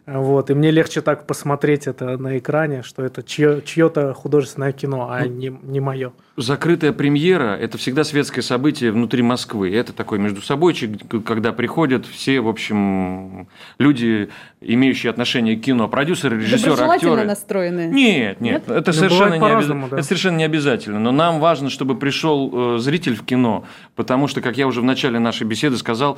Вот, 0.08 0.50
и 0.50 0.54
мне 0.56 0.72
легче 0.72 1.02
так 1.02 1.28
посмотреть 1.28 1.86
это 1.86 2.18
на 2.18 2.38
экране, 2.40 2.82
что 2.82 3.04
это 3.04 3.22
чье, 3.22 3.62
чье-то 3.64 4.14
художественное 4.14 4.72
кино, 4.72 5.10
а 5.12 5.28
не, 5.28 5.56
не 5.62 5.80
мое. 5.80 6.12
Закрытая 6.38 6.92
премьера– 6.92 7.56
это 7.62 7.78
всегда 7.78 8.04
светское 8.04 8.42
событие 8.42 8.92
внутри 8.92 9.22
Москвы. 9.22 9.74
Это 9.76 9.94
такой 9.94 10.18
между 10.18 10.42
собойчик, 10.42 10.92
когда 11.24 11.54
приходят 11.54 12.08
все, 12.08 12.42
в 12.42 12.48
общем, 12.50 13.48
люди, 13.78 14.30
имеющие 14.60 15.10
отношение 15.12 15.56
к 15.56 15.62
кино, 15.62 15.88
продюсеры, 15.88 16.38
режиссеры, 16.40 16.82
актеры. 16.84 17.24
настроенные. 17.26 17.88
Нет, 17.90 18.42
нет, 18.42 18.70
это, 18.70 18.92
Ну, 18.92 18.94
совершенно 18.94 19.36
не 19.36 19.46
обяз- 19.46 19.90
да. 19.90 19.98
это 19.98 20.04
совершенно 20.04 20.38
не 20.38 20.46
обязательно. 20.46 21.00
Но 21.00 21.12
нам 21.12 21.40
важно, 21.40 21.70
чтобы 21.70 21.96
пришел 21.96 22.76
э, 22.76 22.80
зритель 22.80 23.16
в 23.16 23.24
кино, 23.24 23.66
потому 23.96 24.28
что, 24.28 24.42
как 24.42 24.58
я 24.58 24.66
уже 24.68 24.82
в 24.82 24.86
начале 24.86 25.20
нашей 25.20 25.46
беседы 25.46 25.78
сказал, 25.78 26.18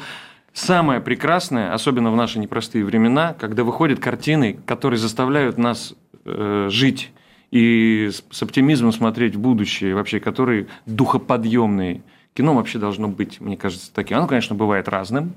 самое 0.53 1.01
прекрасное, 1.01 1.73
особенно 1.73 2.11
в 2.11 2.15
наши 2.15 2.39
непростые 2.39 2.85
времена, 2.85 3.33
когда 3.33 3.63
выходят 3.63 3.99
картины, 3.99 4.59
которые 4.65 4.99
заставляют 4.99 5.57
нас 5.57 5.93
э, 6.25 6.67
жить 6.69 7.11
и 7.51 8.09
с, 8.11 8.23
с 8.29 8.43
оптимизмом 8.43 8.91
смотреть 8.91 9.35
в 9.35 9.39
будущее, 9.39 9.95
вообще, 9.95 10.19
которые 10.19 10.67
духоподъемные 10.85 12.01
Кино 12.33 12.55
вообще 12.55 12.79
должно 12.79 13.07
быть, 13.09 13.39
мне 13.39 13.55
кажется, 13.55 13.91
таким. 13.93 14.17
Оно, 14.17 14.27
конечно, 14.27 14.55
бывает 14.55 14.87
разным. 14.87 15.33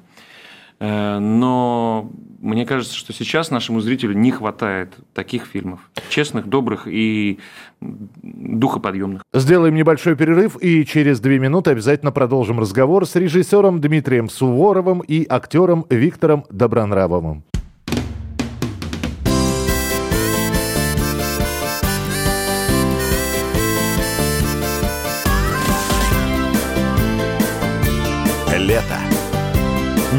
Э, 0.79 1.19
но 1.19 2.11
мне 2.41 2.67
кажется, 2.67 2.95
что 2.95 3.13
сейчас 3.13 3.51
нашему 3.51 3.81
зрителю 3.81 4.15
не 4.15 4.31
хватает 4.31 4.95
таких 5.15 5.47
фильмов. 5.47 5.81
Честных, 6.09 6.47
добрых 6.49 6.87
и 6.87 7.39
духоподъемных. 7.81 9.23
Сделаем 9.33 9.75
небольшой 9.75 10.17
перерыв 10.17 10.57
и 10.63 10.85
через 10.85 11.21
две 11.21 11.39
минуты 11.39 11.71
обязательно 11.71 12.13
продолжим 12.13 12.61
разговор 12.61 13.07
с 13.07 13.17
режиссером 13.17 13.81
Дмитрием 13.81 14.29
Суворовым 14.29 15.01
и 15.01 15.27
актером 15.29 15.87
Виктором 15.91 16.45
Добронравовым. 16.51 17.45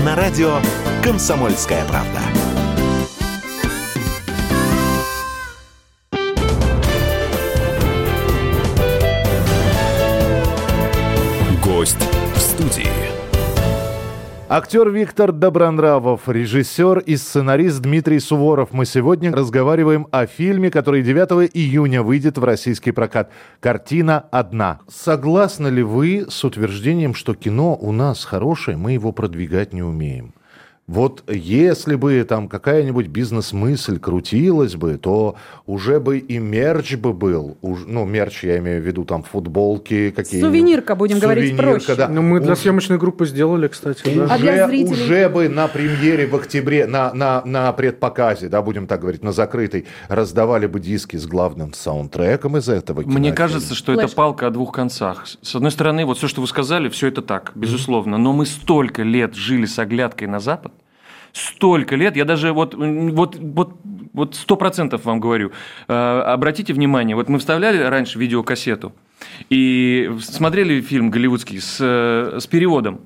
На 0.08 0.16
радио 0.16 0.62
«Комсомольская 1.03 1.84
правда». 1.84 2.22
Гость. 11.62 12.16
Актер 14.49 14.89
Виктор 14.89 15.33
Добронравов, 15.33 16.29
режиссер 16.29 16.99
и 16.99 17.17
сценарист 17.17 17.81
Дмитрий 17.81 18.21
Суворов. 18.21 18.71
Мы 18.71 18.85
сегодня 18.85 19.29
разговариваем 19.33 20.07
о 20.11 20.25
фильме, 20.25 20.71
который 20.71 21.03
9 21.03 21.51
июня 21.53 22.01
выйдет 22.01 22.37
в 22.37 22.43
российский 22.45 22.91
прокат. 22.91 23.29
Картина 23.59 24.23
одна. 24.31 24.79
Согласны 24.87 25.67
ли 25.67 25.83
вы 25.83 26.27
с 26.29 26.45
утверждением, 26.45 27.13
что 27.13 27.35
кино 27.35 27.75
у 27.75 27.91
нас 27.91 28.23
хорошее, 28.23 28.77
мы 28.77 28.93
его 28.93 29.11
продвигать 29.11 29.73
не 29.73 29.83
умеем? 29.83 30.33
Вот 30.88 31.29
если 31.29 31.95
бы 31.95 32.23
там 32.23 32.47
какая-нибудь 32.47 33.07
бизнес-мысль 33.07 33.99
крутилась 33.99 34.75
бы, 34.75 34.97
то 34.97 35.35
уже 35.65 35.99
бы 35.99 36.17
и 36.17 36.38
мерч 36.38 36.95
бы 36.95 37.11
был. 37.11 37.57
Уж, 37.61 37.79
ну, 37.85 38.05
мерч 38.05 38.45
я 38.45 38.57
имею 38.59 38.81
в 38.81 38.85
виду 38.85 39.03
там 39.03 39.21
футболки 39.23 40.11
какие 40.11 40.39
Сувенирка, 40.39 40.95
будем 40.95 41.19
говорить 41.19 41.57
проще. 41.57 41.95
Да. 41.95 42.07
Ну, 42.07 42.21
мы 42.21 42.39
для 42.39 42.53
Уж- 42.53 42.59
съемочной 42.59 42.97
группы 42.97 43.25
сделали, 43.25 43.67
кстати, 43.67 44.01
да. 44.05 44.23
уже, 44.23 44.33
А 44.33 44.38
для 44.38 44.67
зрителей? 44.67 44.93
уже 45.03 45.27
бы 45.29 45.49
на 45.49 45.67
премьере 45.67 46.25
в 46.25 46.35
октябре, 46.35 46.88
на, 46.88 47.13
на, 47.13 47.41
на 47.43 47.73
предпоказе, 47.73 48.47
да, 48.47 48.61
будем 48.61 48.88
так 48.88 49.01
говорить, 49.01 49.23
на 49.23 49.33
закрытой, 49.33 49.85
раздавали 50.07 50.67
бы 50.67 50.79
диски 50.79 51.17
с 51.17 51.25
главным 51.27 51.73
саундтреком 51.73 52.55
из 52.55 52.69
этого 52.69 53.01
Мне 53.01 53.09
кинофильма. 53.15 53.35
кажется, 53.35 53.75
что 53.75 53.91
это 53.91 54.03
Флэш. 54.03 54.13
палка 54.15 54.47
о 54.47 54.51
двух 54.51 54.71
концах. 54.71 55.25
С 55.41 55.53
одной 55.53 55.71
стороны, 55.71 56.05
вот 56.05 56.17
все, 56.17 56.29
что 56.29 56.39
вы 56.39 56.47
сказали, 56.47 56.88
все 56.88 57.07
это 57.07 57.21
так, 57.21 57.51
безусловно. 57.55 58.17
Но 58.17 58.31
мы 58.31 58.45
столько 58.45 59.03
лет 59.03 59.35
жили 59.35 59.65
с 59.65 59.77
оглядкой 59.79 60.29
на 60.29 60.39
Запад, 60.39 60.71
столько 61.34 61.95
лет, 61.95 62.15
я 62.15 62.25
даже 62.25 62.53
вот, 62.53 62.73
вот, 62.75 63.36
вот, 63.36 63.73
вот 64.13 64.36
сто 64.36 64.55
процентов 64.55 65.05
вам 65.05 65.19
говорю. 65.19 65.51
Э, 65.88 66.21
Обратите 66.25 66.73
внимание, 66.73 67.15
вот 67.15 67.30
мы 67.30 67.39
вставляли 67.39 67.82
раньше 67.84 68.19
видеокассету 68.19 68.93
и 69.49 70.11
смотрели 70.21 70.82
фильм 70.82 71.09
голливудский 71.09 71.59
с, 71.59 71.78
э, 71.80 72.39
с 72.39 72.47
переводом. 72.47 73.01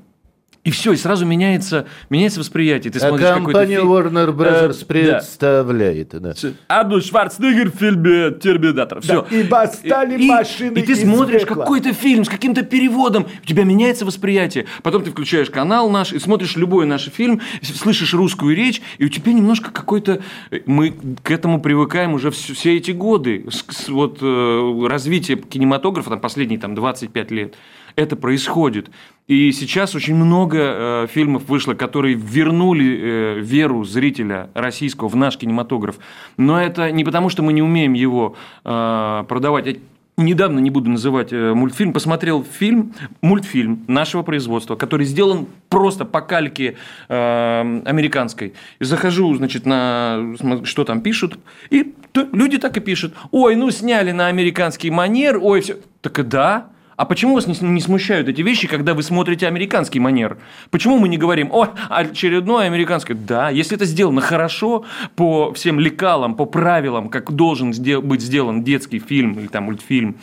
И 0.64 0.70
все, 0.70 0.94
и 0.94 0.96
сразу 0.96 1.26
меняется, 1.26 1.88
меняется 2.12 2.40
восприятие. 2.40 2.94
Ты 2.94 3.00
А 3.00 3.08
смотришь 3.10 3.26
какой-то 3.28 3.46
компания 3.46 3.78
фильм- 3.78 3.92
Warner 3.92 4.30
Brothers 4.36 4.86
Э, 4.88 5.06
да. 5.08 5.14
представляет. 5.18 6.10
Да. 6.22 6.34
Арнольд 6.70 7.04
Шварценеггер 7.04 7.72
в 7.72 7.76
фильме 7.78 8.32
«Терминатор». 8.40 9.02
Все. 9.02 9.26
и 9.32 9.42
восстали 9.44 10.18
машины 10.18 10.78
И 10.78 10.84
ты 10.84 10.92
из 10.92 11.02
смотришь 11.02 11.46
какой-то 11.46 11.94
фильм 11.94 12.26
с 12.26 12.30
каким-то 12.30 12.62
переводом, 12.62 13.26
у 13.42 13.46
тебя 13.48 13.64
меняется 13.64 14.06
восприятие. 14.06 14.68
Потом 14.84 15.04
ты 15.04 15.10
включаешь 15.10 15.50
канал 15.50 15.90
наш 15.90 16.14
и 16.14 16.20
смотришь 16.20 16.56
любой 16.56 16.86
наш 16.86 17.10
фильм, 17.10 17.42
слышишь 17.64 18.14
русскую 18.14 18.56
речь, 18.56 18.84
и 19.00 19.06
у 19.06 19.10
тебя 19.10 19.34
немножко 19.34 19.72
какой-то... 19.72 20.22
Мы 20.68 20.94
к 21.24 21.32
этому 21.32 21.60
привыкаем 21.60 22.14
уже 22.14 22.28
вс- 22.28 22.54
все 22.54 22.78
эти 22.78 22.92
годы. 22.92 23.46
С- 23.50 23.66
с- 23.68 23.90
Вот 23.90 24.20
э, 24.22 24.86
развитие 24.88 25.38
кинематографа, 25.38 26.12
там, 26.12 26.20
последние 26.20 26.60
там, 26.60 26.76
25 26.76 27.32
лет, 27.32 27.56
это 27.96 28.16
происходит. 28.16 28.90
И 29.28 29.52
сейчас 29.54 29.96
очень 29.96 30.16
много 30.16 30.58
э, 30.60 31.08
фильмов 31.10 31.44
вышло, 31.48 31.74
которые 31.74 32.16
вернули 32.16 33.00
э, 33.00 33.40
веру 33.40 33.84
зрителя 33.86 34.50
российского 34.54 35.08
в 35.08 35.16
наш 35.16 35.38
кинематограф. 35.38 36.00
Но 36.38 36.62
это 36.62 36.92
не 36.92 37.04
потому, 37.04 37.30
что 37.30 37.42
мы 37.42 37.54
не 37.54 37.62
умеем 37.62 37.94
его 37.94 38.36
э, 38.66 39.24
продавать. 39.30 39.78
Недавно, 40.18 40.60
не 40.60 40.70
буду 40.70 40.90
называть 40.90 41.32
э, 41.32 41.54
мультфильм, 41.54 41.94
посмотрел 41.94 42.44
фильм, 42.44 42.94
мультфильм 43.22 43.86
нашего 43.88 44.24
производства, 44.24 44.76
который 44.76 45.06
сделан 45.06 45.48
просто 45.70 46.04
по 46.04 46.20
кальке 46.20 46.76
э, 47.08 47.82
американской. 47.86 48.54
И 48.80 48.84
захожу, 48.84 49.34
значит, 49.36 49.66
на 49.66 50.36
что 50.66 50.84
там 50.84 51.00
пишут, 51.00 51.40
и 51.70 51.94
люди 52.34 52.58
так 52.58 52.76
и 52.76 52.82
пишут. 52.82 53.14
Ой, 53.32 53.56
ну 53.56 53.72
сняли 53.72 54.12
на 54.12 54.28
американский 54.28 54.92
манер, 54.92 55.40
ой, 55.42 55.62
все. 55.62 55.78
Так 56.02 56.20
и 56.20 56.24
да. 56.24 56.68
А 56.98 57.06
почему 57.06 57.36
вас 57.36 57.48
не, 57.48 57.56
не 57.62 57.82
смущают 57.82 58.28
эти 58.28 58.42
вещи, 58.42 58.68
когда 58.68 58.94
вы 58.94 59.04
смотрите 59.04 59.48
американский 59.48 60.00
манер? 60.00 60.38
Почему 60.70 61.00
мы 61.00 61.08
не 61.08 61.18
говорим, 61.18 61.52
о, 61.52 61.70
очередное 61.90 62.68
американское? 62.68 63.16
Да, 63.18 63.50
если 63.50 63.76
это 63.76 63.86
сделано 63.86 64.22
хорошо, 64.22 64.86
по 65.16 65.54
всем 65.54 65.80
лекалам, 65.80 66.36
по 66.36 66.46
правилам, 66.46 67.10
как 67.10 67.32
должен 67.32 67.72
быть 68.04 68.22
сделан 68.22 68.64
детский 68.64 69.00
фильм 69.00 69.40
или 69.40 69.48
там 69.48 69.66
мультфильм, 69.66 70.18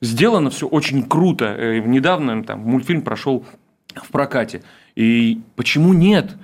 сделано 0.00 0.50
все 0.50 0.66
очень 0.66 1.02
круто. 1.02 1.54
Э, 1.56 1.78
Недавно 1.78 2.42
там 2.44 2.60
мультфильм 2.60 3.02
прошел 3.02 3.44
в 3.94 4.08
прокате. 4.10 4.62
И 4.96 5.40
почему 5.56 5.92
нет? 5.92 6.36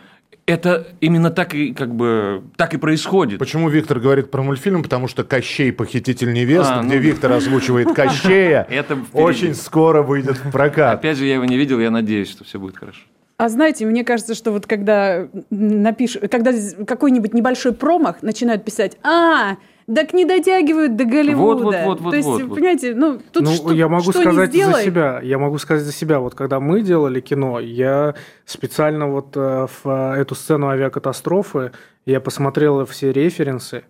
Это 0.47 0.89
именно 1.01 1.31
так 1.31 1.55
и 1.55 1.73
как 1.73 1.95
бы 1.95 2.43
так 2.57 2.75
и 2.75 2.77
происходит. 2.77 3.39
Почему 3.39 3.71
Виктор 3.71 3.99
говорит 3.99 4.31
про 4.31 4.43
мультфильм? 4.43 4.83
Потому 4.83 5.09
что 5.09 5.25
Кощей 5.25 5.73
похититель 5.73 6.33
невест, 6.35 6.71
А, 6.71 6.83
ну 6.83 6.89
где 6.89 6.97
да. 6.99 7.03
Виктор 7.03 7.33
озвучивает 7.33 7.89
Кощея, 7.95 8.67
Это 8.69 8.99
очень 9.15 9.55
скоро 9.55 10.03
выйдет 10.03 10.37
в 10.37 10.51
прокат. 10.51 10.99
Опять 10.99 11.17
же, 11.17 11.25
я 11.25 11.35
его 11.35 11.45
не 11.47 11.57
видел, 11.57 11.81
я 11.81 11.91
надеюсь, 11.91 12.31
что 12.31 12.45
все 12.45 12.59
будет 12.59 12.77
хорошо. 12.77 13.01
А 13.37 13.49
знаете, 13.49 13.87
мне 13.87 14.05
кажется, 14.05 14.35
что 14.35 14.53
вот 14.53 14.67
когда 14.67 15.29
напишешь, 15.51 16.21
когда 16.31 16.53
какой-нибудь 16.87 17.33
небольшой 17.35 17.73
промах 17.73 18.23
начинают 18.23 18.65
писать, 18.65 18.97
а, 19.03 19.57
так 19.93 20.15
не 20.15 20.25
дотягивают 20.25 20.97
до 20.97 21.05
Голливуда. 21.05 21.65
Вот, 21.65 21.75
вот, 21.75 22.01
вот, 22.01 22.11
То 22.11 22.17
есть, 22.17 22.29
вот, 22.29 22.43
вот. 22.43 22.55
понимаете, 22.55 22.95
ну 22.95 23.21
тут 23.33 23.45
ну, 23.45 23.53
что, 23.53 23.73
я 23.73 23.89
могу 23.89 24.13
что 24.13 24.19
не 24.19 24.25
сказать 24.25 24.53
за 24.53 24.57
сделай. 24.57 24.85
себя. 24.85 25.21
Я 25.23 25.39
могу 25.39 25.59
сказать 25.59 25.85
за 25.85 25.93
себя. 25.93 26.21
Вот 26.21 26.35
когда 26.35 26.61
мы 26.61 26.83
делали 26.83 27.21
кино, 27.21 27.61
я 27.61 28.15
специально 28.45 29.07
вот 29.09 29.37
э, 29.37 29.67
в 29.67 29.89
э, 29.89 30.21
эту 30.21 30.35
сцену 30.35 30.69
авиакатастрофы 30.69 31.73
я 32.07 32.21
посмотрел 32.21 32.85
все 32.87 33.13
референсы, 33.13 33.85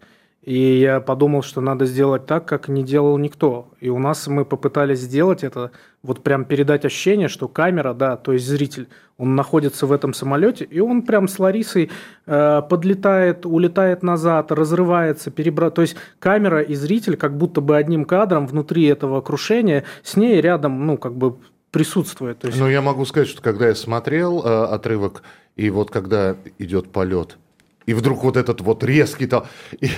и 0.44 0.78
я 0.78 1.00
подумал, 1.00 1.42
что 1.42 1.62
надо 1.62 1.86
сделать 1.86 2.26
так, 2.26 2.44
как 2.44 2.68
не 2.68 2.84
делал 2.84 3.16
никто. 3.16 3.68
И 3.80 3.88
у 3.88 3.98
нас 3.98 4.26
мы 4.26 4.44
попытались 4.44 5.00
сделать 5.00 5.42
это, 5.42 5.70
вот 6.02 6.22
прям 6.22 6.44
передать 6.44 6.84
ощущение, 6.84 7.28
что 7.28 7.48
камера, 7.48 7.94
да, 7.94 8.18
то 8.18 8.32
есть 8.32 8.46
зритель, 8.46 8.88
он 9.16 9.36
находится 9.36 9.86
в 9.86 9.92
этом 9.92 10.12
самолете, 10.12 10.64
и 10.64 10.80
он 10.80 11.02
прям 11.02 11.28
с 11.28 11.38
Ларисой 11.38 11.90
э, 12.26 12.62
подлетает, 12.68 13.46
улетает 13.46 14.02
назад, 14.02 14.52
разрывается, 14.52 15.30
перебра... 15.30 15.70
То 15.70 15.80
есть 15.80 15.96
камера 16.18 16.60
и 16.60 16.74
зритель 16.74 17.16
как 17.16 17.38
будто 17.38 17.62
бы 17.62 17.78
одним 17.78 18.04
кадром 18.04 18.46
внутри 18.46 18.84
этого 18.84 19.22
крушения 19.22 19.84
с 20.02 20.14
ней 20.14 20.42
рядом, 20.42 20.86
ну, 20.86 20.98
как 20.98 21.16
бы 21.16 21.36
присутствует. 21.70 22.40
То 22.40 22.48
есть... 22.48 22.60
Ну, 22.60 22.68
я 22.68 22.82
могу 22.82 23.06
сказать, 23.06 23.28
что 23.28 23.40
когда 23.40 23.68
я 23.68 23.74
смотрел 23.74 24.44
э, 24.44 24.64
отрывок, 24.66 25.22
и 25.56 25.70
вот 25.70 25.90
когда 25.90 26.36
идет 26.58 26.90
полет, 26.90 27.38
и 27.86 27.94
вдруг 27.94 28.24
вот 28.24 28.36
этот 28.36 28.60
вот 28.60 28.82
резкий, 28.84 29.26
то, 29.26 29.46
и, 29.80 29.88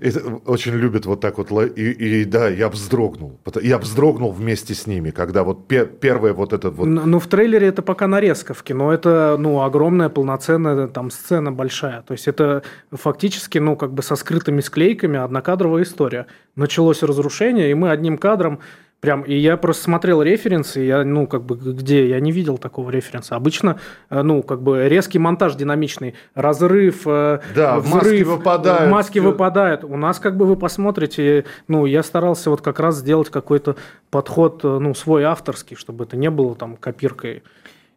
это 0.00 0.20
очень 0.46 0.72
любят 0.72 1.06
вот 1.06 1.20
так 1.20 1.38
вот, 1.38 1.50
и, 1.76 1.90
и 1.90 2.24
да, 2.24 2.48
я 2.48 2.68
вздрогнул. 2.68 3.38
Я 3.62 3.78
вздрогнул 3.78 4.32
вместе 4.32 4.74
с 4.74 4.86
ними, 4.86 5.10
когда 5.10 5.42
вот 5.42 5.66
пе- 5.66 5.86
первое 5.86 6.32
вот 6.32 6.52
этот 6.52 6.74
вот... 6.74 6.86
Ну, 6.86 7.18
в 7.18 7.26
трейлере 7.26 7.66
это 7.66 7.82
пока 7.82 8.06
нарезка, 8.06 8.54
в 8.54 8.62
кино 8.62 8.92
это, 8.92 9.36
ну, 9.38 9.62
огромная, 9.62 10.08
полноценная 10.08 10.86
там 10.88 11.10
сцена 11.10 11.52
большая. 11.52 12.02
То 12.02 12.12
есть 12.12 12.28
это 12.28 12.62
фактически, 12.90 13.58
ну, 13.58 13.76
как 13.76 13.92
бы 13.92 14.02
со 14.02 14.16
скрытыми 14.16 14.60
склейками 14.60 15.18
однокадровая 15.18 15.82
история. 15.82 16.26
Началось 16.56 17.02
разрушение, 17.02 17.70
и 17.70 17.74
мы 17.74 17.90
одним 17.90 18.18
кадром 18.18 18.60
прям... 19.02 19.22
И 19.22 19.34
я 19.34 19.56
просто 19.56 19.82
смотрел 19.82 20.22
референсы, 20.22 20.82
и 20.82 20.86
я, 20.86 21.04
ну, 21.04 21.26
как 21.26 21.42
бы, 21.42 21.56
где? 21.56 22.08
Я 22.08 22.20
не 22.20 22.30
видел 22.30 22.56
такого 22.56 22.88
референса. 22.88 23.34
Обычно, 23.34 23.80
э, 24.08 24.22
ну, 24.22 24.42
как 24.42 24.62
бы 24.62 24.88
резкий 24.88 25.18
монтаж 25.18 25.56
динамичный, 25.56 26.14
разрыв, 26.34 27.02
э, 27.06 27.40
Да, 27.54 27.80
в 27.80 27.90
маски 27.90 28.06
взрыв, 28.06 28.28
выпадают, 28.28 28.90
маски 28.90 29.18
всё. 29.18 29.30
выпадают. 29.30 29.84
У 29.84 29.96
нас, 29.96 30.20
как 30.20 30.36
бы, 30.36 30.46
вы 30.46 30.56
посмотрите, 30.56 31.44
ну, 31.66 31.84
я 31.84 32.04
старался 32.04 32.48
вот 32.48 32.62
как 32.62 32.78
раз 32.78 32.96
сделать 32.96 33.28
какой-то 33.28 33.76
подход, 34.10 34.60
э, 34.64 34.78
ну, 34.80 34.94
свой 34.94 35.24
авторский, 35.24 35.76
чтобы 35.76 36.04
это 36.04 36.16
не 36.16 36.30
было 36.30 36.54
там 36.54 36.76
копиркой. 36.76 37.42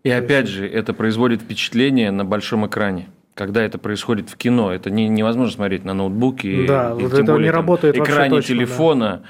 И 0.03 0.09
опять 0.09 0.47
же, 0.47 0.67
это 0.67 0.93
производит 0.93 1.41
впечатление 1.41 2.09
на 2.09 2.25
большом 2.25 2.65
экране. 2.65 3.09
Когда 3.35 3.61
это 3.61 3.77
происходит 3.77 4.29
в 4.29 4.37
кино, 4.37 4.73
это 4.73 4.89
не, 4.89 5.07
невозможно 5.07 5.53
смотреть 5.53 5.83
на 5.83 5.93
ноутбуке. 5.93 6.65
Да, 6.67 6.95
и 6.97 7.03
вот 7.03 7.11
тем 7.11 7.23
это 7.25 7.31
более 7.33 7.47
не 7.47 7.51
там 7.51 7.61
работает 7.61 7.97
вообще 7.97 8.13
экране 8.13 8.29
точно, 8.31 8.55
телефона. 8.55 9.21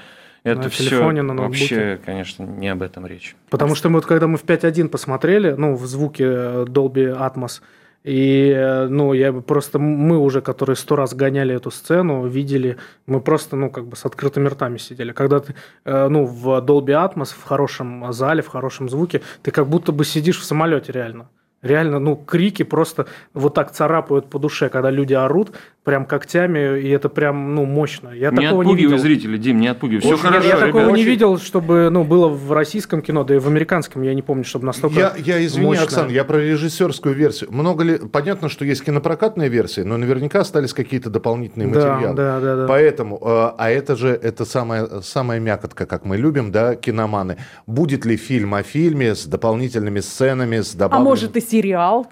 Это 0.46 0.62
на 0.62 0.68
все 0.68 0.84
телефоне, 0.84 1.22
на 1.22 1.34
ноутбуке. 1.34 1.60
вообще, 1.60 2.00
конечно, 2.04 2.44
не 2.44 2.68
об 2.68 2.82
этом 2.82 3.06
речь. 3.06 3.34
Потому 3.50 3.74
что 3.74 3.88
мы, 3.88 3.96
вот, 3.96 4.06
когда 4.06 4.26
мы 4.26 4.38
в 4.38 4.44
5.1 4.44 4.88
посмотрели, 4.88 5.50
ну, 5.50 5.74
в 5.74 5.86
звуке 5.86 6.24
э, 6.24 6.64
Dolby 6.68 7.16
Atmos, 7.18 7.60
и, 8.04 8.52
э, 8.56 8.86
ну, 8.86 9.12
я 9.14 9.32
бы 9.32 9.42
просто, 9.42 9.80
мы 9.80 10.18
уже, 10.18 10.40
которые 10.40 10.76
сто 10.76 10.94
раз 10.94 11.12
гоняли 11.14 11.56
эту 11.56 11.72
сцену, 11.72 12.26
видели, 12.28 12.76
мы 13.06 13.20
просто, 13.20 13.56
ну, 13.56 13.68
как 13.68 13.86
бы 13.86 13.96
с 13.96 14.06
открытыми 14.06 14.46
ртами 14.46 14.78
сидели. 14.78 15.10
Когда 15.10 15.40
ты, 15.40 15.56
э, 15.84 16.08
ну, 16.08 16.24
в 16.24 16.64
Dolby 16.64 16.94
Atmos, 16.94 17.34
в 17.36 17.42
хорошем 17.42 18.12
зале, 18.12 18.42
в 18.42 18.48
хорошем 18.48 18.88
звуке, 18.88 19.22
ты 19.42 19.50
как 19.50 19.66
будто 19.66 19.90
бы 19.90 20.04
сидишь 20.04 20.38
в 20.38 20.44
самолете 20.44 20.92
реально. 20.92 21.28
Реально, 21.62 21.98
ну, 21.98 22.14
крики 22.14 22.62
просто 22.62 23.06
вот 23.34 23.54
так 23.54 23.72
царапают 23.72 24.30
по 24.30 24.38
душе, 24.38 24.68
когда 24.68 24.90
люди 24.90 25.14
орут 25.14 25.56
прям 25.86 26.04
когтями, 26.04 26.80
и 26.80 26.88
это 26.88 27.08
прям, 27.08 27.54
ну, 27.54 27.64
мощно. 27.64 28.10
Я 28.12 28.32
не 28.32 28.38
такого 28.48 28.64
не 28.64 28.74
видел. 28.74 28.98
зрителей, 28.98 29.38
Дим, 29.38 29.60
не 29.60 29.68
отпугивай. 29.68 30.00
Все 30.00 30.16
хорошо, 30.16 30.40
я 30.48 30.54
ребята, 30.56 30.66
такого 30.66 30.90
не 30.90 31.04
видел, 31.04 31.38
чтобы, 31.38 31.90
ну, 31.92 32.02
было 32.02 32.26
в 32.26 32.50
российском 32.52 33.02
кино, 33.02 33.22
да 33.22 33.36
и 33.36 33.38
в 33.38 33.46
американском 33.46 34.02
я 34.02 34.12
не 34.12 34.20
помню, 34.20 34.42
чтобы 34.42 34.66
настолько 34.66 34.98
Я, 34.98 35.14
я 35.16 35.46
извини, 35.46 35.66
мощно. 35.66 35.84
Оксан, 35.84 36.08
я 36.08 36.24
про 36.24 36.38
режиссерскую 36.38 37.14
версию. 37.14 37.52
Много 37.52 37.84
ли... 37.84 37.98
Понятно, 37.98 38.48
что 38.48 38.64
есть 38.64 38.84
кинопрокатная 38.84 39.46
версия, 39.46 39.84
но 39.84 39.96
наверняка 39.96 40.40
остались 40.40 40.72
какие-то 40.72 41.08
дополнительные 41.08 41.68
Да, 41.68 41.94
материалы. 41.94 42.16
да, 42.16 42.40
да, 42.40 42.56
да. 42.56 42.66
Поэтому, 42.66 43.18
э, 43.22 43.52
а 43.56 43.70
это 43.70 43.94
же 43.94 44.08
это 44.08 44.44
самая, 44.44 44.88
самая 45.02 45.38
мякотка, 45.38 45.86
как 45.86 46.04
мы 46.04 46.16
любим, 46.16 46.50
да, 46.50 46.74
киноманы. 46.74 47.36
Будет 47.68 48.04
ли 48.04 48.16
фильм 48.16 48.54
о 48.54 48.64
фильме 48.64 49.14
с 49.14 49.24
дополнительными 49.24 50.00
сценами, 50.00 50.62
с 50.62 50.74
А 50.74 50.78
добавленными... 50.78 51.08
может 51.08 51.36
и 51.36 51.40
сериал? 51.40 52.08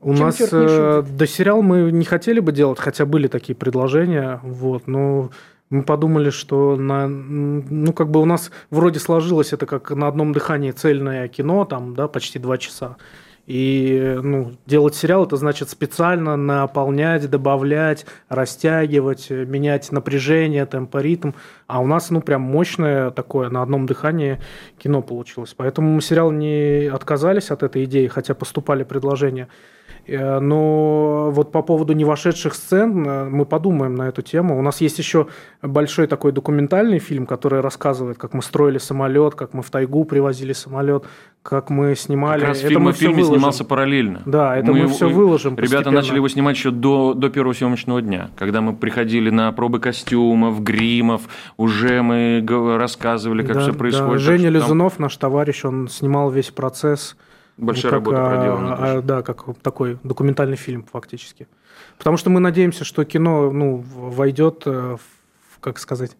У 0.00 0.14
Чем 0.14 0.26
нас 0.26 0.40
э, 0.40 1.02
до 1.02 1.26
сериал 1.26 1.62
мы 1.62 1.90
не 1.90 2.04
хотели 2.04 2.40
бы 2.40 2.52
делать, 2.52 2.78
хотя 2.78 3.04
были 3.04 3.26
такие 3.26 3.56
предложения, 3.56 4.40
вот, 4.44 4.86
но 4.86 5.30
мы 5.70 5.82
подумали, 5.82 6.30
что 6.30 6.76
на, 6.76 7.08
ну 7.08 7.92
как 7.92 8.10
бы 8.10 8.20
у 8.20 8.24
нас 8.24 8.50
вроде 8.70 9.00
сложилось 9.00 9.52
это 9.52 9.66
как 9.66 9.90
на 9.90 10.06
одном 10.06 10.32
дыхании 10.32 10.70
цельное 10.70 11.26
кино, 11.28 11.64
там, 11.64 11.94
да, 11.94 12.06
почти 12.06 12.38
два 12.38 12.58
часа. 12.58 12.96
И 13.48 14.18
ну, 14.22 14.52
делать 14.66 14.94
сериал 14.94 15.24
это 15.24 15.36
значит 15.36 15.70
специально 15.70 16.36
наполнять, 16.36 17.30
добавлять, 17.30 18.04
растягивать, 18.28 19.30
менять 19.30 19.90
напряжение, 19.90 20.66
темпо, 20.66 20.98
ритм. 20.98 21.32
А 21.66 21.80
у 21.80 21.86
нас, 21.86 22.10
ну, 22.10 22.20
прям 22.20 22.42
мощное 22.42 23.10
такое 23.10 23.48
на 23.48 23.62
одном 23.62 23.86
дыхании 23.86 24.38
кино 24.76 25.00
получилось. 25.00 25.54
Поэтому 25.56 25.90
мы 25.94 26.02
сериал 26.02 26.30
не 26.30 26.90
отказались 26.92 27.50
от 27.50 27.62
этой 27.62 27.84
идеи, 27.84 28.06
хотя 28.08 28.34
поступали 28.34 28.84
предложения. 28.84 29.48
Э, 30.06 30.40
Но 30.40 31.30
вот 31.30 31.52
по 31.52 31.62
поводу 31.62 31.92
не 31.92 32.04
вошедших 32.04 32.54
сцен 32.54 33.06
э, 33.06 33.24
мы 33.28 33.44
подумаем 33.44 33.94
на 33.94 34.08
эту 34.08 34.22
тему. 34.22 34.58
У 34.58 34.62
нас 34.62 34.80
есть 34.80 34.98
еще 34.98 35.26
большой 35.62 36.06
такой 36.06 36.32
документальный 36.32 36.98
фильм, 36.98 37.26
который 37.26 37.60
рассказывает, 37.60 38.16
как 38.18 38.32
мы 38.34 38.42
строили 38.42 38.78
самолет, 38.78 39.34
как 39.34 39.52
мы 39.54 39.62
в 39.62 39.70
тайгу 39.70 40.04
привозили 40.04 40.52
самолет, 40.54 41.04
как 41.42 41.68
мы 41.70 41.94
снимали. 41.94 42.40
Как 42.40 42.48
раз 42.48 42.58
Это 42.60 42.68
фильм 42.68 42.82
мы 42.82 42.90
о 42.90 42.92
фильме 42.94 43.14
выложим. 43.16 43.34
снимался 43.34 43.64
параллельно. 43.64 44.22
Да, 44.26 44.56
это 44.56 44.72
мы 44.72 44.78
его- 44.80 44.88
всё 44.88 45.08
выложим 45.10 45.52
Ребята 45.54 45.70
постепенно. 45.70 45.96
начали 45.96 46.16
его 46.16 46.28
снимать 46.28 46.56
еще 46.56 46.70
до, 46.70 47.14
до 47.14 47.28
первого 47.28 47.52
съемочного 47.52 48.00
дня, 48.02 48.30
когда 48.36 48.60
мы 48.60 48.74
приходили 48.74 49.30
на 49.30 49.52
пробы 49.52 49.78
костюмов, 49.80 50.62
гримов, 50.62 51.22
уже 51.58 52.02
мы 52.02 52.44
рассказывали, 52.78 53.42
как 53.44 53.56
Да, 53.56 53.60
все 53.62 53.72
да. 53.72 53.78
происходит. 53.78 54.10
Так 54.12 54.20
Женя 54.20 54.38
что 54.38 54.52
там 54.52 54.54
Лизунов, 54.62 54.98
наш 54.98 55.16
товарищ, 55.16 55.64
он 55.64 55.88
снимал 55.88 56.30
весь 56.30 56.50
процесс. 56.50 57.16
Большая 57.58 57.92
Ну, 57.92 57.98
как, 57.98 58.06
работа 58.06 58.26
а, 58.26 58.36
проделана. 58.36 58.74
а, 58.74 58.76
тоже. 58.94 59.02
да, 59.02 59.22
как 59.22 59.44
такой 59.62 59.98
документальный 60.04 60.56
фильм 60.56 60.86
фактически. 60.90 61.46
Потому 61.98 62.16
что 62.16 62.30
мы 62.30 62.40
надеемся, 62.40 62.84
что 62.84 63.04
кино 63.04 63.50
ну, 63.50 63.76
в- 63.76 64.14
войдет, 64.16 64.62
э, 64.66 64.96
в, 65.50 65.60
как 65.60 65.78
сказать, 65.78 66.16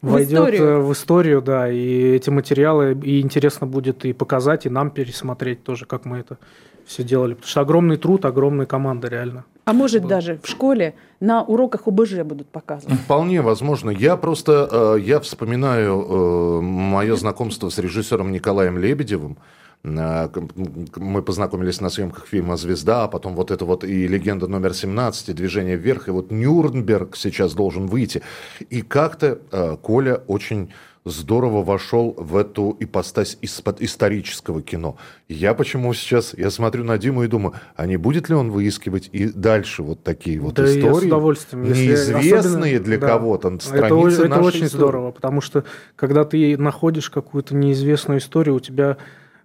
В 0.00 0.12
войдет 0.12 0.32
историю. 0.38 0.62
э, 0.64 0.78
в 0.80 0.92
историю, 0.92 1.42
да, 1.42 1.68
и 1.70 2.02
эти 2.14 2.30
материалы 2.30 2.96
и 3.02 3.20
интересно 3.20 3.66
будет 3.66 4.04
и 4.04 4.12
показать, 4.12 4.66
и 4.66 4.70
нам 4.70 4.90
пересмотреть 4.90 5.64
тоже, 5.64 5.84
как 5.84 6.04
мы 6.04 6.18
это 6.18 6.38
все 6.86 7.02
делали. 7.02 7.34
Потому 7.34 7.48
что 7.50 7.60
огромный 7.60 7.96
труд, 7.96 8.24
огромная 8.24 8.66
команда, 8.66 9.08
реально. 9.08 9.44
А 9.64 9.72
может 9.74 10.06
даже 10.06 10.38
в 10.42 10.48
школе 10.48 10.94
на 11.20 11.42
уроках 11.42 11.86
ОБЖ 11.88 12.22
будут 12.22 12.48
показывать? 12.48 12.98
Вполне 13.00 13.42
возможно. 13.42 13.90
Я 13.90 14.16
просто, 14.16 14.68
э, 14.96 15.00
я 15.00 15.20
вспоминаю 15.20 16.62
мое 16.62 17.16
знакомство 17.16 17.68
с 17.68 17.78
режиссером 17.78 18.32
Николаем 18.32 18.78
Лебедевым. 18.78 19.36
Мы 19.84 21.22
познакомились 21.22 21.80
на 21.80 21.88
съемках 21.90 22.26
фильма 22.26 22.56
«Звезда», 22.56 23.04
а 23.04 23.08
потом 23.08 23.34
вот 23.34 23.50
это 23.50 23.64
вот 23.64 23.84
и 23.84 24.06
«Легенда 24.08 24.46
номер 24.48 24.70
17», 24.72 25.30
и 25.30 25.32
«Движение 25.32 25.76
вверх», 25.76 26.08
и 26.08 26.10
вот 26.10 26.30
«Нюрнберг» 26.30 27.16
сейчас 27.16 27.54
должен 27.54 27.86
выйти. 27.86 28.22
И 28.70 28.82
как-то 28.82 29.38
э, 29.52 29.76
Коля 29.80 30.16
очень 30.26 30.72
здорово 31.04 31.62
вошел 31.62 32.12
в 32.18 32.36
эту 32.36 32.76
ипостась 32.80 33.38
из-под 33.40 33.80
исторического 33.80 34.60
кино. 34.60 34.96
Я 35.28 35.54
почему 35.54 35.94
сейчас, 35.94 36.34
я 36.36 36.50
смотрю 36.50 36.84
на 36.84 36.98
Диму 36.98 37.22
и 37.24 37.28
думаю, 37.28 37.54
а 37.76 37.86
не 37.86 37.96
будет 37.96 38.28
ли 38.28 38.34
он 38.34 38.50
выискивать 38.50 39.08
и 39.12 39.26
дальше 39.28 39.82
вот 39.82 40.02
такие 40.02 40.38
вот 40.38 40.54
Да 40.54 40.64
и 40.64 40.66
я 40.66 40.72
с 40.72 40.76
истории, 40.86 41.06
удовольствием. 41.06 41.64
если- 41.64 41.86
неизвестные 41.86 42.38
особенно- 42.38 42.80
для 42.84 42.98
да. 42.98 43.06
кого-то, 43.06 43.48
Это, 43.48 43.64
страницы 43.64 44.20
это 44.20 44.28
нашей 44.28 44.42
очень 44.44 44.66
истории. 44.66 44.82
здорово, 44.82 45.10
потому 45.12 45.40
что 45.40 45.64
когда 45.96 46.24
ты 46.24 46.58
находишь 46.58 47.08
какую-то 47.08 47.54
неизвестную 47.54 48.18
историю, 48.20 48.56
у 48.56 48.60
тебя 48.60 48.90
а, 48.90 48.96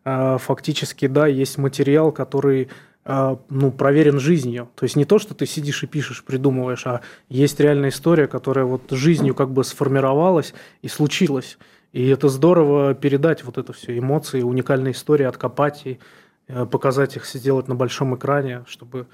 фактически, 0.04 1.08
да, 1.08 1.28
есть 1.28 1.58
материал, 1.58 2.12
который 2.12 2.70
а, 3.06 3.38
ну, 3.49 3.70
проверен 3.72 4.20
жизнью. 4.20 4.70
То 4.76 4.86
есть 4.86 4.95
не 4.95 5.04
то, 5.04 5.20
что 5.20 5.34
ты 5.34 5.45
сидишь 5.45 5.84
и 5.84 5.88
пишешь, 5.88 6.24
придумываешь, 6.24 6.88
а 6.88 7.01
есть 7.28 7.60
реальная 7.60 7.89
история, 7.89 8.28
которая 8.28 8.64
вот 8.64 8.91
жизнью 8.91 9.36
как 9.36 9.51
бы 9.51 9.66
сформировалась 9.66 10.54
и 10.82 10.88
случилась. 10.88 11.58
И 11.91 12.08
это 12.08 12.30
здорово 12.30 12.93
передать 12.93 13.43
вот 13.43 13.58
это 13.58 13.74
все 13.74 13.97
эмоции, 13.97 14.41
уникальные 14.41 14.93
истории, 14.93 15.26
откопать 15.26 15.82
и 15.86 15.99
э, 16.47 16.66
показать 16.66 17.18
их, 17.18 17.26
сделать 17.26 17.68
на 17.68 17.76
большом 17.76 18.16
экране, 18.16 18.64
чтобы 18.68 19.08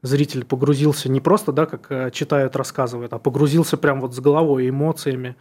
зритель 0.00 0.46
погрузился 0.46 1.10
не 1.10 1.20
просто, 1.20 1.52
да, 1.52 1.66
как 1.66 1.86
э, 1.90 2.10
читают, 2.12 2.56
рассказывают, 2.56 3.12
а 3.12 3.18
погрузился 3.18 3.76
прям 3.76 4.00
вот 4.00 4.14
с 4.14 4.20
головой, 4.20 4.70
эмоциями, 4.70 5.36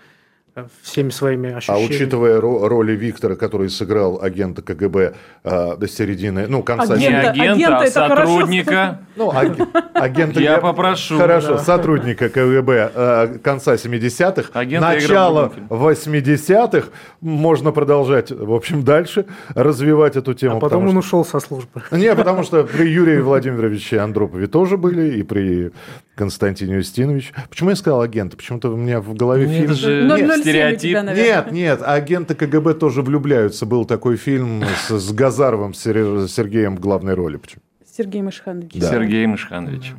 всеми 0.83 1.09
своими 1.09 1.51
А 1.51 1.57
ощущениями. 1.57 1.89
учитывая 1.95 2.39
ро- 2.39 2.67
роли 2.67 2.91
Виктора, 2.95 3.35
который 3.35 3.69
сыграл 3.69 4.21
агента 4.21 4.61
КГБ 4.61 5.13
э, 5.43 5.77
до 5.77 5.87
середины, 5.87 6.45
ну, 6.47 6.61
конца... 6.61 6.95
Не 6.95 7.07
Агента- 7.07 7.29
агента, 7.31 7.53
агента 7.77 7.77
а 7.83 7.87
сотрудника. 8.27 8.99
Ну, 9.15 9.31
аг- 9.31 9.57
агента 9.93 10.39
Я 10.39 10.59
попрошу, 10.59 11.17
Хорошо, 11.17 11.53
да. 11.53 11.57
сотрудника 11.59 12.29
КГБ 12.29 12.91
э, 12.93 13.37
конца 13.43 13.73
70-х, 13.75 14.49
Агента 14.53 14.87
начала 14.89 15.05
играл 15.07 15.49
в 15.49 15.55
другом 15.69 15.89
80-х. 15.91 16.87
Можно 17.21 17.71
продолжать, 17.71 18.31
в 18.31 18.53
общем, 18.53 18.83
дальше 18.83 19.25
развивать 19.55 20.15
эту 20.17 20.33
тему. 20.35 20.57
А 20.57 20.59
потом 20.59 20.83
он 20.83 20.89
что- 20.91 20.99
ушел 20.99 21.25
со 21.25 21.39
службы. 21.39 21.81
Не, 21.91 22.13
потому 22.15 22.43
что 22.43 22.63
при 22.63 22.87
Юрии 22.89 23.19
Владимировиче 23.21 23.99
Андропове 23.99 24.45
тоже 24.47 24.77
были, 24.77 25.17
и 25.17 25.23
при 25.23 25.71
Константине 26.15 26.77
Устиновиче. 26.77 27.33
Почему 27.49 27.71
я 27.71 27.75
сказал 27.75 28.01
агента? 28.01 28.37
Почему-то 28.37 28.69
у 28.71 28.77
меня 28.77 29.01
в 29.01 29.13
голове 29.15 29.47
Ну, 29.47 29.51
фильм... 29.53 29.63
Это 29.65 29.73
же 29.73 30.03
Ноль- 30.03 30.21
нет, 30.21 30.41
стереотип. 30.41 30.79
тебя, 30.81 31.03
наверное. 31.03 31.43
Нет, 31.43 31.51
нет, 31.51 31.81
агенты 31.83 32.35
КГБ 32.35 32.75
тоже 32.75 33.01
влюбляются. 33.01 33.65
Был 33.65 33.85
такой 33.85 34.17
фильм 34.17 34.63
с, 34.87 34.91
с 34.99 35.11
Газаровым, 35.11 35.73
с 35.73 35.79
Сер- 35.81 36.27
Сергеем 36.27 36.75
в 36.77 36.79
главной 36.79 37.13
роли. 37.15 37.37
Почему? 37.37 37.61
Сергей 37.97 38.21
Машханович. 38.21 38.71
Да. 38.75 38.89
Сергей 38.89 39.25
Мышханович. 39.27 39.93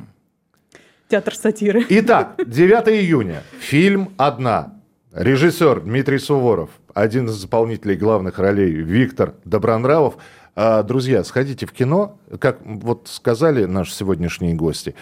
Театр 1.09 1.35
сатиры. 1.35 1.85
Итак, 1.89 2.35
9 2.45 2.87
июня. 2.89 3.43
Фильм 3.59 4.09
«Одна». 4.17 4.73
Режиссер 5.13 5.81
Дмитрий 5.81 6.17
Суворов. 6.19 6.69
Один 6.93 7.27
из 7.27 7.39
исполнителей 7.39 7.95
главных 7.95 8.37
ролей 8.39 8.71
Виктор 8.71 9.35
Добронравов. 9.45 10.15
А, 10.55 10.83
Друзья, 10.83 11.23
сходите 11.23 11.65
в 11.65 11.71
кино. 11.71 12.17
Как 12.39 12.59
вот 12.65 13.07
сказали 13.09 13.65
наши 13.65 13.93
сегодняшние 13.93 14.55
гости, 14.55 14.95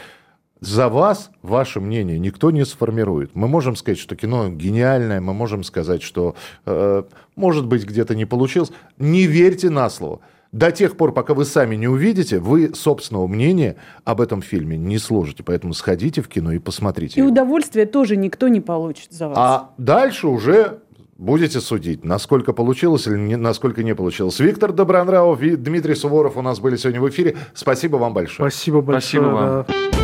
за 0.63 0.87
вас 0.89 1.29
ваше 1.41 1.79
мнение 1.79 2.17
никто 2.19 2.51
не 2.51 2.65
сформирует. 2.65 3.31
Мы 3.35 3.47
можем 3.47 3.75
сказать, 3.75 3.99
что 3.99 4.15
кино 4.15 4.49
гениальное, 4.49 5.19
мы 5.21 5.33
можем 5.33 5.63
сказать, 5.63 6.01
что, 6.01 6.35
э, 6.65 7.03
может 7.35 7.65
быть, 7.67 7.85
где-то 7.85 8.15
не 8.15 8.25
получилось. 8.25 8.71
Не 8.97 9.25
верьте 9.27 9.69
на 9.69 9.89
слово. 9.89 10.19
До 10.53 10.71
тех 10.71 10.95
пор, 10.97 11.13
пока 11.13 11.33
вы 11.33 11.45
сами 11.45 11.75
не 11.75 11.87
увидите, 11.87 12.37
вы 12.39 12.73
собственного 12.75 13.25
мнения 13.27 13.75
об 14.05 14.21
этом 14.21 14.41
фильме 14.41 14.77
не 14.77 14.99
сложите. 14.99 15.43
Поэтому 15.43 15.73
сходите 15.73 16.21
в 16.21 16.27
кино 16.27 16.51
и 16.51 16.59
посмотрите. 16.59 17.15
И 17.19 17.23
его. 17.23 17.31
удовольствие 17.31 17.85
тоже 17.87 18.15
никто 18.15 18.47
не 18.47 18.61
получит 18.61 19.11
за 19.11 19.29
вас. 19.29 19.37
А 19.37 19.69
дальше 19.79 20.27
уже 20.27 20.79
будете 21.17 21.59
судить, 21.59 22.05
насколько 22.05 22.53
получилось 22.53 23.07
или 23.07 23.17
не- 23.17 23.35
насколько 23.35 23.81
не 23.83 23.95
получилось. 23.95 24.39
Виктор 24.39 24.71
Добронравов 24.73 25.41
и 25.41 25.55
Дмитрий 25.55 25.95
Суворов 25.95 26.37
у 26.37 26.41
нас 26.41 26.59
были 26.59 26.75
сегодня 26.75 27.01
в 27.01 27.09
эфире. 27.09 27.35
Спасибо 27.53 27.97
вам 27.97 28.13
большое. 28.13 28.49
Спасибо 28.51 28.81
большое. 28.81 29.01
Спасибо 29.01 29.23
вам. 29.25 29.65
да. 29.67 30.02